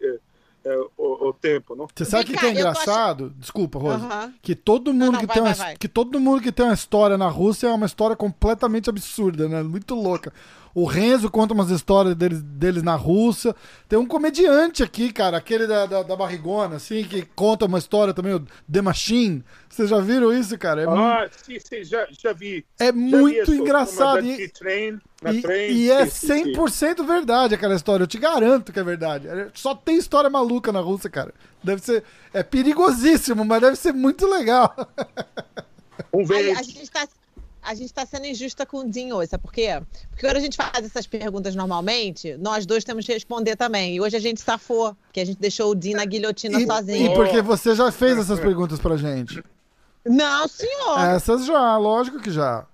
[0.67, 1.87] é, o, o, tempo, não?
[1.95, 3.25] Você sabe o que, que, é engraçado?
[3.25, 3.39] Achando...
[3.39, 4.33] Desculpa, Rosa.
[4.41, 5.77] Que todo mundo não, não, que vai, tem uma, vai, vai.
[5.77, 9.63] que todo mundo que tem uma história na Rússia é uma história completamente absurda, né?
[9.63, 10.33] Muito louca.
[10.77, 13.55] O Renzo conta umas histórias deles, deles na Rússia.
[13.89, 18.13] Tem um comediante aqui, cara, aquele da, da, da, barrigona, assim, que conta uma história
[18.13, 19.43] também, o The Machine.
[19.67, 20.83] Vocês já viram isso, cara?
[20.83, 21.43] É ah, muito...
[21.43, 22.63] sim, sim, já, já vi.
[22.77, 24.23] É já muito vi engraçado.
[24.23, 28.03] E, train, e, train, e é 100% verdade aquela história.
[28.03, 29.27] Eu te garanto que é verdade.
[29.27, 31.33] É, só tem história maluca na Rússia, cara.
[31.63, 32.03] Deve ser.
[32.31, 34.75] É perigosíssimo, mas deve ser muito legal.
[36.13, 36.55] Um vez.
[36.55, 37.07] A, a gente tá
[37.61, 39.81] a gente está sendo injusta com o Dinho hoje, sabe por quê?
[40.09, 43.95] Porque quando a gente faz essas perguntas normalmente, nós dois temos que responder também.
[43.95, 47.11] E hoje a gente safou, porque a gente deixou o Dinho na guilhotina e, sozinho.
[47.11, 49.43] E porque você já fez essas perguntas pra gente.
[50.05, 50.99] Não, senhor.
[50.99, 52.65] Essas já, lógico que já.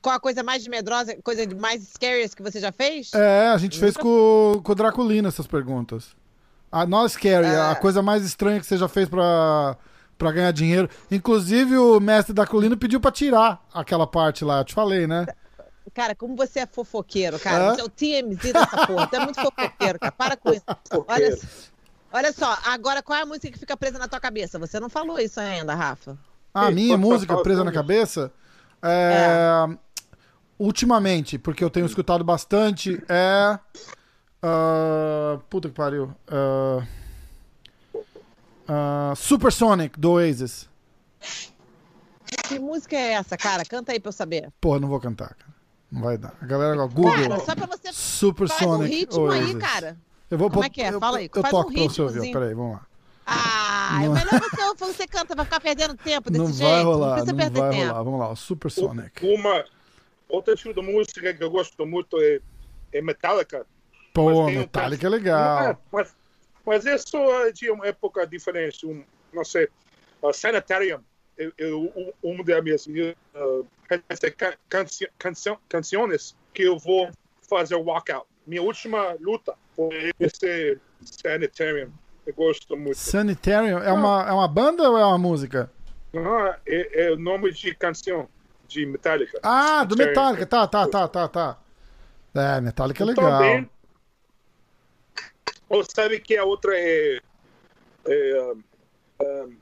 [0.00, 3.12] Qual a coisa mais medrosa, coisa mais scary que você já fez?
[3.12, 6.16] É, a gente fez com, com o Draculino essas perguntas.
[6.70, 7.60] A não scary, é.
[7.60, 9.76] a coisa mais estranha que você já fez pra,
[10.20, 10.88] pra ganhar dinheiro.
[11.10, 15.26] Inclusive, o mestre da colina pediu pra tirar aquela parte lá, eu te falei, né?
[15.94, 17.74] Cara, como você é fofoqueiro, cara.
[17.74, 19.08] Você é o TMZ dessa porra.
[19.08, 20.12] Você é muito fofoqueiro, cara.
[20.12, 20.62] Para com isso.
[21.08, 21.38] Olha,
[22.12, 24.58] olha só, agora qual é a música que fica presa na tua cabeça?
[24.58, 26.18] Você não falou isso ainda, Rafa.
[26.52, 28.30] A ah, minha música presa na cabeça?
[28.82, 29.68] É...
[29.72, 29.78] é.
[30.58, 33.58] Ultimamente, porque eu tenho escutado bastante, é.
[34.44, 35.38] Uh...
[35.48, 36.14] Puta que pariu.
[36.30, 36.99] Uh...
[38.70, 39.16] Uh...
[39.16, 40.68] Supersonic, do Oasis.
[42.46, 43.64] Que música é essa, cara?
[43.64, 44.52] Canta aí pra eu saber.
[44.60, 45.50] Porra, não vou cantar, cara.
[45.90, 46.34] Não vai dar.
[46.40, 47.12] A galera, Google.
[47.12, 48.64] Cara, só pra você Supersonic.
[48.64, 49.54] Faz um ritmo Oasis.
[49.54, 49.96] aí, cara.
[50.30, 50.92] Eu vou, Como é que é?
[50.92, 51.28] Fala aí.
[51.34, 52.32] Eu, Faz toco um pra você ouvir.
[52.32, 52.86] Peraí, vamos lá.
[53.26, 54.16] Ah, não.
[54.16, 56.70] é melhor você, você canta, vai ficar perdendo tempo desse não jeito.
[56.70, 57.88] Vai rolar, não, não vai tempo.
[57.88, 58.02] rolar.
[58.02, 59.26] Vamos lá, o Supersonic.
[59.26, 59.64] Uma,
[60.28, 62.40] outra estilo de música que eu gosto muito é,
[62.92, 63.66] é Metallica.
[64.12, 65.62] Pô, Metallica um, é legal.
[65.62, 66.14] É, mas,
[66.64, 68.86] mas é só de uma época diferente.
[68.86, 69.68] Um, não sei,
[70.22, 71.00] uh, Sanitarium.
[71.36, 73.66] Eu, eu, uma das minhas uh,
[75.18, 77.10] cancio, canções que eu vou
[77.48, 78.26] fazer walkout.
[78.46, 81.90] Minha última luta foi esse Sanitarium.
[82.26, 82.96] Eu gosto muito.
[82.96, 85.70] Sanitarium é uma, é uma banda ou é uma música?
[86.12, 88.28] Não, é, é o nome de canção
[88.68, 89.38] de Metallica.
[89.42, 90.46] Ah, do Metallica.
[90.46, 91.58] Tá, tá, tá, tá, tá.
[92.34, 93.30] É, Metallica é legal.
[93.30, 93.70] Também,
[95.68, 97.20] ou sabe que a outra é,
[98.06, 98.54] é
[99.20, 99.56] um,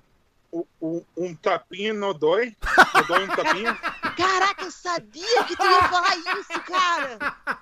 [0.53, 2.57] um, um, um tapinha não dói?
[2.95, 3.79] Não dói um tapinha?
[4.19, 7.19] Caraca, eu sabia que tu ia falar isso, cara!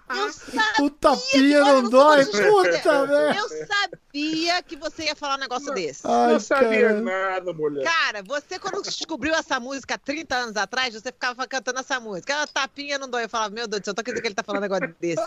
[0.09, 0.87] Eu sabia!
[0.87, 3.39] O tapinha não dói, puta, velho!
[3.39, 6.01] Eu sabia que você ia falar um negócio não, desse.
[6.07, 7.01] Ai, não sabia cara.
[7.03, 7.85] nada, mulher.
[7.85, 12.33] Cara, você quando descobriu essa música 30 anos atrás, você ficava cantando essa música.
[12.33, 13.25] Ela tapinha não dói.
[13.25, 14.97] Eu falava, meu Deus do céu, eu tô acreditando que ele tá falando um negócio
[14.99, 15.23] desse.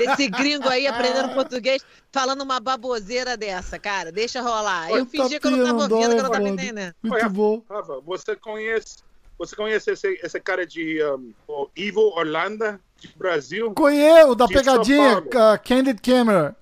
[0.00, 4.10] Esse gringo aí aprendendo português, falando uma baboseira dessa, cara.
[4.10, 4.90] Deixa rolar.
[4.90, 6.92] Eu fingi que eu não tava ouvindo, que eu não tava entendendo.
[7.00, 7.62] Muito bom.
[7.70, 8.96] Rafa, você conhece
[9.42, 13.72] você conhece esse, esse cara de um, Ivo Orlando, de Brasil?
[13.72, 16.54] Conheço, da pegadinha, uh, Candid Camera.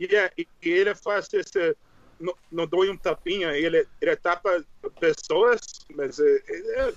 [0.00, 1.76] Yeah, e, e ele faz esse.
[2.20, 4.64] Não, não dou um tapinha, ele, ele tapa
[5.00, 5.60] pessoas,
[5.92, 6.92] mas é, é,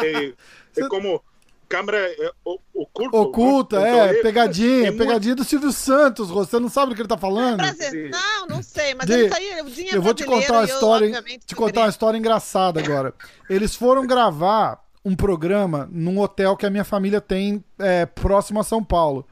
[0.00, 0.34] é, é,
[0.76, 1.20] é como
[1.68, 2.32] câmera é,
[2.74, 3.16] oculta.
[3.16, 4.10] Oculta, né?
[4.10, 5.44] é, pegadinha, é pegadinha muito...
[5.44, 7.60] do Silvio Santos, você não sabe do que ele tá falando?
[7.62, 9.12] É não, não sei, mas de...
[9.12, 11.88] ele tá aí, o Dinho Eu vou te contar uma história, eu, te contar uma
[11.88, 13.14] história engraçada agora.
[13.48, 18.64] Eles foram gravar um programa num hotel que a minha família tem é, próximo a
[18.64, 19.26] São Paulo.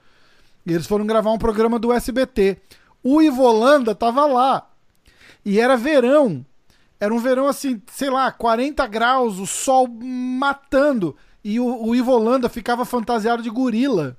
[0.65, 2.59] E eles foram gravar um programa do SBT.
[3.03, 4.71] O Ivolanda tava lá.
[5.45, 6.45] E era verão.
[6.99, 11.17] Era um verão assim, sei lá, 40 graus, o sol matando.
[11.45, 14.17] E o, o Ivo Holanda ficava fantasiado de gorila,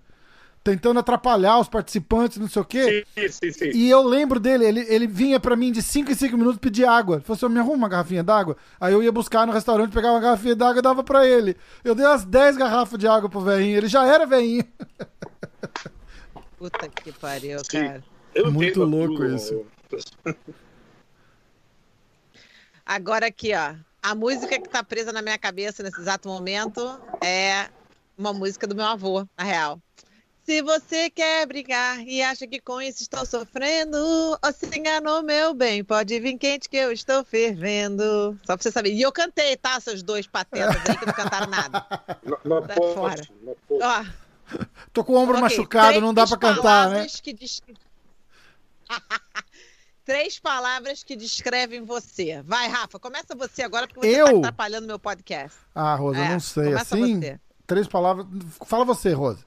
[0.63, 3.05] tentando atrapalhar os participantes, não sei o quê.
[3.17, 3.71] Sim, sim, sim.
[3.73, 6.85] E eu lembro dele, ele, ele vinha para mim de 5 em 5 minutos pedir
[6.85, 7.15] água.
[7.15, 8.55] Ele falou assim: me arruma uma garrafinha d'água.
[8.79, 11.57] Aí eu ia buscar no restaurante, pegava uma garrafinha d'água e dava para ele.
[11.83, 14.63] Eu dei umas 10 garrafas de água pro velhinho, ele já era velhinho.
[16.57, 18.03] Puta que pariu, cara.
[18.51, 19.35] Muito louco tudo.
[19.35, 19.65] isso.
[22.85, 23.75] Agora aqui, ó.
[24.05, 26.79] A música que tá presa na minha cabeça nesse exato momento
[27.23, 27.69] é
[28.15, 29.81] uma música do meu avô, na real.
[30.43, 35.55] Se você quer brigar e acha que com isso estou sofrendo, ou se enganou, meu
[35.55, 38.37] bem, pode vir quente que eu estou fervendo.
[38.45, 38.91] Só pra você saber.
[38.93, 39.79] E eu cantei, tá?
[39.79, 41.83] Seus dois patetas aí que não cantaram nada.
[42.23, 43.27] Não, não tá posso, fora.
[43.41, 43.81] Não posso.
[43.83, 44.05] Ó.
[44.93, 47.07] Tô com o ombro okay, machucado, não dá pra cantar, né?
[47.23, 47.63] Que diz...
[50.05, 52.41] três palavras que descrevem você.
[52.43, 54.25] Vai, Rafa, começa você agora, porque você tá eu?
[54.25, 55.57] tá atrapalhando meu podcast.
[55.73, 56.73] Ah, Rosa, é, eu não sei.
[56.73, 57.39] Assim, você.
[57.65, 58.27] três palavras.
[58.65, 59.43] Fala você, Rosa.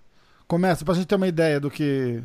[0.46, 2.22] Começa pra gente ter uma ideia do que.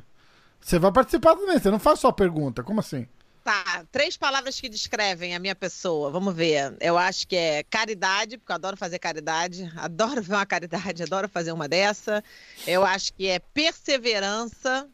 [0.59, 2.63] Você vai participar também, você não faz só pergunta.
[2.63, 3.07] Como assim?
[3.43, 6.09] Tá, três palavras que descrevem a minha pessoa.
[6.09, 6.77] Vamos ver.
[6.79, 9.69] Eu acho que é caridade, porque eu adoro fazer caridade.
[9.75, 12.23] Adoro ver uma caridade, adoro fazer uma dessa.
[12.65, 14.87] Eu acho que é perseverança.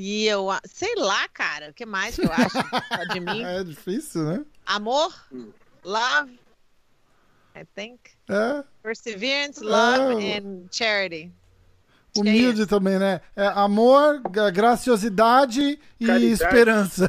[0.00, 3.42] E eu, sei lá, cara, o que mais que eu acho de mim?
[3.44, 4.44] É difícil, né?
[4.64, 5.12] Amor,
[5.84, 6.38] love,
[7.56, 7.98] I think.
[8.28, 8.62] É.
[8.80, 10.38] Perseverance, love é.
[10.38, 11.32] and charity.
[12.16, 13.20] Humilde é também, né?
[13.34, 14.22] É amor,
[14.52, 16.32] graciosidade e caridade.
[16.32, 17.08] esperança.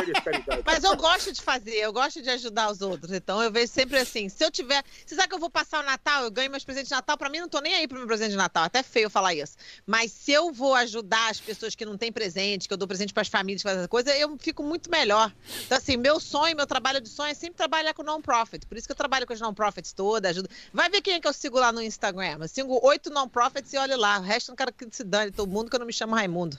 [0.64, 3.12] Mas eu gosto de fazer, eu gosto de ajudar os outros.
[3.12, 4.82] Então eu vejo sempre assim: se eu tiver.
[5.04, 7.18] Você sabe que eu vou passar o Natal, eu ganho meus presentes de Natal.
[7.18, 8.64] Pra mim, não tô nem aí pro meu presente de Natal.
[8.64, 9.56] Até feio falar isso.
[9.86, 13.12] Mas se eu vou ajudar as pessoas que não têm presente, que eu dou presente
[13.12, 15.32] pras famílias, fazer coisa, eu fico muito melhor.
[15.66, 18.66] Então, assim, meu sonho, meu trabalho de sonho é sempre trabalhar com non-profit.
[18.66, 20.48] Por isso que eu trabalho com as non-profits todas, ajudo.
[20.72, 22.38] Vai ver quem é que eu sigo lá no Instagram.
[22.40, 24.18] Eu sigo oito non-profits e olha lá.
[24.18, 26.58] O resto não quero que se dane todo mundo, que eu não me chamo Raimundo.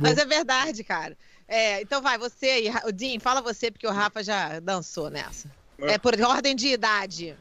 [0.00, 1.16] Mas é verdade, cara.
[1.46, 5.50] É, então vai, você aí, o Din, fala você, porque o Rafa já dançou nessa.
[5.78, 7.36] É, é por ordem de idade.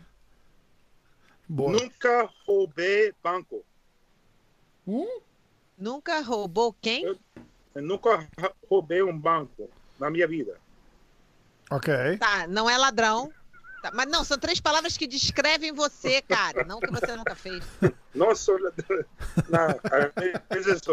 [1.48, 1.72] Boa.
[1.72, 3.64] Nunca roubei banco.
[4.88, 5.22] Hum?
[5.78, 7.03] Nunca roubou quem?
[7.03, 7.18] Eu,
[7.76, 8.28] eu nunca
[8.69, 9.69] roubei um banco
[9.99, 10.60] na minha vida.
[11.69, 12.18] Ok.
[12.18, 13.32] Tá, não é ladrão.
[13.82, 17.64] Tá, mas não, são três palavras que descrevem você, cara, não que você nunca fez.
[18.14, 19.06] Não sou ladrão.
[19.49, 19.70] Não,
[20.49, 20.84] às vezes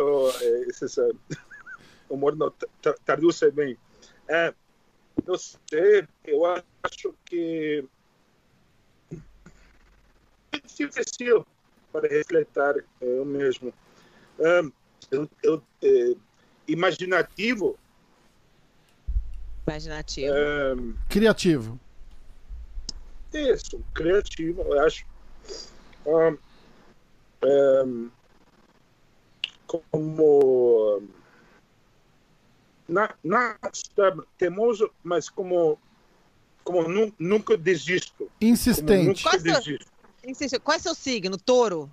[0.81, 1.01] esse
[2.09, 2.51] humor não
[3.05, 3.77] traduz bem.
[4.27, 4.55] É,
[5.27, 7.85] não sei, eu acho que
[10.53, 11.47] é difícil
[11.93, 13.75] para refletir eu mesmo.
[14.39, 14.73] Um,
[15.11, 16.15] eu, eu, é,
[16.67, 17.79] imaginativo.
[19.67, 20.35] Imaginativo.
[20.35, 21.79] Um, criativo.
[23.33, 25.05] Isso, criativo, eu acho.
[26.07, 26.39] Um,
[27.45, 28.11] um,
[29.67, 31.03] como
[32.89, 33.59] na, na,
[34.39, 35.79] temoso, mas como
[36.65, 38.31] como nu, nunca desisto.
[38.41, 39.07] Insistente.
[39.09, 39.91] Nunca qual, desisto.
[40.35, 41.39] Seu, qual é seu signo?
[41.39, 41.91] Touro?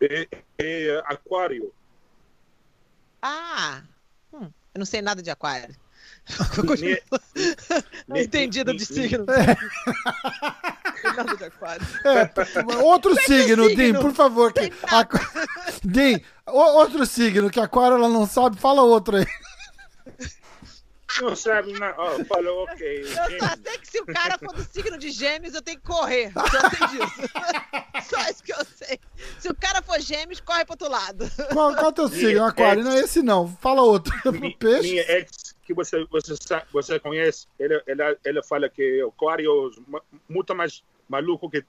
[0.00, 0.28] É,
[0.58, 1.72] é aquário.
[3.20, 3.82] Ah,
[4.32, 5.74] hum, eu não sei nada de aquário.
[8.08, 9.24] não entendido de signo.
[9.30, 9.56] É.
[11.14, 11.86] nada de aquário.
[12.04, 14.52] É, outro signo, Dim, por favor.
[14.52, 14.72] Que,
[15.84, 19.26] Dim, outro signo que aquário ela não sabe, fala outro aí.
[21.20, 21.94] Não sabe, não.
[21.96, 23.02] Oh, falou, ok.
[23.02, 25.86] Eu só sei que se o cara for do signo de gêmeos, eu tenho que
[25.86, 26.30] correr.
[26.32, 27.30] Só sei disso.
[28.10, 29.00] só isso que eu sei.
[29.38, 31.30] Se o cara for gêmeos, corre pro outro lado.
[31.52, 32.44] Qual, qual é o teu signo?
[32.44, 32.84] Aquário?
[32.84, 33.48] Não é esse não.
[33.60, 34.12] Fala outro.
[34.32, 34.90] Mi, Peixe?
[34.90, 36.34] Minha ex, que você, você,
[36.72, 41.64] você conhece, ele, ele, ele fala que o aquário é muito mais maluco que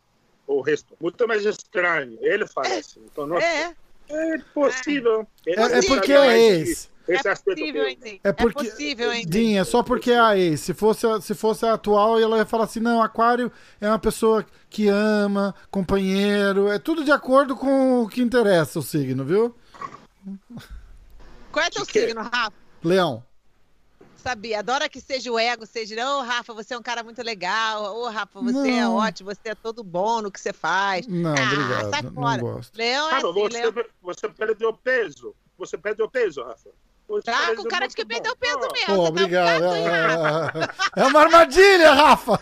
[0.46, 0.96] o resto.
[1.02, 2.18] Muito mais estranho.
[2.22, 2.80] Ele fala é.
[2.80, 3.02] assim.
[3.12, 3.76] Então, nossa, é.
[4.10, 5.28] É possível.
[5.46, 6.90] É, é porque é esse.
[7.08, 10.60] Esse é possível, hein, É, porque, é possível, é só porque é a ex.
[10.60, 13.50] Se fosse, se fosse a atual, ela ia falar assim: não, Aquário
[13.80, 16.68] é uma pessoa que ama, companheiro.
[16.68, 19.56] É tudo de acordo com o que interessa o signo, viu?
[21.52, 22.54] Qual é teu signo, Rafa?
[22.84, 23.24] Leão.
[24.28, 27.24] Sabia, adora que seja o ego, seja, ô oh, Rafa, você é um cara muito
[27.24, 29.02] legal, ô oh, Rafa, você é não.
[29.02, 31.08] é ótimo, você é todo bom no que você faz.
[31.08, 32.42] Não, ah, obrigado, sai fora.
[32.42, 32.76] não gosto.
[32.76, 33.86] Leão é assim, você, Leão...
[34.02, 36.70] você perdeu peso, você perdeu peso, Rafa.
[37.24, 38.96] Tá com cara de que perdeu peso mesmo.
[38.96, 39.64] Pô, tá obrigado.
[40.94, 42.34] é uma armadilha, Rafa.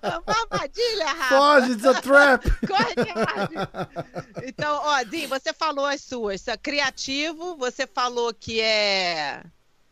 [0.00, 1.36] é uma armadilha, Rafa.
[1.36, 2.42] Foge, it's a trap.
[4.42, 6.46] Então, ó, Dim, você falou as suas.
[6.62, 9.42] Criativo, você falou que é...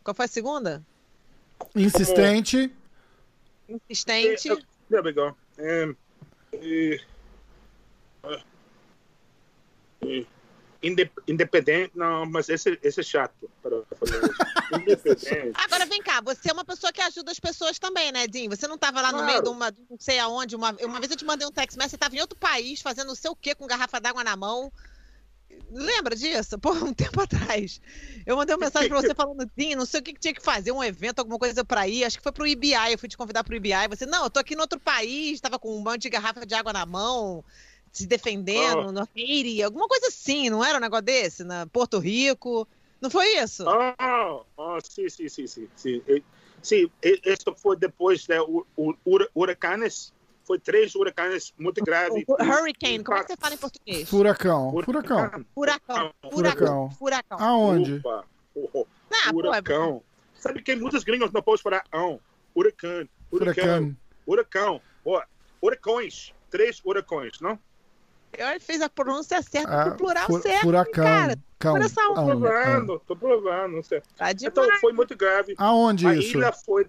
[0.02, 0.82] Qual foi a segunda?
[1.74, 2.72] Insistente.
[3.68, 4.48] Insistente.
[4.88, 5.36] There we go.
[5.58, 5.94] Um,
[11.26, 14.20] independente, não, mas esse, esse é chato para fazer
[14.82, 15.52] Independente.
[15.54, 18.50] Agora vem cá, você é uma pessoa que ajuda as pessoas também, né, Dinho?
[18.50, 19.24] Você não estava lá claro.
[19.24, 21.76] no meio de uma, não sei aonde, uma, uma vez eu te mandei um text
[21.76, 24.36] message, você estava em outro país fazendo não sei o quê com garrafa d'água na
[24.36, 24.72] mão.
[25.70, 26.58] Lembra disso?
[26.58, 27.80] Pô, um tempo atrás.
[28.26, 30.42] Eu mandei uma mensagem pra você falando, Dinho, não sei o que, que tinha que
[30.42, 32.04] fazer, um evento, alguma coisa pra ir.
[32.04, 33.88] Acho que foi pro IBI, eu fui te convidar pro IBI.
[33.88, 36.54] Você, não, eu tô aqui no outro país, tava com um monte de garrafa de
[36.54, 37.44] água na mão
[37.96, 38.92] se defendendo oh.
[38.92, 41.44] no Haiti, alguma coisa assim, não era um negócio desse?
[41.44, 42.68] Na Porto Rico.
[43.00, 43.64] Não foi isso?
[43.68, 45.68] Ah, oh, sim, sim, sim, sim.
[45.74, 46.02] Sim,
[46.62, 48.44] sim isso foi depois da né,
[49.34, 50.12] huracanes.
[50.44, 52.22] Foi três huracanes muito graves.
[52.28, 54.08] Hurricane, como é que você fala em português?
[54.08, 54.70] Furacão.
[54.84, 55.46] Furacão.
[55.54, 56.14] Furacão.
[56.30, 56.90] Furacão.
[56.90, 57.38] Furacão.
[57.40, 57.96] Aonde?
[57.96, 58.24] Opa.
[58.54, 59.98] Oh, ah, Furacão.
[59.98, 60.04] Pô,
[60.38, 62.20] Sabe que muitos gringos não podem falar ão.
[62.54, 63.08] Huracão.
[63.32, 63.96] Huracão.
[64.26, 64.80] Huracão.
[65.04, 65.20] Oh,
[65.62, 66.32] huracões.
[66.50, 67.58] Três huracões, não?
[68.32, 71.38] Ele fez a pronúncia certa ah, o plural certo, furacão, cara.
[71.58, 73.82] Cão, tô provando, tô provando.
[74.16, 75.54] Tá então foi muito grave.
[75.56, 76.36] Aonde a isso?
[76.36, 76.86] A ilha foi...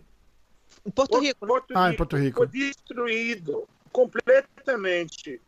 [0.86, 1.48] Em Porto Rico.
[1.48, 1.80] Porto Rico.
[1.80, 2.38] Ah, em Porto Rico.
[2.38, 5.42] Foi destruído completamente.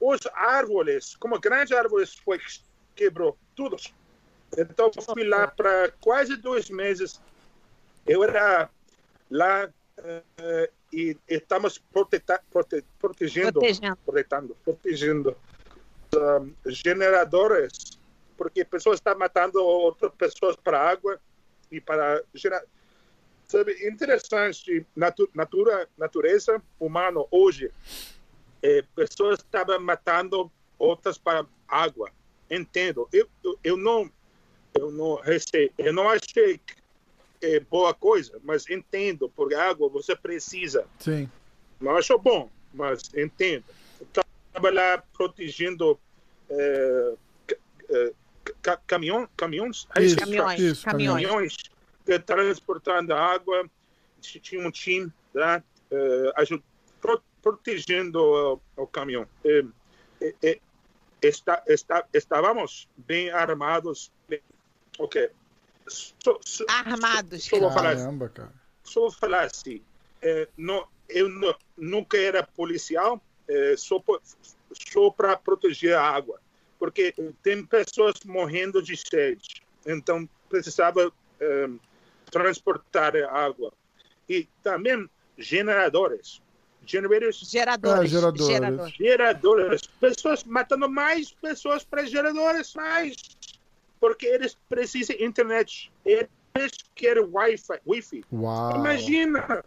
[0.00, 2.40] Os árvores, como grandes árvores, foi
[2.96, 3.76] quebrou tudo.
[4.56, 7.20] Então fui lá para quase dois meses.
[8.06, 8.68] Eu era
[9.30, 12.22] lá uh, e estamos prote,
[13.00, 13.60] protegendo,
[14.04, 15.36] protegendo, protegendo,
[16.14, 17.98] um, generadores,
[18.36, 21.18] porque pessoas estão matando outras pessoas para água
[21.70, 22.62] e para gerar.
[23.46, 27.70] Sabe, interessante, natu, natura, natureza humana hoje,
[28.62, 32.10] é, pessoas estavam matando outras para água.
[32.50, 33.08] Entendo.
[33.12, 34.10] Eu, eu, eu não
[34.74, 36.60] eu não recebi, eu não achei
[37.42, 40.86] é boa coisa, mas entendo, porque água você precisa.
[40.98, 41.28] Sim.
[41.80, 43.64] Não acho bom, mas entendo.
[44.00, 45.98] Estava lá protegendo
[46.48, 47.14] é,
[47.90, 48.12] é,
[48.62, 51.26] ca, caminhão, caminhões, Isso, Caminhões, isso, caminhões.
[51.26, 51.56] caminhões
[52.06, 53.68] que transportando água,
[54.20, 56.62] tinha um time, né, eh, aju-
[57.00, 59.26] pro- protegendo o, o caminhão.
[61.20, 64.10] Está, está, estávamos bem armados.
[64.98, 65.30] ok.
[65.92, 67.44] Só, só, Armados.
[67.44, 68.52] só vou falar assim, Caramba, cara.
[68.84, 69.80] só vou falar assim.
[70.22, 74.02] eh, não, eu nu- nunca era policial, eh, só,
[74.72, 76.40] só para proteger a água.
[76.78, 79.62] Porque tem pessoas morrendo de sede.
[79.86, 81.68] Então, precisava eh,
[82.30, 83.72] transportar água.
[84.28, 85.08] E também
[85.38, 86.40] geradores.
[86.84, 88.04] Generators, Geradores.
[88.12, 88.46] É, geradores.
[88.46, 88.88] gerador.
[88.90, 89.82] geradores.
[90.00, 93.14] Pessoas matando mais pessoas para geradores, mais.
[94.02, 95.92] Porque eles precisam de internet.
[96.04, 96.28] Eles
[96.96, 97.78] querem Wi-Fi.
[97.86, 98.24] Wi-Fi.
[98.32, 98.74] Uau.
[98.74, 99.64] Imagina,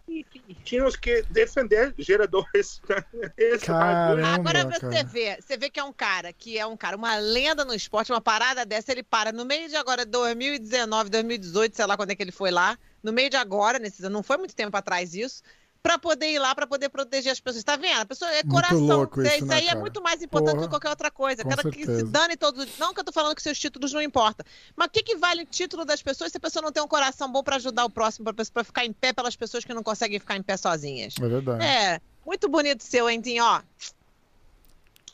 [0.62, 2.82] tínhamos que defender geradores.
[3.64, 4.28] Caramba.
[4.28, 5.04] Agora você cara.
[5.04, 8.12] vê, você vê que é um cara que é um cara, uma lenda no esporte,
[8.12, 12.14] uma parada dessa, ele para no meio de agora 2019, 2018, sei lá quando é
[12.14, 15.42] que ele foi lá, no meio de agora, nesse não foi muito tempo atrás isso,
[15.86, 17.62] pra poder ir lá, pra poder proteger as pessoas.
[17.62, 18.00] Tá vendo?
[18.00, 18.80] A pessoa é Muito coração.
[18.80, 19.78] louco isso, isso, né, aí é cara?
[19.80, 20.62] muito mais importante Porra.
[20.62, 21.44] do que qualquer outra coisa.
[21.44, 22.76] Quero que se dane todos.
[22.76, 24.44] Não que eu tô falando que seus títulos não importam.
[24.74, 26.88] Mas o que, que vale o título das pessoas se a pessoa não tem um
[26.88, 30.18] coração bom pra ajudar o próximo, pra ficar em pé pelas pessoas que não conseguem
[30.18, 31.14] ficar em pé sozinhas?
[31.22, 31.64] É verdade.
[31.64, 33.62] É, muito bonito seu, hein, Tim, ó.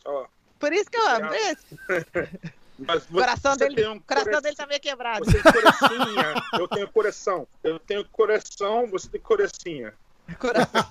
[0.07, 0.27] Ó,
[0.59, 1.29] Por isso que eu amo.
[2.79, 5.25] Mas o coração, você dele, tem um coração coração- dele tá meio quebrado.
[5.25, 7.49] Você tem coracinha, eu tenho coração.
[7.63, 9.95] Eu tenho coração, você tem coracinha.
[10.39, 10.83] Coração.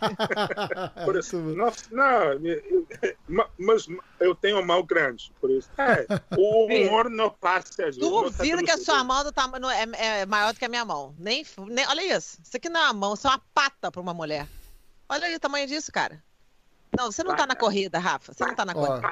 [1.06, 1.40] Coração.
[1.42, 1.66] Muito bom.
[1.66, 3.88] Nossa, não, mas
[4.20, 5.70] eu tenho uma mão grande, por isso.
[5.78, 6.06] É,
[6.38, 7.70] o humor não passa.
[7.70, 9.06] às vezes, não tá Duvido que a sua bem.
[9.08, 11.16] mão do tamanho é, é maior do que a minha mão.
[11.18, 12.38] Nem, nem, olha isso.
[12.44, 14.48] Isso aqui não é uma mão, isso é uma pata pra uma mulher.
[15.10, 16.24] Olha aí o tamanho disso, cara.
[16.98, 18.34] Não, você não tá na corrida, Rafa.
[18.34, 19.12] Você não tá na corrida.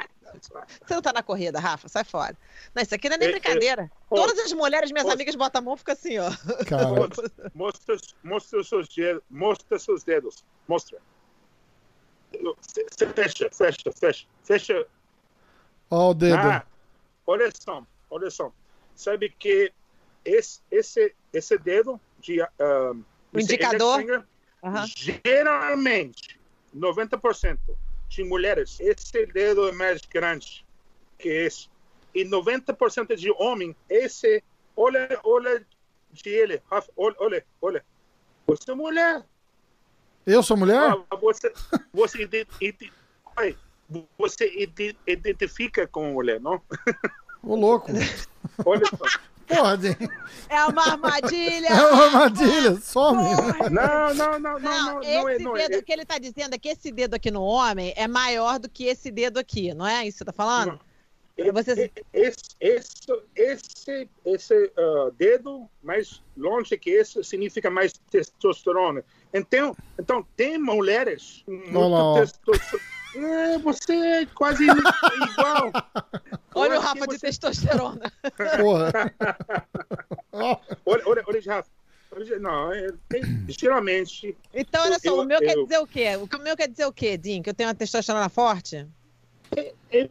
[0.85, 1.88] Você não tá na corrida, Rafa.
[1.88, 2.38] Sai fora.
[2.76, 3.91] Não, isso aqui não é nem brincadeira.
[4.10, 6.30] Todas as mulheres, minhas amigas, botam a mão e fica assim, ó.
[6.68, 6.88] Cara,
[7.53, 10.43] Mostra, mostra, seus dedos, mostra seus dedos.
[10.68, 10.99] Mostra.
[12.31, 14.27] Fe- Fecha, fecha, fecha.
[14.43, 14.88] Fecha.
[15.89, 16.35] ó o dedo.
[16.38, 16.64] Ah,
[17.26, 18.51] olha só, olha só.
[18.95, 19.73] Sabe que
[20.26, 22.41] esse, esse, esse dedo de.
[22.41, 22.45] O
[23.34, 23.99] esse indicador?
[23.99, 24.23] finger,
[24.64, 24.85] Aham.
[24.95, 26.39] Geralmente,
[26.76, 27.58] 90%
[28.08, 30.66] de mulheres, esse dedo é mais grande
[31.18, 31.70] que esse.
[32.14, 34.44] E 90% de homem, esse,
[34.76, 35.66] olha, olha
[36.12, 36.62] de ele,
[36.98, 37.86] olha, olha, olha.
[38.48, 39.24] Você é mulher.
[40.26, 40.96] Eu sou mulher?
[41.10, 41.54] Ah, você,
[41.94, 42.28] você,
[44.18, 46.62] você ide- identifica com mulher, não?
[47.44, 47.91] Ô, louco.
[48.66, 49.06] Olha só.
[49.50, 50.10] Gente.
[50.50, 51.68] É uma armadilha!
[51.70, 52.76] É uma armadilha.
[52.82, 53.24] Some.
[53.72, 55.68] Não, não, não, não, Não, não, não, esse é, não é.
[55.68, 58.60] dedo, o que ele tá dizendo é que esse dedo aqui no homem é maior
[58.60, 60.80] do que esse dedo aqui, não é isso que você tá falando?
[61.38, 67.94] É- Você- é- Esse, esse, esse, esse ah, dedo mais longe que esse significa mais
[68.12, 69.06] testosterona.
[69.34, 72.99] Então, então tem mulheres muito testosterona.
[73.26, 75.72] É, você é quase igual.
[76.56, 78.12] Olha o Eu acho Rafa que de você- testosterona.
[78.62, 78.91] Porra.
[80.86, 81.70] Olha, olha, olha, Rafa.
[82.40, 84.36] Não, é, tem- geralmente.
[84.54, 86.08] Então, olha só, Eu- o meu quer eu- dizer o quê?
[86.18, 87.41] O meu quer dizer o quê, Din?
[87.41, 88.88] Que eu tenho uma testosterona forte?
[89.56, 90.10] é- é-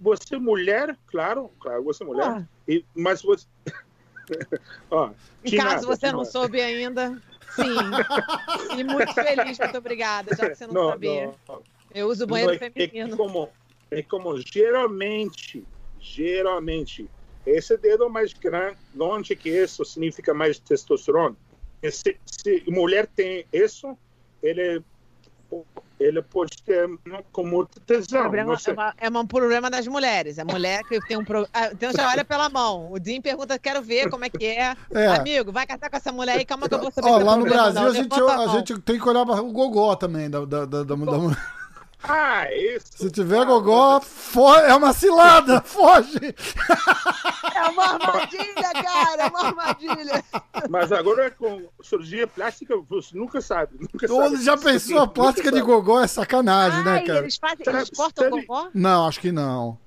[0.00, 2.24] você é mulher, claro, claro, você mulher.
[2.26, 2.42] Ah.
[2.68, 3.46] E, mas você.
[4.90, 5.10] Ó,
[5.44, 6.30] Em caso nada, você não nada.
[6.30, 7.20] soube ainda,
[7.54, 8.76] sim.
[8.78, 11.34] e muito feliz, muito obrigada, já que você não, sabia.
[11.48, 11.62] não.
[11.94, 13.14] Eu uso o banheiro é- feminino.
[13.14, 13.48] É como,
[13.90, 15.64] é como geralmente,
[16.00, 17.08] geralmente,
[17.46, 21.36] esse dedo mais grande, longe que isso, significa mais testosterona.
[21.82, 23.96] E Se, se a mulher tem isso,
[24.42, 24.82] ele,
[25.98, 28.20] ele pode ter não, com muito tesão.
[28.20, 30.38] Problema- é, uma- é um problema das mulheres.
[30.38, 31.48] A mulher que tem um problema.
[31.72, 32.92] Então já olha pela mão.
[32.92, 34.76] O Din pergunta: quero ver como é que é.
[34.92, 35.06] É.
[35.08, 37.08] Amigo, vai casar com essa mulher aí, calma que eu vou saber.
[37.08, 38.48] Ó, é lá no Brasil a gente, a mão.
[38.50, 41.36] gente tem que olhar o gogó também da, da, da, da, da-
[42.02, 42.86] Ah, isso.
[42.96, 46.34] Se tiver gogó, fo- é uma cilada, foge!
[47.54, 50.24] É uma armadilha, cara, é uma armadilha.
[50.70, 53.76] Mas agora com cirurgia plástica, você nunca sabe.
[53.78, 54.44] Nunca Todo sabe.
[54.44, 57.18] já pensou a plástica de gogó é sacanagem, né, cara?
[57.20, 58.68] eles fazem, Sabe- eles cortam sabe- gogó?
[58.72, 59.78] Não, acho que não.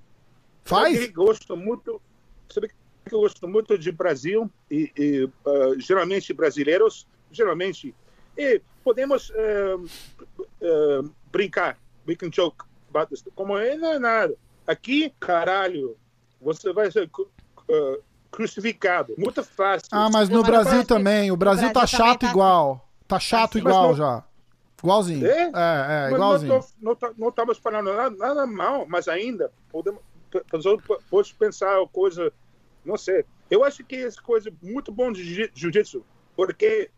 [0.65, 0.99] Sabe Faz?
[0.99, 2.02] que gosto muito.
[2.49, 7.94] Sabe que eu gosto muito de Brasil e, e, ah, geralmente brasileiros, geralmente,
[8.38, 11.77] e podemos ah, ah, brincar,
[12.08, 13.24] we can joke about this.
[13.36, 14.36] Como é, não é nada.
[14.68, 15.98] Aqui, caralho,
[16.42, 17.10] você vai ser
[17.70, 17.98] ah,
[18.32, 19.14] crucificado.
[19.18, 19.88] Muito fácil.
[19.92, 21.32] Ah, mas no Brasil também.
[21.32, 22.90] O Brasil no tá Brasil também chato tá igual.
[23.08, 24.24] Tá chato igual já.
[24.82, 25.26] Igualzinho.
[25.26, 25.52] É?
[25.54, 26.54] É, é, igualzinho.
[26.54, 30.02] Não, tô- não, tá- não estamos falando nada, nada mal, mas ainda podemos,
[31.10, 32.34] pode pensar coisa
[32.84, 33.26] não sei.
[33.50, 35.24] Eu acho que é coisa muito bom de
[35.56, 36.04] jiu-jitsu,
[36.36, 36.90] porque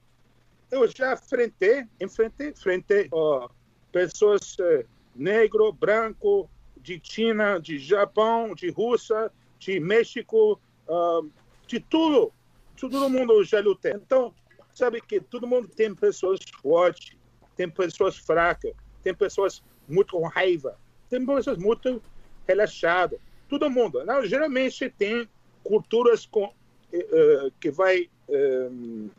[0.72, 3.49] eu já enfrentei, enfrentei, enfrentei uh,
[3.91, 11.29] pessoas uh, negro, branco, de China, de Japão, de Rússia, de México, uh,
[11.65, 12.31] de tudo.
[12.79, 13.93] Todo mundo já lutei.
[13.95, 14.33] Então,
[14.73, 17.17] sabe que todo mundo tem pessoas fortes,
[17.55, 20.77] tem pessoas fracas, tem pessoas muito com raiva,
[21.09, 22.01] tem pessoas muito
[22.47, 23.19] relaxadas.
[23.47, 24.03] Todo mundo.
[24.05, 25.27] Não, geralmente tem
[25.63, 29.09] culturas com, uh, que vai uh,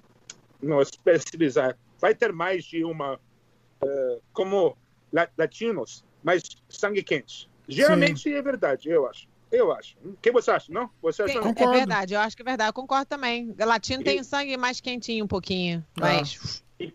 [0.63, 1.77] não especializar.
[1.99, 4.77] Vai ter mais de uma, uh, como
[5.37, 7.49] latinos, mais sangue quente.
[7.69, 8.35] Geralmente Sim.
[8.35, 9.29] é verdade, eu acho.
[9.51, 9.97] Eu acho.
[10.05, 10.91] O que você acha, não?
[11.01, 12.69] Você acha Sim, É verdade, eu acho que é verdade.
[12.69, 13.55] Eu concordo também.
[13.59, 14.05] Latino e...
[14.05, 16.01] tem sangue mais quentinho um pouquinho, ah.
[16.01, 16.65] mas...
[16.81, 16.93] E,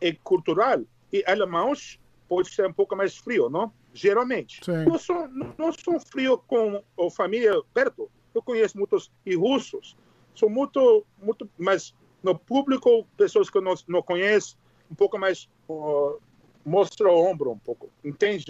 [0.00, 0.82] e cultural.
[1.12, 3.72] E alemãos pode ser um pouco mais frio, não?
[3.92, 4.64] Geralmente.
[4.64, 4.84] Sim.
[4.84, 5.28] Não sou,
[5.58, 8.08] não sou frio com a família perto.
[8.32, 9.96] Eu conheço muitos e russos.
[10.34, 11.92] Sou muito, muito, mas
[12.22, 14.56] no público, pessoas que eu não, não conheço,
[14.90, 16.20] um pouco mais uh,
[16.64, 18.44] mostra o ombro um pouco, entende?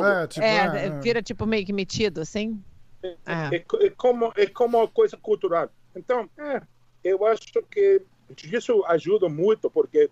[0.00, 0.22] Tá.
[0.22, 2.62] É, tipo, é, é, vira tipo meio que metido, assim?
[3.02, 3.56] É, é.
[3.56, 5.70] é, é como, é como uma coisa cultural.
[5.94, 6.60] Então, é,
[7.02, 8.02] eu acho que
[8.44, 10.10] isso ajuda muito, porque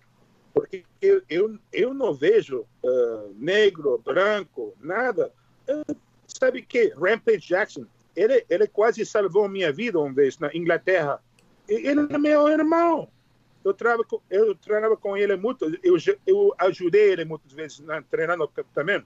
[0.53, 5.31] porque eu, eu, eu não vejo uh, negro, branco, nada.
[5.67, 5.95] Uh,
[6.27, 7.85] sabe que Rampage Jackson,
[8.15, 11.19] ele, ele quase salvou minha vida uma vez na Inglaterra.
[11.67, 13.09] Ele é meu irmão
[13.63, 15.95] eu treinava com, eu treinava com ele muito, eu,
[16.25, 19.03] eu ajudei ele muitas vezes né, treinando também.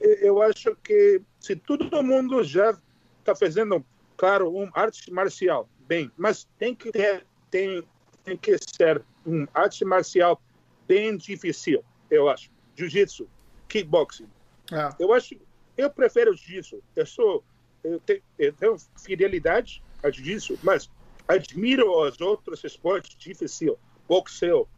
[0.00, 2.76] Eu acho que se todo mundo já
[3.18, 3.84] está fazendo,
[4.16, 7.82] claro, uma arte marcial, bem, mas tem que ter, tem,
[8.22, 10.40] tem que ser uma arte marcial
[10.86, 12.50] bem difícil, eu acho.
[12.76, 13.28] Jiu-jitsu,
[13.68, 14.28] kickboxing.
[14.72, 14.90] É.
[14.98, 15.34] Eu acho,
[15.76, 16.82] eu prefiro jiu-jitsu.
[16.94, 17.44] Eu sou,
[17.82, 20.90] eu tenho, eu tenho fidelidade a jiu-jitsu, mas
[21.28, 23.76] admiro os outros esportes difíceis,
[24.08, 24.68] boxeo,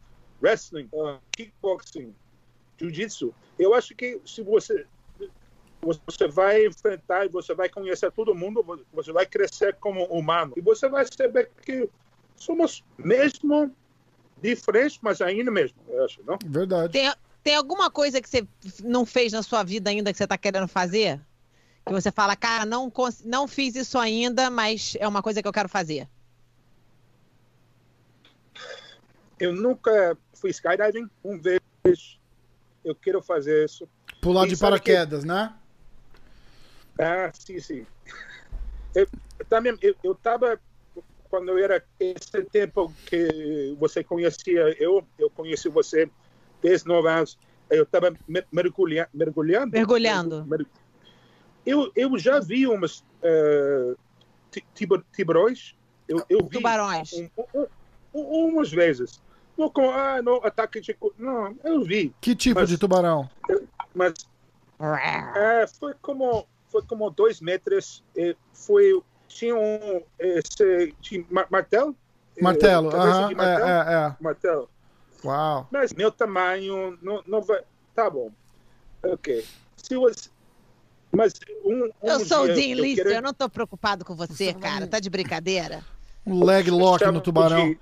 [0.41, 0.89] wrestling,
[1.31, 2.13] kickboxing,
[2.77, 3.33] jiu-jitsu.
[3.57, 4.85] Eu acho que se você
[5.81, 10.61] você vai enfrentar e você vai conhecer todo mundo, você vai crescer como humano e
[10.61, 11.89] você vai saber que
[12.35, 13.73] somos mesmo
[14.41, 16.37] diferentes, mas ainda mesmo, eu acho, não?
[16.45, 16.91] Verdade.
[16.91, 18.45] Tem, tem alguma coisa que você
[18.83, 21.19] não fez na sua vida ainda que você está querendo fazer?
[21.85, 22.91] Que você fala, cara, não,
[23.23, 26.07] não fiz isso ainda, mas é uma coisa que eu quero fazer.
[29.39, 31.09] Eu nunca fui skydiving.
[31.23, 32.19] Um vez
[32.83, 33.87] eu quero fazer isso.
[34.21, 35.27] Pular de paraquedas, que...
[35.27, 35.53] né?
[36.99, 37.85] Ah, sim, sim.
[38.93, 39.07] Eu,
[39.47, 40.59] também, eu, eu tava
[41.29, 46.09] quando eu era esse tempo que você conhecia eu, eu conheci você
[46.61, 47.37] desde nove anos.
[47.69, 48.11] Eu estava
[48.51, 49.71] mergulha, mergulhando.
[49.71, 50.67] Mergulhando.
[51.65, 53.95] Eu, eu já vi umas uh,
[55.13, 55.75] tiburões.
[56.07, 57.13] Eu, eu vi Tubarões.
[57.13, 57.67] Um, um,
[58.13, 59.21] um, umas vezes.
[59.59, 60.95] No, ah, no ataque de.
[61.17, 62.15] Não, eu vi.
[62.21, 63.29] Que tipo mas, de tubarão?
[63.93, 64.13] Mas.
[65.35, 66.47] É, foi como.
[66.69, 68.01] Foi como dois metros.
[68.53, 69.01] Foi.
[69.27, 70.01] Tinha um.
[70.17, 71.93] Esse, tinha martelo?
[72.39, 73.27] Martelo, aham.
[73.27, 74.15] Uh -huh, é, é, é.
[74.21, 74.69] Martelo.
[75.25, 75.67] Uau.
[75.69, 77.61] Mas meu tamanho não, não vai.
[77.93, 78.31] Tá bom.
[79.03, 79.45] Ok.
[79.75, 80.29] Se você.
[81.11, 81.33] Mas
[81.65, 83.15] um, um eu sou o Dean List, eu, quero...
[83.17, 84.87] eu não tô preocupado com você, cara.
[84.87, 85.83] Tá de brincadeira?
[86.25, 87.75] Um leg lock no tubarão.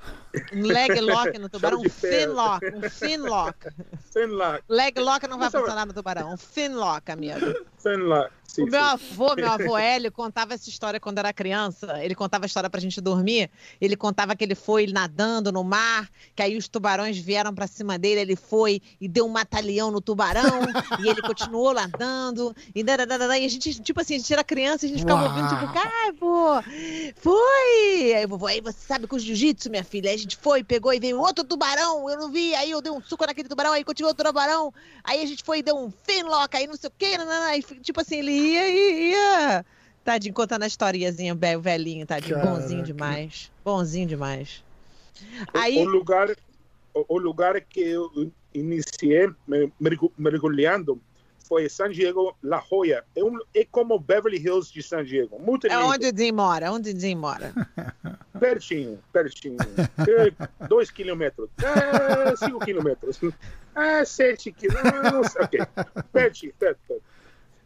[0.53, 1.81] Um leg lock no tubarão.
[1.81, 2.65] Um fin lock.
[2.75, 3.67] Um fin lock.
[4.11, 4.63] Fin lock.
[4.69, 6.33] Leg lock não vai funcionar no tubarão.
[6.33, 7.45] Um fin lock, amigo.
[7.77, 8.31] Fin lock.
[8.47, 8.87] Sim, o meu sim.
[8.87, 12.03] avô, meu avô Hélio, contava essa história quando era criança.
[12.03, 13.51] Ele contava a história pra gente dormir.
[13.79, 17.99] Ele contava que ele foi nadando no mar, que aí os tubarões vieram pra cima
[17.99, 20.61] dele, ele foi e deu um matalhão no tubarão,
[20.99, 24.85] e ele continuou nadando, e, dadadada, e a gente, tipo assim, a gente era criança,
[24.85, 25.29] a gente ficava Uau.
[25.29, 26.61] ouvindo, tipo, ai, vô,
[27.17, 28.13] foi!
[28.15, 30.63] Aí o vovô, aí você sabe com o jiu-jitsu, minha filha, aí a gente foi,
[30.63, 33.71] pegou e veio outro tubarão, eu não vi, aí eu dei um suco naquele tubarão,
[33.71, 34.73] aí continuou o tubarão,
[35.03, 37.15] aí a gente foi e deu um finlock, aí não sei o quê,
[37.47, 39.65] aí, tipo assim, ele ia e ia.
[40.03, 42.35] Tadinho, contando a historiazinha, o velhinho, tadinho.
[42.35, 42.55] Caraca.
[42.55, 43.51] Bonzinho demais.
[43.63, 44.63] Bonzinho demais.
[45.53, 45.79] Aí...
[45.79, 46.29] O, lugar,
[46.93, 49.29] o, lugar que eu iniciei
[50.17, 51.01] mergulhando
[51.47, 53.03] foi San Diego, La Jolla.
[53.15, 55.39] É, um, é como Beverly Hills de San Diego.
[55.39, 57.53] Muito é onde o Dean mora, onde Dean mora.
[58.39, 59.57] Pertinho, pertinho.
[59.97, 61.49] É, dois quilômetros.
[61.57, 63.19] É, cinco quilômetros.
[63.75, 65.35] É, sete quilômetros.
[65.37, 65.59] Ok.
[66.13, 67.03] Pertinho, perto, perto.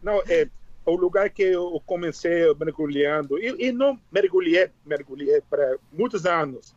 [0.01, 0.47] Não, é,
[0.85, 6.73] o lugar que eu comecei mergulhando, e, e não mergulhei, mergulhei para muitos anos,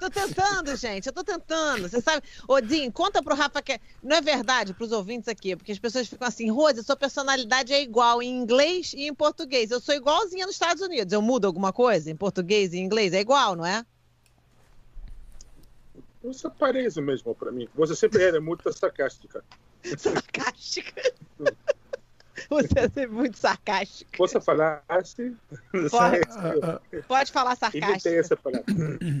[0.00, 1.88] Tô tentando, gente, eu tô tentando.
[1.88, 5.70] Você sabe, Odin, conta pro Rafa que é- não é verdade pros ouvintes aqui, porque
[5.70, 9.70] as pessoas ficam assim, Rose, sua personalidade é igual em inglês e em português.
[9.70, 11.12] Eu sou igualzinha nos Estados Unidos.
[11.12, 13.12] Eu mudo alguma coisa em português e em inglês?
[13.12, 13.84] É igual, não é?
[16.22, 17.68] Você parece mesmo para mim.
[17.74, 19.44] Você sempre era muito sarcástica.
[19.98, 21.12] Sarcástica.
[22.50, 24.10] Você é muito sarcástica.
[24.18, 25.36] Você falasse.
[25.90, 27.02] Pode.
[27.06, 28.10] Pode falar Imitei sarcástica.
[28.20, 28.38] essa.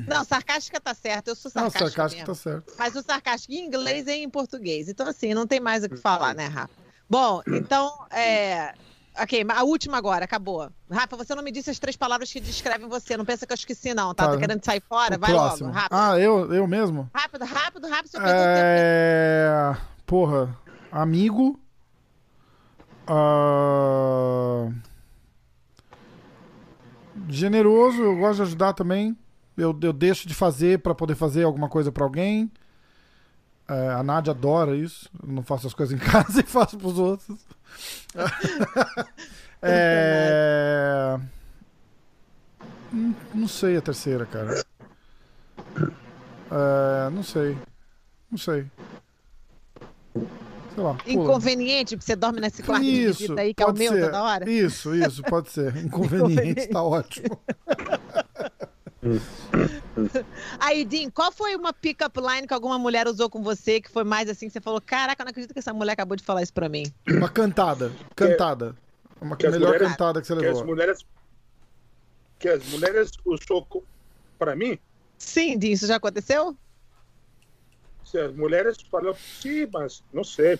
[0.08, 1.28] Não, sarcástica tá certo.
[1.28, 1.90] Eu sou Não, sarcástica.
[1.90, 2.72] sarcástico tá certo.
[2.78, 4.88] Mas o sarcástico em inglês e em português.
[4.88, 6.72] Então, assim, não tem mais o que falar, né, Rafa?
[7.08, 8.74] Bom, então, é.
[9.20, 10.70] Ok, a última agora, acabou.
[10.90, 13.14] Rafa, você não me disse as três palavras que descrevem você.
[13.14, 14.24] Não pensa que eu esqueci, não, tá?
[14.26, 14.32] Tá.
[14.32, 15.16] Tá querendo sair fora?
[15.16, 15.68] O Vai próximo.
[15.68, 15.98] logo, rápido.
[15.98, 17.10] Ah, eu, eu mesmo?
[17.14, 18.10] Rápido, rápido, rápido.
[18.10, 18.30] Você tempo.
[18.34, 19.76] É.
[20.06, 20.56] Porra.
[20.90, 21.60] Amigo.
[23.06, 24.68] Ah,
[27.28, 29.16] Generoso, eu gosto de ajudar também.
[29.56, 32.50] Eu, eu deixo de fazer pra poder fazer alguma coisa pra alguém.
[33.68, 35.08] É, a Nádia adora isso.
[35.22, 37.38] Eu não faço as coisas em casa e faço pros outros.
[39.62, 41.18] é...
[42.92, 44.64] Não, não sei a terceira, cara.
[46.50, 47.56] É, não sei.
[48.30, 48.66] Não sei.
[50.74, 50.94] Sei lá.
[50.94, 51.12] pula.
[51.12, 54.04] Inconveniente, porque você dorme nesse quarto de Isso, aí, que é o meu ser.
[54.06, 54.50] toda hora.
[54.50, 55.76] Isso, isso, pode ser.
[55.84, 57.38] Inconveniente, tá ótimo.
[60.58, 64.04] Aí, Din, qual foi uma pick-up line que alguma mulher usou com você que foi
[64.04, 66.42] mais assim, que você falou, caraca, eu não acredito que essa mulher acabou de falar
[66.42, 66.84] isso pra mim.
[67.08, 67.92] Uma cantada.
[68.14, 68.76] Cantada.
[69.20, 70.64] Uma que melhor mulheres- cantada que você Que as levou.
[70.66, 70.98] mulheres.
[72.38, 73.66] Que as mulheres usou
[74.38, 74.78] para mim.
[75.18, 76.56] Sim, Din, isso já aconteceu?
[78.12, 80.58] Se as mulheres falam, sim, mas não sei.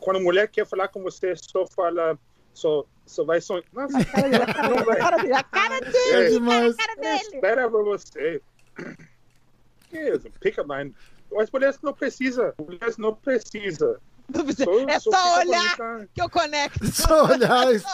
[0.00, 2.18] Quando a mulher quer falar com você, só fala,
[2.52, 3.62] só, só vai sonhar.
[3.72, 4.96] Nossa, não vai.
[4.98, 6.74] cara dele, a cara dele, É demais.
[6.74, 7.36] a cara dele.
[7.36, 8.42] Espera pra você.
[9.88, 10.28] Que isso?
[10.40, 10.92] Pick up line.
[11.38, 12.52] As mulheres não precisam.
[12.58, 13.96] As mulheres não precisam.
[14.34, 16.08] Não precisa- Só- É só olhar bonita.
[16.12, 16.86] que eu conecto.
[16.92, 17.86] Só olhar isso.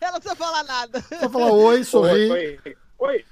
[0.00, 1.00] Ela não precisa falar nada.
[1.02, 2.30] Só falar oi, sorrir.
[2.30, 3.24] Oi, oi, oi,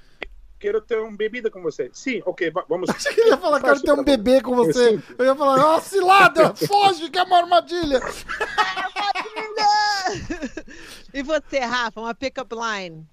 [0.59, 1.89] quero ter uma bebida com você.
[1.93, 2.89] Sim, ok, va- vamos.
[3.05, 4.95] Ele ia falar, quero ter um bebê com você.
[4.95, 5.01] Eu.
[5.19, 7.99] Eu ia falar, ó, cilada, foge que é uma armadilha.
[11.13, 13.05] E você, Rafa, uma pick-up line?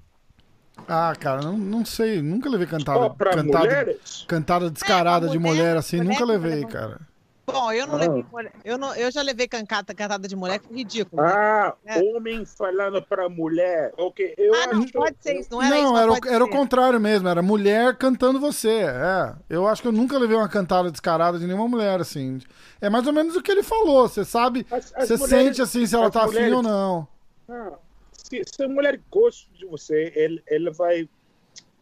[0.89, 2.21] Ah, cara, não, não sei.
[2.21, 2.99] Nunca levei cantada.
[2.99, 6.61] Ó, pra cantada, mulheres, cantada descarada É, de mulher, mulher assim, mulher, nunca mulher, levei,
[6.65, 6.73] mulher.
[6.73, 7.01] cara.
[7.47, 7.99] Bom, eu não Ah.
[7.99, 8.25] levei.
[8.65, 11.21] Eu, não, eu já levei cancata, cantada de mulher, foi ridículo.
[11.23, 11.99] ah, É.
[12.01, 13.93] homem falando pra mulher.
[13.99, 14.93] Ok, eu ah, não acho.
[14.93, 15.97] pode ser isso, não era não, isso.
[15.99, 18.85] era, o, era o contrário mesmo, era mulher cantando você.
[18.87, 19.35] É.
[19.49, 22.39] Eu acho que eu nunca levei uma cantada descarada de nenhuma mulher, assim.
[22.81, 24.09] É mais ou menos o que ele falou.
[24.09, 27.07] Você sabe, As- as você mulheres- sente assim se ela tá afim mulheres- ou não.
[27.49, 27.73] Ah,
[28.13, 31.09] se, se a mulher gosta de você, ele, ele vai.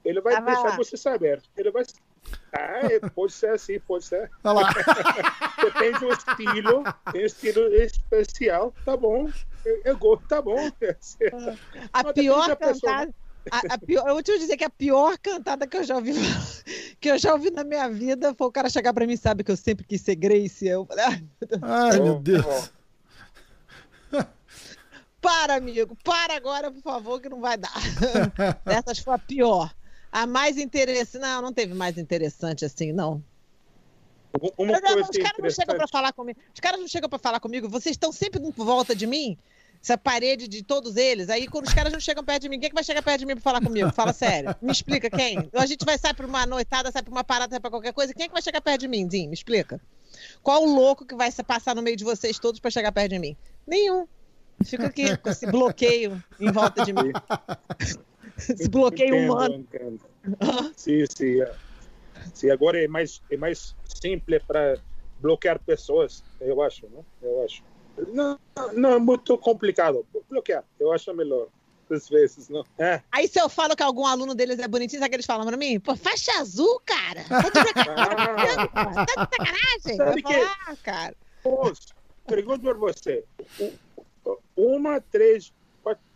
[0.04, 0.76] Ele vai Ah, vai deixar lá.
[0.76, 1.40] você saber.
[1.56, 1.84] Ele vai.
[2.52, 4.30] Ah, é, pode ser assim, pode ser.
[4.44, 4.72] Olha lá.
[5.62, 6.84] Depende do estilo.
[7.12, 8.74] Tem um estilo especial.
[8.84, 9.30] Tá bom.
[9.64, 10.58] Eu, eu gosto, tá bom.
[11.92, 13.14] A Mas pior cantada.
[13.50, 16.12] A, a pior, eu vou te dizer que a pior cantada que eu já ouvi
[17.00, 19.50] que eu já ouvi na minha vida foi o cara chegar pra mim, sabe, que
[19.50, 20.64] eu sempre quis ser Grace.
[20.66, 21.04] Eu falei,
[21.60, 22.44] "Ah, Ai, meu Deus.
[24.12, 24.24] ó.
[25.20, 27.72] para, amigo, para agora, por favor, que não vai dar.
[28.66, 29.74] Essas foi a pior.
[30.12, 31.22] A mais interessante.
[31.22, 33.24] Não, não teve mais interessante assim, não.
[34.58, 35.90] Uma não, coisa os caras não chegam pra interessante.
[35.90, 36.40] falar comigo.
[36.54, 37.68] Os caras não chegam pra falar comigo.
[37.68, 39.38] Vocês estão sempre por volta de mim.
[39.82, 41.28] Essa parede de todos eles.
[41.28, 43.20] Aí, quando os caras não chegam perto de mim, quem é que vai chegar perto
[43.20, 43.90] de mim pra falar comigo?
[43.90, 44.54] Fala sério.
[44.62, 45.50] Me explica quem.
[45.52, 48.14] A gente vai sair pra uma noitada, sai pra uma parada, sai pra qualquer coisa.
[48.14, 49.26] Quem é que vai chegar perto de mim, Dim?
[49.26, 49.80] Me explica.
[50.42, 53.10] Qual o louco que vai se passar no meio de vocês todos pra chegar perto
[53.10, 53.36] de mim?
[53.66, 54.06] Nenhum.
[54.64, 57.12] Fica aqui com esse bloqueio em volta de mim.
[58.36, 59.54] esse bloqueio Entendo, humano.
[59.54, 60.00] entendo.
[60.76, 61.38] Sim, sim.
[62.34, 64.78] Sim, agora é mais, é mais simples para
[65.20, 67.02] bloquear pessoas, eu acho, né?
[67.22, 67.62] Eu acho.
[68.12, 68.38] Não,
[68.72, 70.06] não é muito complicado.
[70.28, 71.48] Bloquear, eu acho melhor.
[71.90, 72.64] Às vezes, não.
[72.78, 73.02] É.
[73.12, 75.58] Aí se eu falo que algum aluno deles é bonitinho, sabe que eles falam pra
[75.58, 75.78] mim?
[75.78, 77.22] Pô, faixa azul, cara.
[77.24, 77.58] Tá de
[77.90, 79.96] Ah, tá de sacanagem.
[79.98, 81.16] Sabe Eu falo, ah, cara.
[81.44, 81.82] moço,
[82.26, 83.24] pergunto para você.
[84.56, 85.52] Uma, três,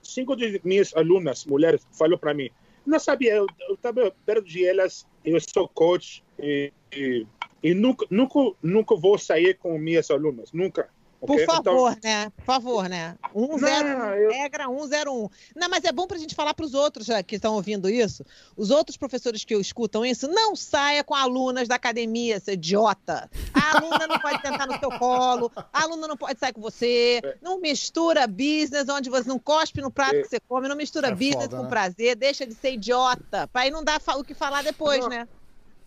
[0.06, 2.50] cinco de minhas alunas, mulheres, falou para mim,
[2.86, 7.26] não sabia, eu estava perto de elas, eu sou coach e, e,
[7.62, 10.88] e, nunca, nunca, nunca vou sair com minhas alunas, nunca.
[11.20, 11.46] Por okay?
[11.46, 12.10] favor, então...
[12.10, 12.30] né?
[12.36, 13.16] Por favor, né?
[13.32, 13.68] 101,
[14.14, 14.30] eu...
[14.30, 15.30] regra 101.
[15.54, 17.88] Não, mas é bom para a gente falar para os outros já que estão ouvindo
[17.88, 18.24] isso.
[18.56, 23.30] Os outros professores que escutam isso, não saia com alunas da academia, seu idiota.
[23.54, 27.20] A aluna não pode sentar no seu colo, a aluna não pode sair com você.
[27.22, 27.36] É.
[27.40, 30.22] Não mistura business onde você não cospe no prato é.
[30.22, 31.68] que você come, não mistura é business foda, com né?
[31.68, 35.08] prazer, deixa de ser idiota, para aí não dar o que falar depois, não.
[35.08, 35.28] né?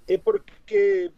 [0.08, 1.12] É porque,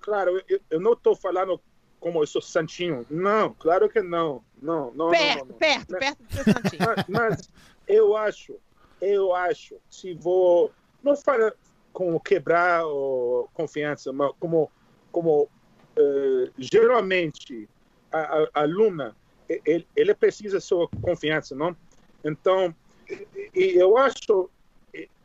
[0.00, 1.60] claro, eu, eu não estou falando
[2.04, 3.06] como eu sou santinho.
[3.08, 4.44] Não, claro que não.
[4.60, 6.82] Não, não, perto, não, não, perto, mas, perto de ser santinho.
[6.86, 7.50] Mas, mas,
[7.88, 8.56] eu acho,
[9.00, 10.70] eu acho, se vou,
[11.02, 11.54] não fala
[11.94, 14.70] com quebrar a confiança, mas como,
[15.10, 17.68] como uh, geralmente
[18.12, 19.16] a, a, a aluna,
[19.48, 21.74] ele, ele precisa sua confiança, não?
[22.22, 22.74] Então,
[23.54, 24.50] e eu acho,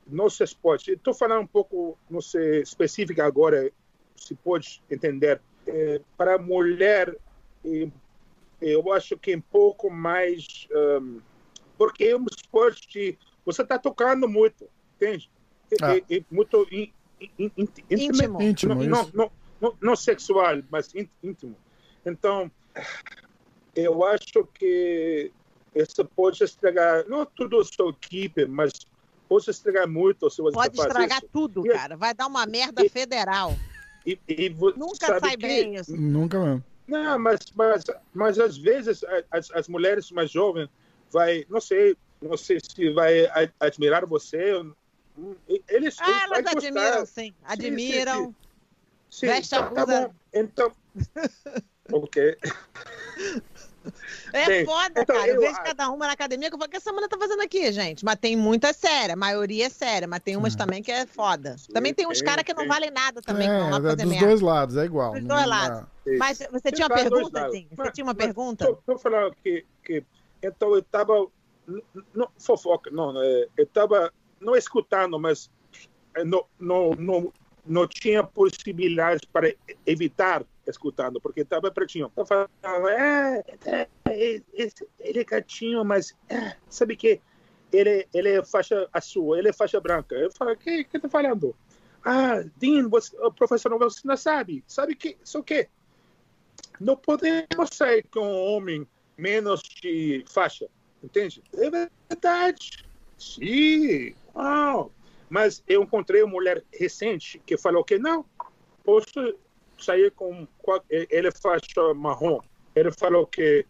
[0.07, 3.69] não se pode, estou falando um pouco, não sei, específico agora,
[4.15, 7.15] se pode entender, é, para a mulher,
[8.61, 10.67] eu acho que é um pouco mais.
[10.71, 11.19] Um,
[11.77, 13.17] porque é um esporte.
[13.45, 15.29] Você está tocando muito, entende?
[15.81, 15.95] Ah.
[15.95, 16.91] É, é, muito in,
[17.21, 18.41] in, in, íntimo.
[18.41, 19.31] íntimo não, não, não,
[19.61, 21.55] não, não sexual, mas íntimo.
[22.05, 22.51] Então,
[23.75, 25.31] eu acho que
[25.75, 28.71] isso pode estragar, não tudo a sua equipe, mas
[29.27, 31.29] pode estragar muito se você Pode estragar isso.
[31.31, 31.95] tudo, e, cara.
[31.95, 33.55] Vai dar uma merda e, federal.
[34.05, 35.37] E, e Nunca sai que...
[35.37, 35.95] bem isso.
[35.95, 36.63] Nunca mesmo.
[36.87, 40.69] Não, mas, mas, mas às vezes as, as mulheres mais jovens
[41.11, 43.27] vai, não sei, não sei se vai
[43.59, 44.63] admirar você.
[45.67, 47.33] Eles, ah, elas admiram, sim.
[47.43, 48.25] Admiram.
[48.25, 48.35] Sim, sim,
[49.11, 49.27] sim.
[49.27, 49.85] Veste a blusa.
[49.85, 50.71] Tá então,
[51.91, 52.37] ok.
[54.33, 55.27] É Bem, foda, então, cara.
[55.27, 57.17] Eu, eu vejo cada uma na academia que eu falo, o que essa mulher tá
[57.17, 58.05] fazendo aqui, gente?
[58.05, 61.57] Mas tem muita séria, a maioria é séria, mas tem umas também que é foda.
[61.57, 63.47] Sim, também tem uns caras que não valem nada também.
[63.47, 64.27] É, que é dos merda.
[64.27, 65.13] dois lados, é igual.
[65.13, 65.83] Dos dois lados.
[66.17, 67.67] Mas você tinha uma pergunta, Zinho?
[67.75, 68.77] Você tinha uma pergunta?
[68.85, 70.03] Tô falando que, que
[70.41, 71.27] então eu tava
[72.13, 75.49] não, fofoca, não, é, eu tava não escutando, mas
[76.15, 77.33] é, não, não, não,
[77.65, 79.53] não tinha possibilidade para
[79.85, 82.11] evitar escutando, porque estava pretinho.
[82.15, 82.49] Eu falava,
[82.91, 84.41] é, é, é,
[84.99, 87.21] ele é gatinho, mas é, sabe que
[87.71, 90.15] ele, ele é faixa azul, ele é faixa branca.
[90.15, 91.55] Eu falo, o que, que tá falando?
[92.03, 94.63] Ah, Dean, você, professor, você não sabe.
[94.67, 95.67] Sabe que, o quê?
[96.79, 98.87] Não podemos sair com um homem
[99.17, 100.67] menos de faixa,
[101.03, 101.43] entende?
[101.53, 102.85] É verdade.
[103.17, 104.89] Sim, oh.
[105.29, 108.25] mas eu encontrei uma mulher recente que falou que não,
[108.81, 109.35] posso
[109.83, 110.47] sair com.
[110.89, 112.39] Ele faixa marrom.
[112.75, 113.65] Ele falou que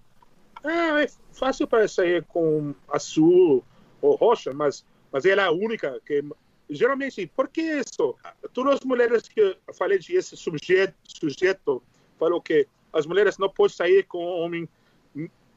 [0.64, 3.64] ah, é fácil para sair com azul
[4.02, 6.24] ou roxa, mas, mas ela é a única que.
[6.70, 8.16] Geralmente, por que isso?
[8.54, 11.82] Todas as mulheres que eu falei de esse sujeito, sujeito
[12.20, 14.70] falou que as mulheres não podem sair com um homem.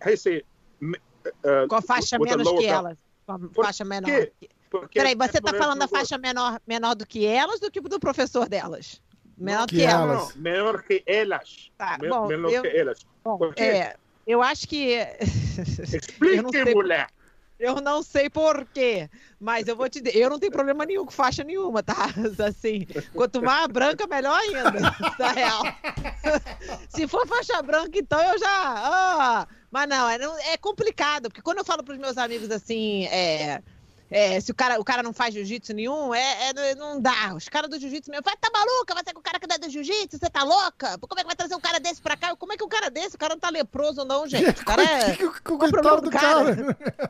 [0.07, 0.45] Esse,
[0.83, 2.97] uh, com a faixa menos que elas.
[3.27, 4.09] Com a faixa menor.
[4.71, 8.01] Porque Peraí, você está falando da faixa menor, menor do que elas do que do
[8.01, 9.03] professor delas?
[9.37, 10.11] Menor que, que elas.
[10.11, 10.37] elas.
[10.37, 11.71] Menor que elas.
[11.77, 13.07] Tá, bom, menor eu, que elas.
[13.25, 13.97] Bom, é,
[14.27, 14.97] eu acho que.
[15.21, 17.09] Explique, mulher.
[17.63, 21.05] Eu não sei por quê, mas eu vou te dizer, eu não tenho problema nenhum
[21.05, 21.95] com faixa nenhuma, tá?
[22.45, 22.85] Assim,
[23.15, 24.73] quanto mais branca, melhor ainda,
[25.17, 25.63] na real.
[26.89, 28.49] Se for faixa branca, então eu já.
[28.49, 30.19] Ah, mas não é,
[30.55, 33.63] é complicado, porque quando eu falo para os meus amigos assim, é
[34.13, 37.35] é, se o cara, o cara não faz jiu-jitsu nenhum, é, é, não dá.
[37.35, 38.93] Os caras do jiu-jitsu mesmo, vai, tá maluca?
[38.93, 40.19] Vai ser com o cara que dá do jiu-jitsu?
[40.19, 40.99] Você tá louca?
[40.99, 42.37] Como é que vai trazer um cara desse pra cá?
[42.37, 43.17] Como é que um cara desse?
[43.17, 44.43] O cara não tá leproso, não, gente.
[44.63, 45.13] O cara é.
[45.25, 46.55] o problema do cara.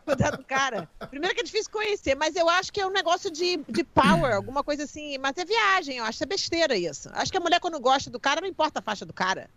[0.04, 0.88] Cuidado do cara.
[1.10, 4.34] Primeiro que é difícil conhecer, mas eu acho que é um negócio de, de power,
[4.34, 5.18] alguma coisa assim.
[5.18, 7.10] Mas é viagem, eu acho que é besteira isso.
[7.12, 9.50] Acho que a mulher, quando gosta do cara, não importa a faixa do cara.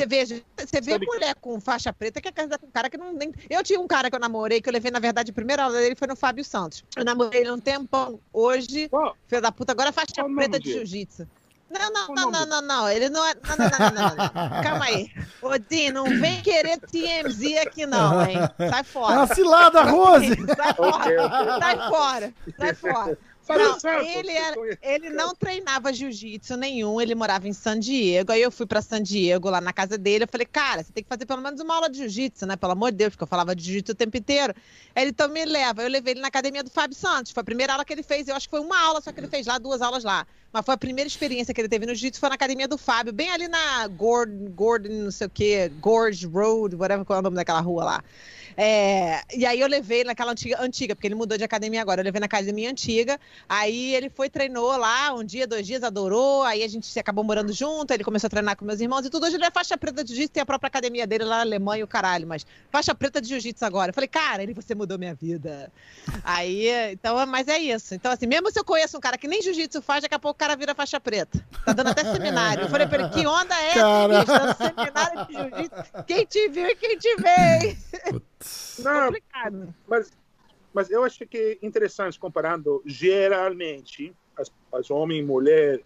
[0.00, 2.96] Você vê, você vê mulher com faixa preta que é casada com um cara que
[2.96, 3.12] não.
[3.12, 3.34] Nem...
[3.50, 5.78] Eu tinha um cara que eu namorei, que eu levei, na verdade, a primeira aula
[5.78, 6.82] dele foi no Fábio Santos.
[6.96, 8.18] Eu namorei ele um tempão.
[8.32, 9.14] Hoje, Qual?
[9.26, 11.28] filho da puta, agora faixa preta de jiu-jitsu.
[11.70, 13.32] Não, não, não, não, não, não, Ele não é.
[13.34, 14.62] Não, não, não, não, não.
[14.62, 15.08] Calma aí.
[15.40, 18.38] Ô, Di, não vem querer TMZ aqui, não, hein?
[18.58, 19.14] Sai fora.
[19.14, 20.34] É uma cilada, Rose!
[20.56, 21.58] Sai fora.
[21.60, 22.34] Sai fora.
[22.58, 23.18] Sai fora.
[23.48, 28.30] Não, ele, era, ele não treinava jiu-jitsu nenhum, ele morava em San Diego.
[28.30, 30.24] Aí eu fui para San Diego, lá na casa dele.
[30.24, 32.56] Eu falei, cara, você tem que fazer pelo menos uma aula de jiu-jitsu, né?
[32.56, 34.54] Pelo amor de Deus, porque eu falava de jiu-jitsu o tempo inteiro.
[34.94, 35.82] Aí ele então me leva.
[35.82, 37.32] Eu levei ele na academia do Fábio Santos.
[37.32, 38.28] Foi a primeira aula que ele fez.
[38.28, 40.26] Eu acho que foi uma aula só que ele fez lá, duas aulas lá.
[40.52, 43.12] Mas foi a primeira experiência que ele teve no jiu-jitsu, foi na academia do Fábio,
[43.12, 47.22] bem ali na Gordon, Gordon não sei o quê, Gorge Road, whatever qual é o
[47.22, 48.04] nome daquela rua lá.
[48.56, 52.00] É, e aí eu levei naquela antiga, antiga, porque ele mudou de academia agora.
[52.00, 53.18] Eu levei na academia antiga.
[53.48, 56.42] Aí ele foi, treinou lá um dia, dois dias, adorou.
[56.44, 57.92] Aí a gente acabou morando junto.
[57.92, 59.26] Ele começou a treinar com meus irmãos e tudo.
[59.26, 61.84] Hoje ele é faixa preta de jiu-jitsu, tem a própria academia dele lá na Alemanha,
[61.84, 62.26] o caralho.
[62.26, 63.90] Mas faixa preta de jiu-jitsu agora.
[63.90, 65.72] Eu falei, cara, ele, você mudou minha vida.
[66.24, 67.94] Aí, então, mas é isso.
[67.94, 70.36] Então, assim, mesmo se eu conheço um cara que nem jiu-jitsu faz, daqui a pouco
[70.36, 71.44] o cara vira faixa preta.
[71.64, 72.64] Tá dando até seminário.
[72.64, 74.26] Eu falei pra ele, que onda é essa, bicho?
[74.26, 76.04] Dando seminário de jiu-jitsu.
[76.06, 77.76] Quem te viu e quem te vê.
[78.78, 79.10] Não,
[79.86, 80.10] mas,
[80.72, 85.80] mas eu acho que é interessante comparando geralmente as, as homens e mulher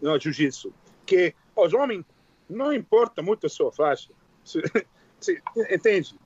[0.00, 0.72] no jiu-jitsu,
[1.04, 2.04] que os homens
[2.48, 4.10] não importa muito a sua faixa.
[4.44, 4.60] Se,
[5.20, 6.18] se, entende?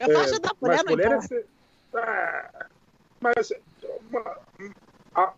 [0.00, 1.46] A faixa é, da mulher não mulheres, importa.
[1.92, 2.66] Ah,
[3.20, 3.52] mas
[5.14, 5.34] a,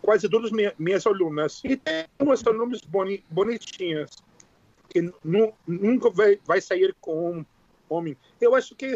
[0.00, 4.10] quase todas minhas, minhas alunas, e tem umas alunas boni, bonitinhas,
[4.88, 7.46] que nu, nunca vai, vai sair com um
[7.88, 8.16] homem.
[8.40, 8.94] Eu acho que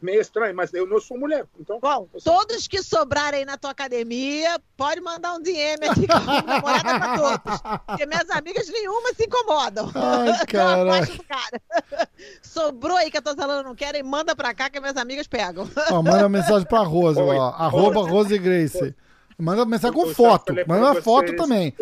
[0.00, 1.46] meio estranho, mas eu não sou mulher.
[1.58, 6.98] Então, Bom, todos que sobrarem na tua academia, pode mandar um DM aqui com namorada
[6.98, 7.60] pra todos.
[7.86, 9.90] Porque minhas amigas nenhuma se incomodam.
[9.94, 11.06] Ai, cara.
[11.28, 12.08] cara.
[12.42, 15.68] Sobrou aí que as tuas alunas não querem, manda pra cá que minhas amigas pegam.
[15.90, 17.36] Ó, manda mensagem pra Rose, Oi.
[17.36, 17.48] ó.
[17.50, 18.94] Arroba Rose Grace.
[19.38, 20.54] Manda mensagem com foto.
[20.66, 21.74] Manda uma foto também.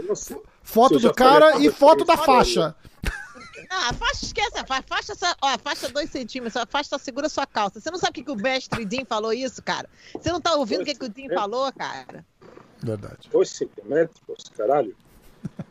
[0.62, 2.74] Foto do cara e foto da faixa.
[3.70, 5.12] Ah, a faixa esquece, a faixa,
[5.43, 7.81] ó, a faixa 2 centímetros, a faixa só segura sua calça.
[7.81, 9.89] Você não sabe o que, que o mestre Dean falou isso, cara?
[10.15, 12.24] Você não tá ouvindo o que, que o Dean falou, cara?
[12.82, 13.28] Verdade.
[13.31, 14.97] 2 centímetros, caralho.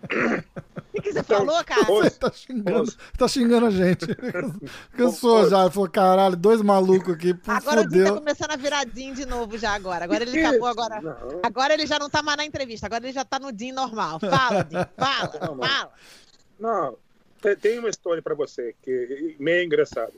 [0.04, 1.84] O que, que você então, falou, cara?
[1.84, 4.06] Você tá xingando, tá xingando a gente.
[4.96, 5.70] Cansou já.
[5.70, 7.38] Falou, caralho, dois malucos aqui.
[7.46, 7.84] agora fodeu.
[7.84, 10.06] o Dean tá começando a virar Dean de novo já agora.
[10.06, 11.02] Agora ele acabou, agora.
[11.02, 11.42] Não.
[11.44, 14.20] Agora ele já não tá mais na entrevista, agora ele já tá no Dean normal.
[14.20, 15.92] Fala, Dean, fala, não, fala.
[16.60, 16.98] Não,
[17.60, 20.14] tem uma história para você que é meio engraçado.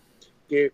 [0.48, 0.72] Que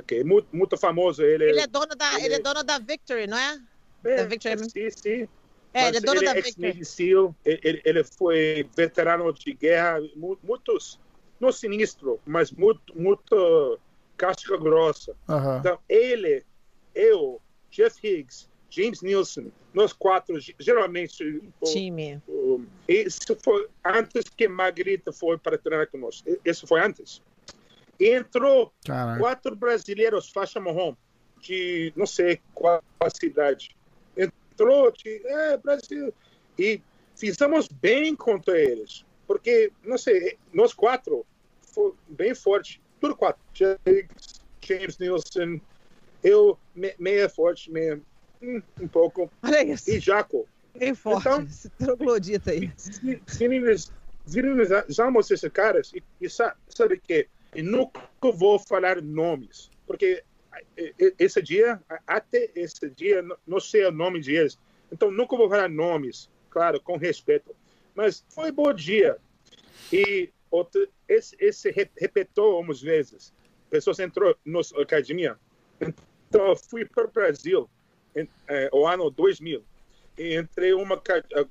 [0.00, 1.22] que é muito, muito famoso.
[1.22, 3.60] Ele, ele é dono da, ele, ele é dono da Victory, não é?
[4.04, 4.70] é da Victory.
[4.70, 5.28] Sim, sim.
[5.74, 6.84] É, ele é dono ele da é Victory.
[6.84, 10.00] Seal, ele, ele foi veterano de guerra,
[10.42, 11.00] muitos,
[11.40, 13.78] não sinistro, mas muito, muito
[14.16, 15.16] casca grossa.
[15.28, 15.58] Uhum.
[15.58, 16.44] Então, ele,
[16.94, 17.40] eu,
[17.70, 21.42] Jeff Higgs, James Nielsen, nós quatro, geralmente.
[21.64, 22.22] Time.
[22.26, 26.28] O, o, isso foi antes que Margarita foi para treinar conosco.
[26.44, 27.22] Isso foi antes.
[28.04, 29.18] Entrou Caraca.
[29.20, 30.94] quatro brasileiros faixa marrom,
[31.40, 33.76] de não sei qual a cidade.
[34.16, 36.12] Entrou de é, Brasil.
[36.58, 36.80] E
[37.16, 39.04] fizemos bem contra eles.
[39.26, 41.24] Porque, não sei, nós quatro
[41.62, 42.80] foi bem forte.
[43.00, 43.40] Tudo quatro.
[44.60, 45.60] James Nielsen,
[46.22, 48.00] eu me, meia forte, meia
[48.40, 49.30] hum, um pouco.
[49.42, 49.90] Olha isso.
[49.90, 50.46] E Jaco.
[50.74, 52.72] Bem forte, então, esse troglodita aí.
[52.76, 53.20] Se, se,
[55.30, 58.00] esses caras, e, e sabe, sabe que e nunca
[58.32, 60.24] vou falar nomes, porque
[61.18, 64.58] esse dia, até esse dia, não sei o nome deles.
[64.90, 67.54] Então, nunca vou falar nomes, claro, com respeito.
[67.94, 69.16] Mas foi bom dia.
[69.92, 73.32] E outro, esse, esse repetiu algumas vezes.
[73.70, 75.38] Pessoas entrou na academia.
[76.28, 77.68] Então, eu fui para o Brasil
[78.16, 79.62] em, é, o ano 2000.
[80.16, 80.94] E entrei uma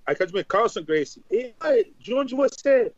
[0.06, 1.24] academia Carlson Gracie.
[1.30, 1.54] E,
[2.00, 2.92] de onde você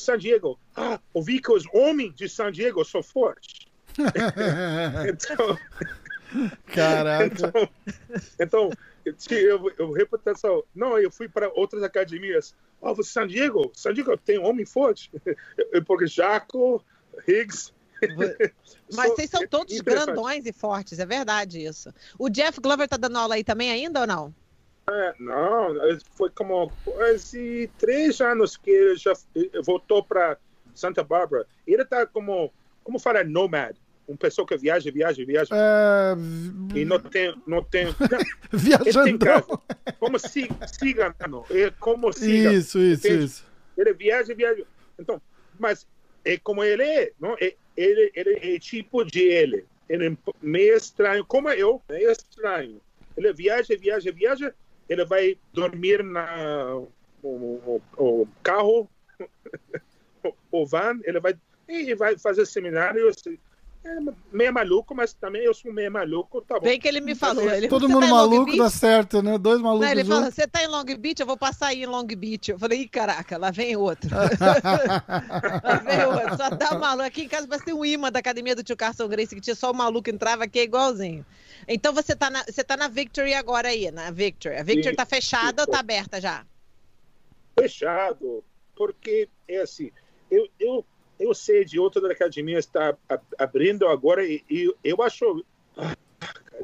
[0.00, 0.58] San Diego.
[0.76, 3.66] Ah, ouvi que os homens de San Diego são fortes.
[5.08, 5.58] então,
[6.66, 7.48] Caraca.
[7.48, 7.68] Então,
[8.38, 8.70] então
[9.30, 10.62] eu, eu reputação.
[10.74, 12.54] Não, eu fui para outras academias.
[12.82, 15.10] Ah, oh, San Diego, San Diego tem homem forte.
[15.86, 16.84] Porque Jaco,
[17.26, 17.72] Higgs.
[18.94, 21.92] Mas vocês são todos grandões e fortes, é verdade isso.
[22.18, 24.34] O Jeff Glover tá dando aula aí também ainda ou não?
[24.90, 25.74] É, não,
[26.16, 29.12] foi como quase três anos que ele já
[29.64, 30.36] voltou para
[30.74, 31.46] Santa Bárbara.
[31.66, 32.52] Ele está como,
[32.82, 33.76] como fala, nomad.
[34.08, 35.54] Uma pessoa que viaja, viaja, viaja.
[35.54, 36.16] É...
[36.76, 37.32] E não tem.
[37.46, 37.86] Não tem
[38.52, 39.60] Viajando.
[40.00, 41.44] como cigano.
[41.48, 42.56] É como cigano.
[42.56, 43.46] Isso, isso, isso.
[43.78, 44.64] Ele viaja, viaja.
[44.98, 45.22] Então,
[45.58, 45.86] mas
[46.24, 47.34] é como ele é, não?
[47.40, 49.64] É, ele, ele é tipo de ele.
[49.88, 52.80] Ele é meio estranho, como eu, meio estranho.
[53.16, 54.54] Ele viaja, viaja, viaja,
[54.90, 56.74] ele vai dormir na
[57.22, 58.90] o, o, o carro,
[60.50, 61.34] o van, ele vai
[61.68, 63.08] e vai fazer seminário.
[63.82, 63.96] É
[64.30, 66.64] meio maluco, mas também eu sou meio maluco, tá bom.
[66.64, 67.48] Bem que ele me falou.
[67.48, 69.38] Ele, Todo mundo tá maluco dá certo, né?
[69.38, 69.86] Dois malucos.
[69.86, 70.18] Não, ele juntos.
[70.18, 72.50] fala: você tá em Long Beach, eu vou passar aí em Long Beach.
[72.50, 74.10] Eu falei: ih, caraca, lá vem outro.
[75.64, 76.36] lá vem outro.
[76.36, 77.06] Só tá maluco.
[77.06, 79.56] Aqui em casa vai ter um imã da academia do tio Carson Grace, que tinha
[79.56, 81.24] só o maluco entrava aqui, é igualzinho.
[81.66, 84.56] Então você tá na, você tá na Victory agora aí, na Victory.
[84.56, 84.96] A Victory Sim.
[84.96, 86.44] tá fechada ou tá aberta já?
[87.58, 88.44] Fechado,
[88.76, 89.90] porque é assim,
[90.30, 90.84] eu, eu
[91.20, 92.96] eu sei de outra academia está
[93.38, 95.44] abrindo agora e, e eu acho
[95.76, 95.94] ah,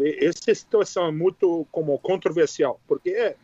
[0.00, 3.36] essa situação é muito como controversial porque é,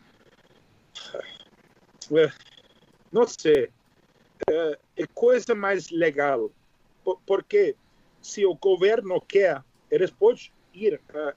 [2.12, 2.32] é
[3.12, 3.70] não sei
[4.48, 6.50] é, é, coisa mais legal
[7.26, 7.76] porque
[8.22, 11.34] se o governo quer eles podem ir a,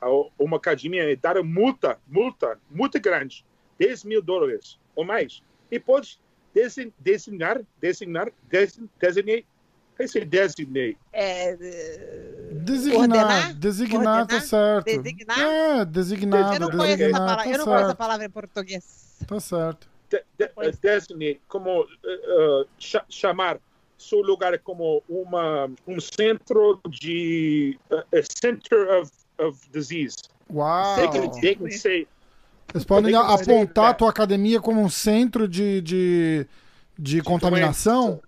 [0.00, 3.46] a uma academia e dar multa multa muito grande
[3.78, 5.40] 10 mil dólares ou mais
[5.70, 6.18] e pode
[6.54, 9.46] designar, designar, design, designate.
[9.96, 10.98] Esse designate.
[11.12, 11.56] É,
[12.50, 13.54] designar, ordenar?
[13.54, 14.86] designar, tá certo.
[14.86, 15.38] Designar?
[15.38, 16.54] É, designado.
[16.54, 19.16] Eu não conheço essa palavra, tá eu não conheço essa palavra em português.
[19.24, 19.88] Tá certo.
[20.10, 22.66] De, de, designate, como uh,
[23.08, 23.60] chamar
[23.96, 27.78] seu lugar como uma, um centro de.
[27.90, 30.16] Uh, a center of, of disease.
[30.52, 30.96] Uau!
[30.96, 32.06] They can, they can say,
[32.72, 36.46] eles podem apontar a tua academia como um centro de, de,
[36.98, 38.20] de contaminação?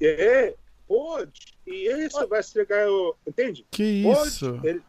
[0.00, 0.54] É,
[0.86, 1.56] pode.
[1.66, 3.66] E isso vai legal, entende?
[3.70, 4.58] Que isso?
[4.60, 4.82] Pode.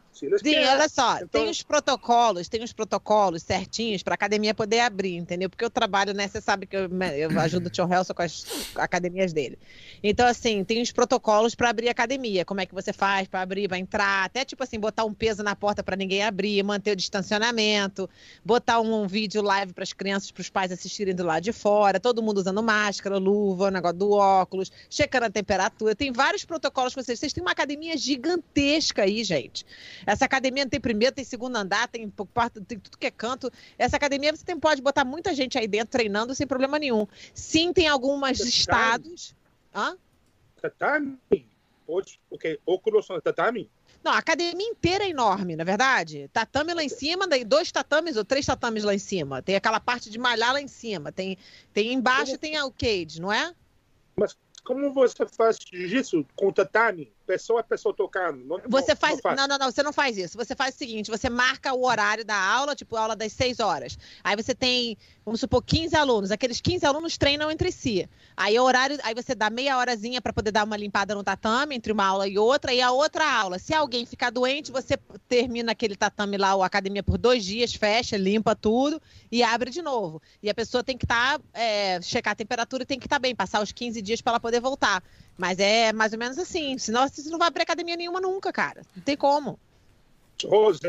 [0.44, 1.27] Sim, olha só, então...
[1.27, 5.49] tem os protocolos, tem os protocolos certinhos para a academia poder abrir, entendeu?
[5.49, 6.27] Porque eu trabalho, né?
[6.27, 8.45] Você sabe que eu, eu ajudo o Tio Helson com as
[8.76, 9.57] academias dele.
[10.03, 12.45] Então, assim, tem os protocolos para abrir a academia.
[12.45, 15.44] Como é que você faz para abrir, para entrar, até tipo assim, botar um peso
[15.44, 18.10] na porta para ninguém abrir, manter o distanciamento,
[18.44, 21.53] botar um, um vídeo live para as crianças, para os pais assistirem do lado de
[21.53, 25.95] fora, todo mundo usando máscara, luva, o negócio do óculos, checando a temperatura.
[25.95, 27.19] Tem vários protocolos que vocês.
[27.19, 29.65] Vocês têm uma academia gigantesca aí, gente.
[30.08, 32.10] Essa academia não tem primeiro, tem segundo andar, tem
[32.66, 33.52] tem tudo que é canto.
[33.78, 37.06] Essa academia você tem, pode botar muita gente aí dentro treinando sem problema nenhum.
[37.34, 39.36] Sim, tem alguns estados.
[39.76, 39.98] Hã?
[40.62, 41.18] Tatame?
[41.86, 42.58] Pode, ok.
[42.66, 43.70] Óculos no tatame?
[44.02, 46.30] Não, a academia inteira é enorme, na é verdade.
[46.32, 49.42] Tatame lá em cima, daí dois tatames ou três tatames lá em cima.
[49.42, 51.12] Tem aquela parte de malhar lá em cima.
[51.12, 51.38] Tem,
[51.74, 53.54] tem embaixo, tem o cage, não é?
[54.16, 57.12] Mas como você faz jiu-jitsu com tatame?
[57.28, 58.45] Pessoa a pessoa tocando.
[58.45, 59.20] Não, você não, faz.
[59.22, 60.38] Não, não, não, não, você não faz isso.
[60.38, 63.99] Você faz o seguinte: você marca o horário da aula, tipo aula das 6 horas.
[64.24, 66.32] Aí você tem, vamos supor, 15 alunos.
[66.32, 68.10] Aqueles 15 alunos treinam entre si.
[68.36, 71.76] Aí o horário, aí você dá meia horazinha para poder dar uma limpada no tatame
[71.76, 73.60] entre uma aula e outra, e a outra aula.
[73.60, 74.98] Se alguém ficar doente, você
[75.28, 79.82] termina aquele tatame lá, a academia, por dois dias, fecha, limpa tudo e abre de
[79.82, 80.22] novo.
[80.41, 83.18] E a pessoa tem que estar, tá, é, checar a temperatura e tem que estar
[83.18, 85.04] tá bem, passar os 15 dias para ela poder voltar.
[85.38, 86.77] Mas é mais ou menos assim.
[86.77, 88.81] Senão você não vai para academia nenhuma nunca, cara.
[88.95, 89.59] Não tem como.
[90.45, 90.80] Rose,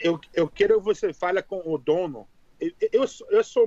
[0.00, 2.26] eu, eu quero que você fale com o dono.
[2.60, 3.66] Eu, eu, eu sou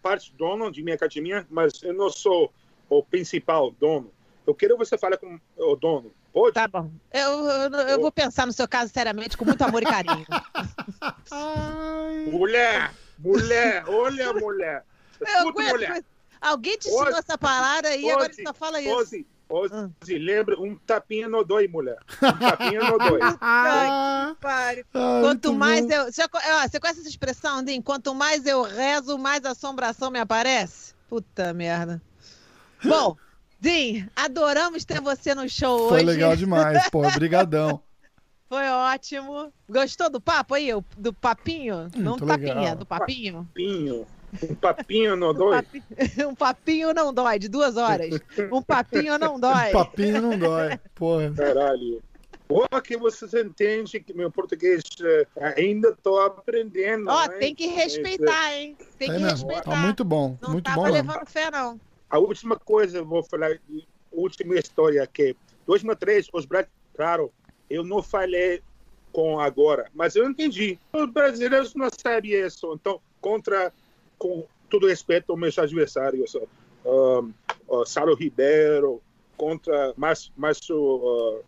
[0.00, 2.52] parte dono de minha academia, mas eu não sou
[2.88, 4.10] o principal dono.
[4.46, 6.12] Eu quero que você fale com o dono.
[6.32, 6.54] Pode?
[6.54, 6.90] Tá bom.
[7.12, 10.26] Eu, eu, eu vou pensar no seu caso seriamente, com muito amor e carinho.
[12.32, 12.92] mulher!
[13.18, 13.84] Mulher!
[13.86, 14.84] Olha, mulher!
[15.20, 16.04] Escuta, mulher!
[16.40, 18.90] Alguém te ensinou essa parada e agora você só fala isso.
[18.90, 19.26] Pose,
[19.72, 19.88] ah.
[20.08, 21.98] lembra, um tapinha no dói, mulher.
[22.22, 23.20] Um tapinha no dói.
[23.40, 24.84] Ai, pare.
[24.92, 25.92] Quanto mais bom.
[25.92, 26.04] eu.
[26.04, 27.80] Você, você conhece essa expressão, Dim?
[27.80, 30.94] Quanto mais eu rezo, mais assombração me aparece?
[31.08, 32.00] Puta merda.
[32.84, 33.16] Bom,
[33.60, 36.04] Dim, adoramos ter você no show Foi hoje.
[36.04, 37.06] Foi legal demais, pô.
[37.06, 37.82] Obrigadão.
[38.48, 39.50] Foi ótimo.
[39.66, 40.68] Gostou do papo aí?
[40.98, 41.84] Do papinho?
[41.84, 43.44] Muito não do papinha, do papinho?
[43.46, 44.06] Papinho.
[44.42, 45.62] Um papinho não dói?
[46.26, 48.18] Um papinho não dói, de duas horas.
[48.50, 49.68] Um papinho não dói.
[49.68, 51.32] Um papinho não dói, porra.
[51.34, 52.02] Caralho.
[52.48, 55.26] Porra, que vocês entendem que meu português eh,
[55.56, 57.08] ainda estou aprendendo.
[57.08, 58.76] Ó, oh, tem que respeitar, hein?
[58.98, 59.48] Tem é que mesmo.
[59.48, 59.70] respeitar.
[59.70, 60.84] Tá muito bom, não muito bom.
[60.84, 61.80] Não levando fé, não.
[62.10, 63.58] A última coisa, eu vou falar,
[64.10, 65.34] última história que
[65.66, 67.32] 2003, os brasileiros, claro,
[67.70, 68.62] eu não falei
[69.12, 70.78] com agora, mas eu entendi.
[70.92, 73.72] Os brasileiros não sabem isso, então, contra
[74.22, 76.36] com todo respeito ao meus adversários,
[76.86, 77.32] um,
[77.68, 79.02] uh, Salo Ribeiro
[79.36, 81.44] contra Márcio uh,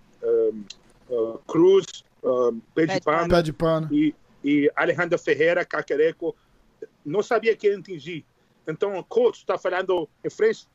[1.08, 3.88] uh, Cruz, um, Pé de Pano, Pé de Pano.
[3.92, 6.34] E, e Alejandro Ferreira, Caquereco,
[7.04, 8.24] não sabia que entendi.
[8.66, 10.66] Então, o coach está falando em frente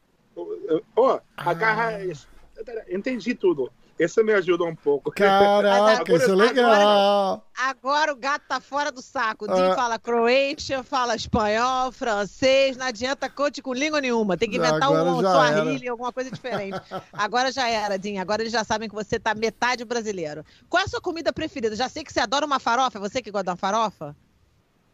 [0.96, 1.98] Ó, oh, agarra.
[1.98, 2.84] Ah.
[2.88, 3.70] Entendi tudo.
[4.00, 5.12] Esse me ajuda um pouco.
[5.12, 7.44] Caraca, isso é legal.
[7.54, 9.44] Agora, agora, o gato tá fora do saco.
[9.44, 9.76] O Dinho ah.
[9.76, 12.78] fala Croatia, fala espanhol, francês.
[12.78, 14.38] Não adianta coach com língua nenhuma.
[14.38, 16.80] Tem que inventar agora um Swahili, alguma coisa diferente.
[17.12, 18.22] agora já era, Dinho.
[18.22, 20.46] Agora eles já sabem que você tá metade brasileiro.
[20.70, 21.76] Qual é a sua comida preferida?
[21.76, 23.00] Já sei que você adora uma farofa.
[23.00, 24.16] É você que gosta de uma farofa?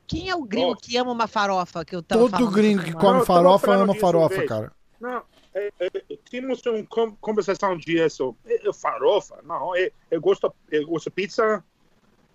[0.07, 0.75] Quem é o gringo oh.
[0.75, 1.85] que ama uma farofa?
[1.85, 4.71] Que eu Todo gringo que come farofa ama farofa, cara.
[4.99, 5.21] Não,
[5.55, 5.89] é, é,
[6.25, 8.35] tínhamos uma conversação disso.
[8.45, 11.63] É, é, farofa, não, é, eu gosto, eu gosto de pizza,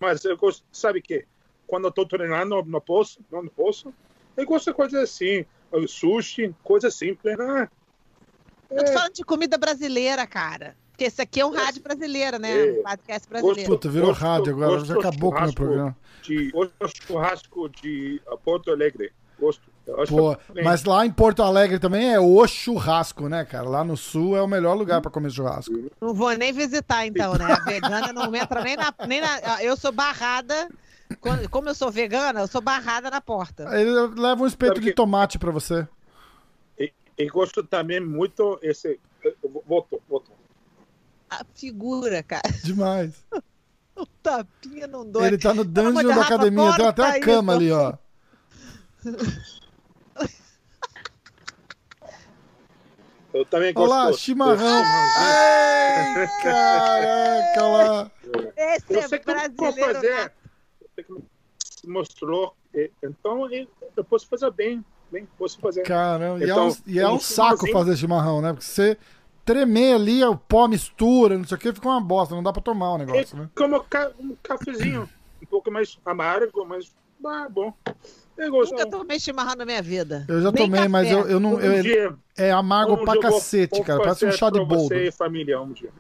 [0.01, 1.27] mas eu gosto, sabe que
[1.67, 3.93] quando eu estou treinando não posso, não posso,
[4.37, 5.45] eu gosto de coisas assim,
[5.87, 7.69] sushi, coisa simples, né?
[8.71, 10.77] Eu tô falando de comida brasileira, cara.
[10.91, 12.73] Porque esse aqui é um rádio brasileiro, né?
[12.73, 13.71] Um podcast brasileiro.
[13.71, 15.97] Puta, virou gosto, rádio agora, já acabou com o meu programa.
[16.23, 16.53] De,
[17.07, 19.13] churrasco de Porto Alegre.
[19.39, 19.63] Gosto.
[20.09, 23.69] Pô, mas lá em Porto Alegre também é o churrasco, né, cara?
[23.69, 25.73] Lá no sul é o melhor lugar para comer churrasco.
[26.01, 27.45] Não vou nem visitar, então, né?
[27.45, 29.63] A vegana não entra nem na, nem na.
[29.63, 30.69] Eu sou barrada.
[31.51, 33.65] Como eu sou vegana, eu sou barrada na porta.
[33.77, 35.87] Ele leva um espeto de tomate para você.
[36.79, 38.99] E, gosto também muito esse.
[39.67, 40.33] Voto, voto.
[41.29, 42.49] A figura, cara.
[42.65, 43.25] Demais.
[43.95, 45.27] o tapinha não dói.
[45.27, 47.95] Ele tá no dungeon da academia, tem até a cama ali, ó.
[53.33, 53.93] Eu também gosto.
[53.93, 54.83] Olá, chimarrão.
[55.17, 58.11] Ai, caraca, lá.
[58.57, 59.95] Esse eu sei é brasileiro.
[59.95, 60.33] Fazer.
[61.87, 62.55] Mostrou.
[63.03, 63.49] Então,
[63.97, 64.85] eu posso fazer bem.
[65.11, 65.83] Bem, posso fazer.
[65.83, 68.53] Caramba, então, e é um, e é um saco fazer chimarrão, né?
[68.53, 68.97] Porque você
[69.45, 72.63] tremer ali, o pó mistura, não sei o que, fica uma bosta, não dá pra
[72.63, 73.51] tomar o negócio, é né?
[73.57, 73.85] Como
[74.21, 75.09] um cafezinho,
[75.43, 76.93] um pouco mais amargo, mas
[77.27, 77.75] ah, bom.
[78.41, 80.25] Eu Nunca tomei chimarrão na minha vida.
[80.29, 80.89] Eu já Nem tomei, café.
[80.89, 81.61] mas eu, eu não.
[81.61, 84.01] Eu, dia, é amargo um pra cacete, vou, cara.
[84.01, 84.89] Parece um chá de bolo.
[84.89, 85.91] Você família um dia.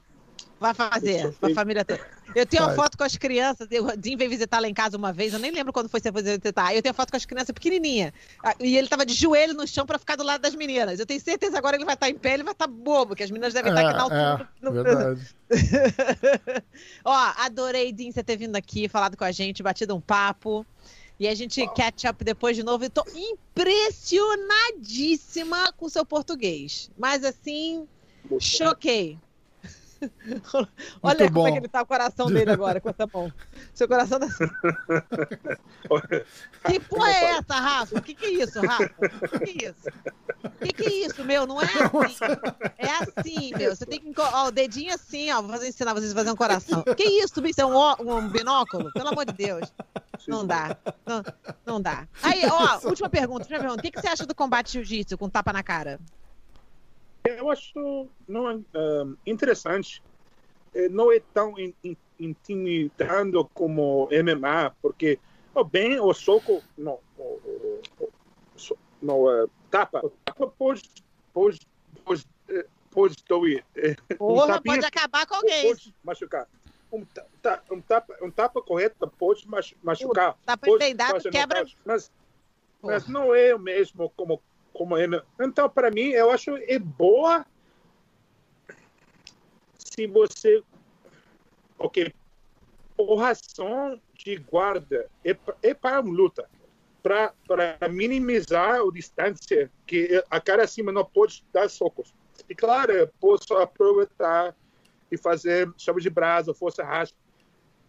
[0.61, 2.01] Vai fazer, pra família toda.
[2.35, 5.11] Eu tenho uma foto com as crianças, o Jim veio visitar lá em casa uma
[5.11, 6.75] vez, eu nem lembro quando foi você visitar.
[6.75, 8.13] Eu tenho uma foto com as crianças pequenininha.
[8.45, 11.01] Ah, e ele tava de joelho no chão pra ficar do lado das meninas.
[11.01, 13.31] Eu tenho certeza agora ele vai estar em pé, ele vai estar bobo, que as
[13.31, 14.49] meninas devem estar aqui na é, altura.
[14.61, 14.73] É, no...
[14.73, 15.35] verdade.
[17.05, 20.67] Ó, adorei, Din, você ter vindo aqui, falado com a gente, batido um papo.
[21.21, 22.85] E a gente catch up depois de novo.
[22.85, 26.91] Eu tô impressionadíssima com o seu português.
[26.99, 27.87] Mas assim,
[28.41, 29.19] choquei.
[31.03, 31.49] Olha Muito como bom.
[31.49, 33.33] é que ele tá o coração dele agora, com essa mão.
[33.75, 34.27] Seu coração tá...
[36.67, 37.99] Que porra é essa, Rafa?
[37.99, 38.91] O que, que é isso, Rafa?
[39.01, 39.89] O que, que é isso?
[40.45, 41.47] O que, que é isso, meu?
[41.47, 42.25] Não é assim.
[42.79, 43.75] É assim, meu.
[43.75, 44.13] Você tem que.
[44.21, 45.41] Ó, o dedinho assim, ó.
[45.41, 46.83] Vou fazer, ensinar vocês a fazer um coração.
[46.97, 47.61] Que isso, bicho?
[47.61, 48.93] É um, um binóculo?
[48.93, 49.73] Pelo amor de Deus.
[50.27, 50.77] Não dá.
[51.07, 51.23] Não,
[51.65, 52.07] não dá.
[52.23, 53.81] Aí, ó, última pergunta, última pergunta.
[53.81, 55.99] O que, que você acha do combate jiu-jitsu com tapa na cara?
[57.39, 60.03] Eu acho não, uh, interessante.
[60.75, 65.19] Eh, não é tão in, in, intimidando como MMA, porque
[65.55, 68.11] oh, bem o soco não, o, o,
[69.03, 70.83] não uh, tapa, tapa pode,
[71.33, 71.61] pode,
[72.05, 72.27] pode,
[72.91, 73.65] pode doer.
[74.17, 75.63] Porra, um pode acabar com alguém.
[75.63, 76.47] Pode machucar
[76.93, 77.05] um,
[77.41, 79.47] ta, um, tapa, um tapa correto pode
[79.83, 80.37] machucar.
[80.45, 81.65] Tapa pode empeidado quebra.
[81.85, 82.11] Mas,
[82.83, 84.43] mas não é o mesmo como,
[84.73, 85.07] como é.
[85.41, 87.45] Então, para mim, eu acho é boa
[89.79, 90.63] se você.
[91.79, 92.13] Ok.
[92.97, 96.49] Porração de guarda é, é para luta.
[97.03, 97.33] Para
[97.89, 102.15] minimizar a distância que a cara acima não pode dar socos.
[102.49, 104.55] E claro, posso aproveitar
[105.11, 107.17] e fazer chave de brasa, força raspa.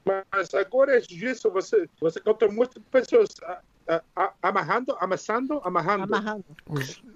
[0.03, 3.29] Mas agora é disso, você, você encontra muitas pessoas
[4.41, 6.03] amarrando, amassando, amarrando.
[6.03, 6.45] amarrando.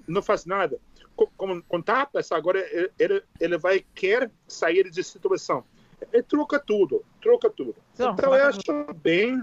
[0.08, 0.80] Não faz nada.
[1.16, 2.60] Com, com tapas, agora
[3.00, 5.64] ele, ele vai querer sair de situação.
[6.12, 7.76] Ele troca tudo, troca tudo.
[7.98, 9.42] Não, então eu acho bem,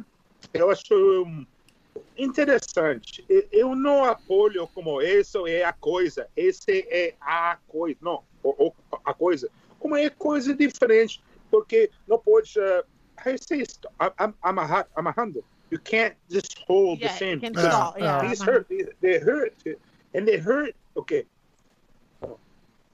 [0.52, 1.46] eu acho
[2.16, 3.24] interessante.
[3.50, 7.96] Eu não apoio como isso é a coisa, esse é a coisa.
[8.02, 8.22] Não,
[9.04, 9.50] a coisa
[9.82, 11.20] como é coisa diferente,
[11.50, 12.84] porque não pode uh,
[14.40, 15.44] amarrar, amarrando.
[15.72, 17.40] You can't just hold yeah, the same.
[17.40, 18.20] Can stall, yeah.
[18.20, 18.70] These hurt,
[19.00, 19.54] they hurt,
[20.12, 20.76] and they hurt.
[20.98, 21.24] Okay.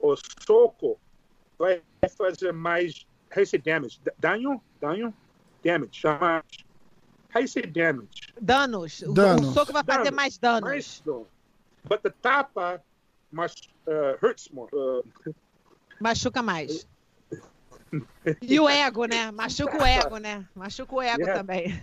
[0.00, 0.96] O soco
[1.58, 3.98] vai fazer mais how you say damage?
[4.20, 4.62] Dano?
[4.80, 5.12] Dano?
[5.64, 6.02] Damage.
[6.02, 6.44] Chama.
[7.30, 8.32] How you say damage?
[8.40, 9.02] Danos.
[9.12, 9.48] danos.
[9.48, 10.16] O soco vai fazer danos.
[10.16, 10.70] mais danos.
[10.70, 11.26] Mais danos.
[11.88, 12.80] But the tapa
[13.32, 14.68] must uh, hurts more.
[14.72, 15.02] Uh,
[16.00, 16.86] Machuca mais.
[18.42, 19.30] E o ego, né?
[19.32, 20.46] Machuca o ego, né?
[20.54, 21.38] Machuca o ego yeah.
[21.38, 21.80] também.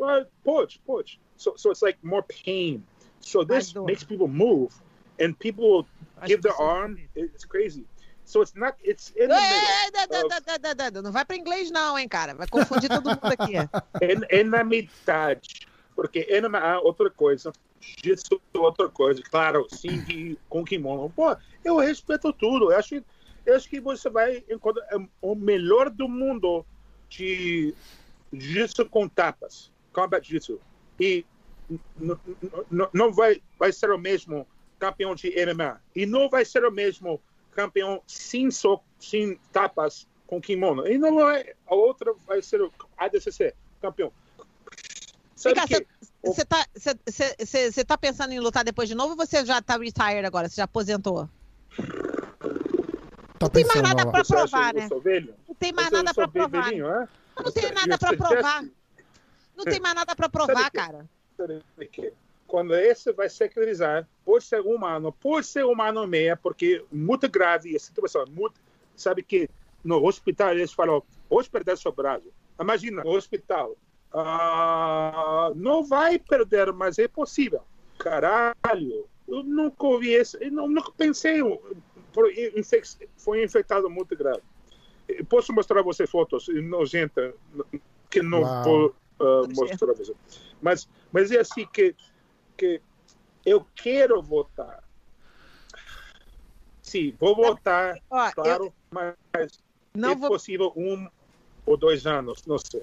[0.00, 1.18] Uh, pode, pode.
[1.36, 2.84] So, so it's like more pain.
[3.20, 4.72] So this makes people move.
[5.18, 5.86] and people will
[6.26, 6.98] give their arm.
[7.14, 7.84] It's crazy.
[8.24, 8.76] So it's not.
[8.82, 10.98] It's in the middle.
[10.98, 11.04] Of...
[11.04, 12.34] Não vai para inglês não, hein, cara.
[12.34, 13.56] Vai confundir todo mundo aqui.
[14.00, 19.22] é, é na metade, porque MMA é outra coisa, jiu-jitsu é outra coisa.
[19.22, 21.10] Claro, sim, com kimono.
[21.10, 22.72] Pô, eu respeito tudo.
[22.72, 23.02] Eu acho,
[23.44, 24.86] eu acho que você vai encontrar
[25.20, 26.64] o melhor do mundo
[27.08, 27.74] de
[28.32, 30.60] jiu-jitsu com tapas, combat jiu-jitsu.
[31.00, 31.24] E
[32.70, 34.46] não vai, vai ser o mesmo
[34.78, 35.80] campeão de MMA.
[35.94, 37.20] E não vai ser o mesmo
[37.52, 40.86] campeão sem, so, sem tapas com kimono.
[40.86, 44.12] E não vai, a outra vai ser o ADCC, campeão.
[45.34, 46.64] Você tá,
[47.86, 50.48] tá pensando em lutar depois de novo ou você já tá retired agora?
[50.48, 51.28] Você já aposentou?
[53.38, 54.88] Tá não tem mais nada para provar, né?
[55.48, 56.70] Não tem mais nada para provar.
[57.36, 58.64] Não tem nada para provar.
[59.56, 61.06] Não tem mais nada para provar, cara.
[62.46, 67.80] Quando esse vai secularizar, por ser humano, por ser humano meia, porque muito grave a
[67.80, 68.60] situação, muito,
[68.94, 69.48] sabe que
[69.82, 72.30] no hospital eles falam, hoje perder seu braço.
[72.60, 73.76] Imagina, no hospital,
[74.12, 77.62] uh, não vai perder, mas é possível.
[77.98, 81.40] Caralho, eu nunca ouvi isso, eu nunca pensei,
[83.16, 84.42] foi infectado muito grave.
[85.28, 87.34] Posso mostrar você fotos nojenta
[88.10, 88.64] que não Uau.
[88.64, 90.14] vou uh, mostrar você.
[90.60, 91.94] Mas, mas é assim que,
[92.56, 92.80] que
[93.44, 94.82] eu quero votar.
[96.82, 98.74] Sim, vou votar, Ó, claro, eu...
[98.90, 99.62] mas
[99.94, 100.28] não é vou...
[100.28, 101.08] possível um
[101.64, 102.82] ou dois anos, não sei.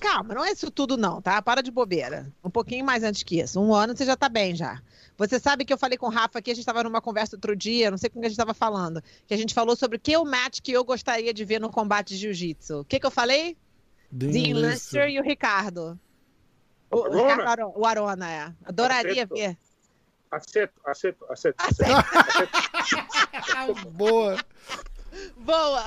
[0.00, 1.40] Calma, não é isso tudo não, tá?
[1.40, 2.32] Para de bobeira.
[2.42, 3.60] Um pouquinho mais antes que isso.
[3.60, 4.82] Um ano você já tá bem já.
[5.16, 7.54] Você sabe que eu falei com o Rafa aqui, a gente estava numa conversa outro
[7.54, 10.00] dia, não sei com que a gente estava falando, que a gente falou sobre o
[10.00, 12.80] que é o match que eu gostaria de ver no combate de jiu-jitsu.
[12.80, 13.56] O que, que eu falei?
[14.10, 15.98] Dean, Lister e o Ricardo.
[16.90, 18.52] O, o, Ricardo, o Arona, é.
[18.64, 19.34] Adoraria aceito.
[19.34, 19.56] ver.
[20.30, 21.56] Aceito, aceito, aceito.
[21.58, 21.92] aceito.
[23.52, 23.90] aceito.
[23.92, 24.36] Boa.
[25.36, 25.84] Boa!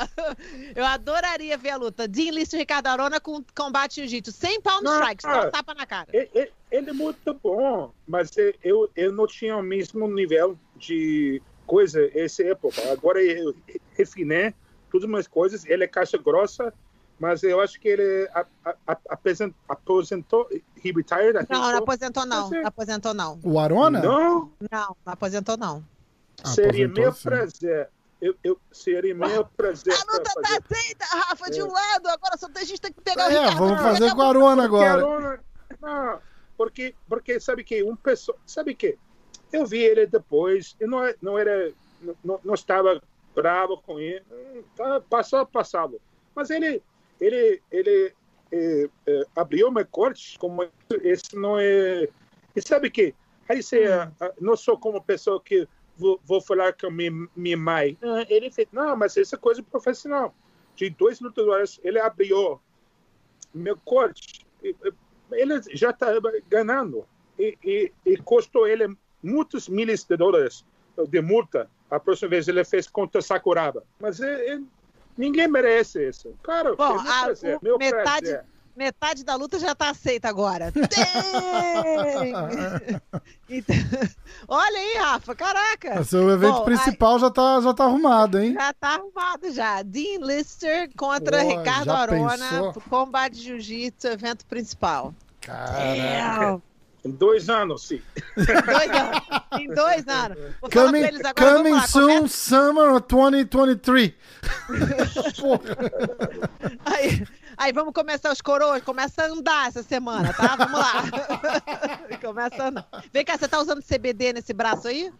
[0.75, 2.07] Eu adoraria ver a luta.
[2.07, 4.31] Dean Lister e Ricardo Arona com combate jiu-jitsu.
[4.31, 6.07] Sem palm strikes, só tapa na cara.
[6.13, 8.31] Ele, ele, é muito bom, mas
[8.63, 12.81] eu, eu não tinha o mesmo nível de coisa essa época.
[12.91, 13.55] Agora eu
[13.95, 14.53] refinei
[14.91, 15.65] todas as coisas.
[15.65, 16.73] Ele é caixa grossa,
[17.19, 18.29] mas eu acho que ele
[19.07, 20.47] aposentou, aposentou
[20.83, 21.45] he retired.
[21.49, 23.39] Não, não aposentou não, não aposentou não.
[23.43, 24.01] O Arona?
[24.01, 24.51] Não.
[24.71, 25.83] Não, não aposentou não.
[26.45, 27.23] Seria meu sim.
[27.23, 27.89] prazer
[28.21, 29.93] eu, eu seria meu prazer.
[29.95, 31.49] A luta tá aceita, Rafa, é.
[31.51, 33.57] de um lado, agora só a gente tem que pegar é, o Ricardo.
[33.57, 34.91] vamos fazer com a Arona agora.
[34.91, 35.43] Arona,
[35.81, 36.19] não,
[36.57, 38.97] porque, porque sabe que um pessoa, sabe que
[39.51, 41.71] eu vi ele depois, eu não, não era,
[42.23, 43.01] não, não estava
[43.33, 44.23] bravo com ele,
[44.75, 46.01] tá, passou passado,
[46.35, 46.83] mas ele,
[47.19, 48.13] ele, ele
[48.51, 50.67] é, é, abriu uma corte como
[51.03, 52.09] esse não é,
[52.55, 53.15] e sabe que
[53.47, 54.11] aí você, hum.
[54.41, 55.67] não sou como pessoa que
[55.99, 57.97] vou, vou falar com minha, minha mãe.
[58.29, 60.33] Ele fez, não, mas essa é coisa profissional.
[60.75, 62.59] De dois lutadores, ele abriu
[63.53, 64.47] meu corte.
[64.63, 67.05] Ele já estava ganhando.
[67.37, 70.65] E, e, e, custou ele muitos milhas de dólares
[71.07, 71.69] de multa.
[71.89, 73.83] A próxima vez ele fez contra Sakuraba.
[73.99, 74.65] Mas ele, ele,
[75.17, 76.33] ninguém merece isso.
[76.43, 77.27] Cara, Bom, a,
[77.61, 78.45] meu metade, prazer
[78.79, 80.71] metade da luta já tá aceita agora.
[83.49, 83.75] então,
[84.47, 85.99] olha aí, Rafa, caraca.
[85.99, 88.53] O seu evento Bom, principal aí, já, tá, já tá arrumado, hein?
[88.53, 89.81] Já tá arrumado já.
[89.81, 95.13] Dean Lister contra Pô, Ricardo Arona, combate jiu-jitsu, evento principal.
[95.41, 96.61] Caraca.
[97.03, 98.01] Em dois anos, sim.
[98.35, 99.21] dois anos.
[99.59, 100.37] Em dois anos.
[100.61, 102.27] Vou coming agora, coming lá, soon, começa...
[102.27, 104.13] summer 2023.
[106.85, 107.25] Aí,
[107.59, 110.55] Aí vamos começar os coroas, começa a andar essa semana, tá?
[110.55, 111.03] Vamos lá.
[112.21, 112.87] começa a andar.
[113.11, 115.11] Vem cá, você tá usando CBD nesse braço aí?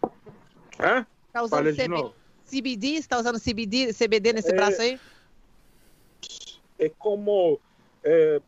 [0.80, 1.06] Hã?
[1.34, 2.14] Tá usando CB...
[2.45, 3.02] CBD?
[3.02, 4.56] Você tá usando CBD, CBD nesse é...
[4.56, 4.98] braço aí?
[6.80, 7.60] É como.
[8.06, 8.41] É...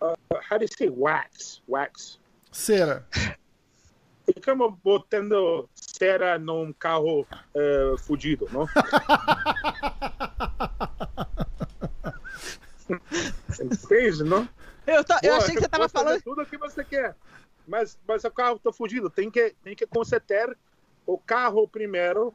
[0.00, 0.16] Uh,
[0.50, 1.60] how do you say wax?
[1.68, 2.18] Wax.
[2.50, 3.06] Cera.
[4.26, 8.66] É como botando cera num carro uh, fudido, não?
[13.60, 14.48] Entende, não?
[14.86, 16.22] Eu, tô, eu achei que você tava falando.
[16.22, 17.16] Tudo o que você quer.
[17.66, 19.08] Mas, mas o carro tá fugindo.
[19.08, 20.54] Tem que, tem que consertar
[21.06, 22.34] o carro primeiro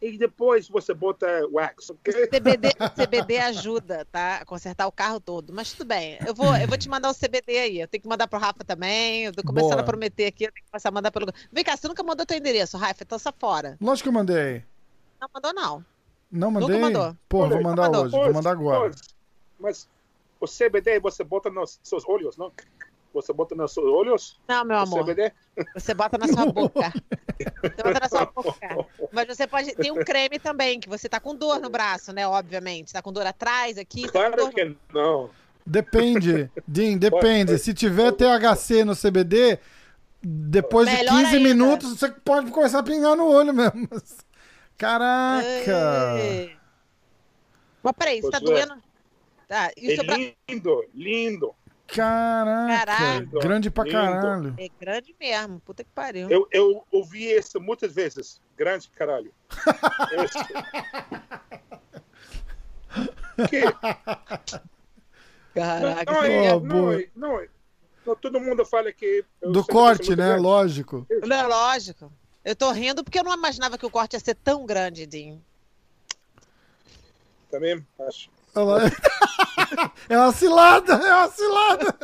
[0.00, 2.26] e depois você bota wax, ok?
[2.26, 4.36] CBD, CBD ajuda, tá?
[4.36, 5.52] A consertar o carro todo.
[5.54, 6.18] Mas tudo bem.
[6.26, 7.80] Eu vou, eu vou te mandar o CBD aí.
[7.80, 9.24] Eu tenho que mandar pro Rafa também.
[9.24, 9.80] Eu tô começando Boa.
[9.80, 10.44] a prometer aqui.
[10.44, 11.26] Eu tenho que começar a mandar pelo.
[11.50, 13.02] Vem cá, você nunca mandou teu endereço, Rafa.
[13.02, 13.78] Então só fora.
[13.80, 14.64] Lógico que eu mandei.
[15.18, 15.84] Não mandou, não.
[16.30, 16.68] Não mandei?
[16.68, 17.16] Nunca mandou.
[17.26, 18.10] Pô, vou mandar hoje.
[18.10, 18.90] Vou mandar agora.
[19.58, 19.88] Mas
[20.40, 22.52] o CBD você bota nos seus olhos, não?
[23.14, 24.38] Você bota nos seus olhos?
[24.46, 25.04] Não, meu amor.
[25.04, 25.32] CBD?
[25.74, 26.92] Você bota na sua boca.
[27.62, 28.86] Você bota na sua boca.
[29.10, 29.74] Mas você pode.
[29.74, 32.26] Tem um creme também, que você tá com dor no braço, né?
[32.28, 32.92] Obviamente.
[32.92, 34.02] Tá com dor atrás, aqui.
[34.02, 35.30] Tá claro tá que não.
[35.64, 37.58] Depende, Din, depende.
[37.58, 39.58] Se tiver THC no CBD,
[40.22, 41.48] depois Melhor de 15 ainda.
[41.48, 43.88] minutos você pode começar a pingar no olho mesmo.
[44.78, 46.18] Caraca!
[46.20, 46.54] Ei.
[47.82, 48.74] Mas peraí, você tá doendo?
[49.46, 50.16] Tá, é pra...
[50.16, 51.54] lindo, lindo.
[51.86, 53.38] Caraca, Caraca.
[53.38, 53.96] grande pra lindo.
[53.96, 54.52] caralho.
[54.58, 56.28] É grande mesmo, puta que pariu.
[56.28, 58.40] Eu, eu ouvi isso muitas vezes.
[58.56, 59.32] Grande caralho.
[63.48, 63.62] que?
[65.54, 67.48] Caraca, não, é, não, não, é, não, é,
[68.04, 69.24] não, todo mundo fala que.
[69.40, 70.26] Do corte, né?
[70.26, 70.42] Grande.
[70.42, 71.06] Lógico.
[71.24, 72.12] Não, é lógico.
[72.44, 75.42] Eu tô rindo porque eu não imaginava que o corte ia ser tão grande, Dinho.
[77.50, 78.28] Também acho.
[80.08, 81.96] É uma cilada, é uma cilada.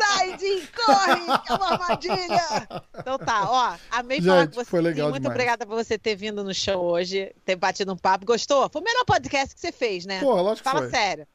[0.00, 1.12] Sai, Dinho, corre,
[1.48, 2.68] é uma armadilha.
[2.98, 4.64] Então tá, ó, amei Gente, falar com você.
[4.66, 5.34] Foi legal Muito demais.
[5.34, 8.26] obrigada por você ter vindo no show hoje, ter batido um papo.
[8.26, 8.68] Gostou?
[8.68, 10.20] Foi o melhor podcast que você fez, né?
[10.20, 10.98] Pô, lógico Fala que foi.
[10.98, 11.26] sério.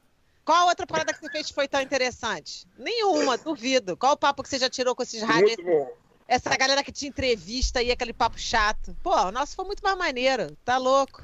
[0.44, 2.66] Qual outra parada que você fez que foi tão interessante?
[2.78, 3.96] Nenhuma, duvido.
[3.96, 5.56] Qual o papo que você já tirou com esses rádios?
[5.56, 5.90] Muito bom.
[6.28, 8.96] Essa galera que te entrevista e aquele papo chato.
[9.02, 10.56] Pô, o nosso foi muito mais maneiro.
[10.64, 11.22] Tá louco.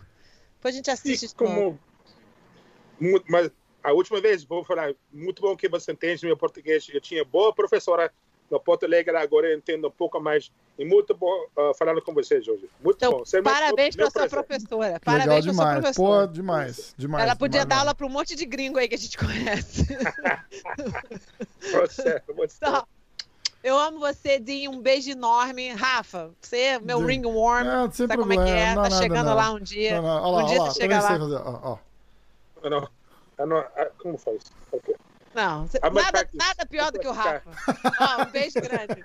[0.56, 1.26] Depois a gente assiste.
[1.26, 1.78] E como...
[3.00, 3.50] Muito, mas
[3.82, 6.86] a última vez, vou falar, muito bom que você entende meu português.
[6.92, 8.12] Eu tinha boa professora
[8.50, 10.50] no Porto Alegre, agora eu entendo um pouco mais.
[10.78, 12.68] E muito bom uh, falando com vocês hoje.
[12.82, 13.18] Muito então, bom.
[13.18, 15.00] Você é parabéns para sua professora.
[15.04, 16.26] Parabéns para sua professora.
[16.26, 17.24] Pô, demais, demais.
[17.24, 19.86] Ela podia demais, dar aula para um monte de gringo aí que a gente conhece.
[21.72, 22.56] você, você.
[22.56, 22.86] Então,
[23.62, 24.70] eu amo você, Dinho.
[24.70, 25.70] Um beijo enorme.
[25.70, 27.06] Rafa, você, meu Sim.
[27.06, 27.66] ringworm.
[27.66, 28.16] É, sabe problema.
[28.16, 28.66] como é que é?
[28.68, 29.34] Não, tá nada, chegando não.
[29.34, 30.00] lá um dia.
[30.00, 30.22] Não, não.
[30.22, 31.08] Olha um dia lá, você chega lá.
[31.08, 31.88] Fazer, ó, ó.
[32.64, 32.89] Não,
[33.47, 33.64] não,
[33.98, 34.39] como faz?
[34.72, 34.94] Okay.
[35.35, 37.51] Não, cê, nada, nada pior do que o Rafa.
[38.01, 39.05] Ó, um beijo grande.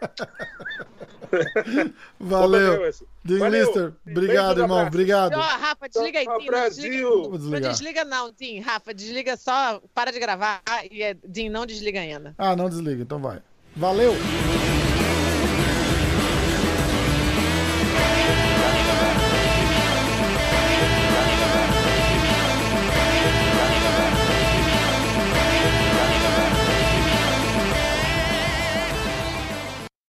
[2.19, 2.91] Valeu.
[3.23, 4.87] Dean Lister, obrigado, irmão.
[4.87, 5.33] Obrigado.
[5.33, 6.45] Ó, Rafa, desliga aí, Tim.
[6.47, 7.31] Brasil.
[7.31, 8.59] Desliga, não desliga, não, Tim.
[8.59, 12.33] Rafa, desliga só, para de gravar e Tim não desliga ainda.
[12.37, 13.41] Ah, não desliga, então vai.
[13.75, 14.13] Valeu.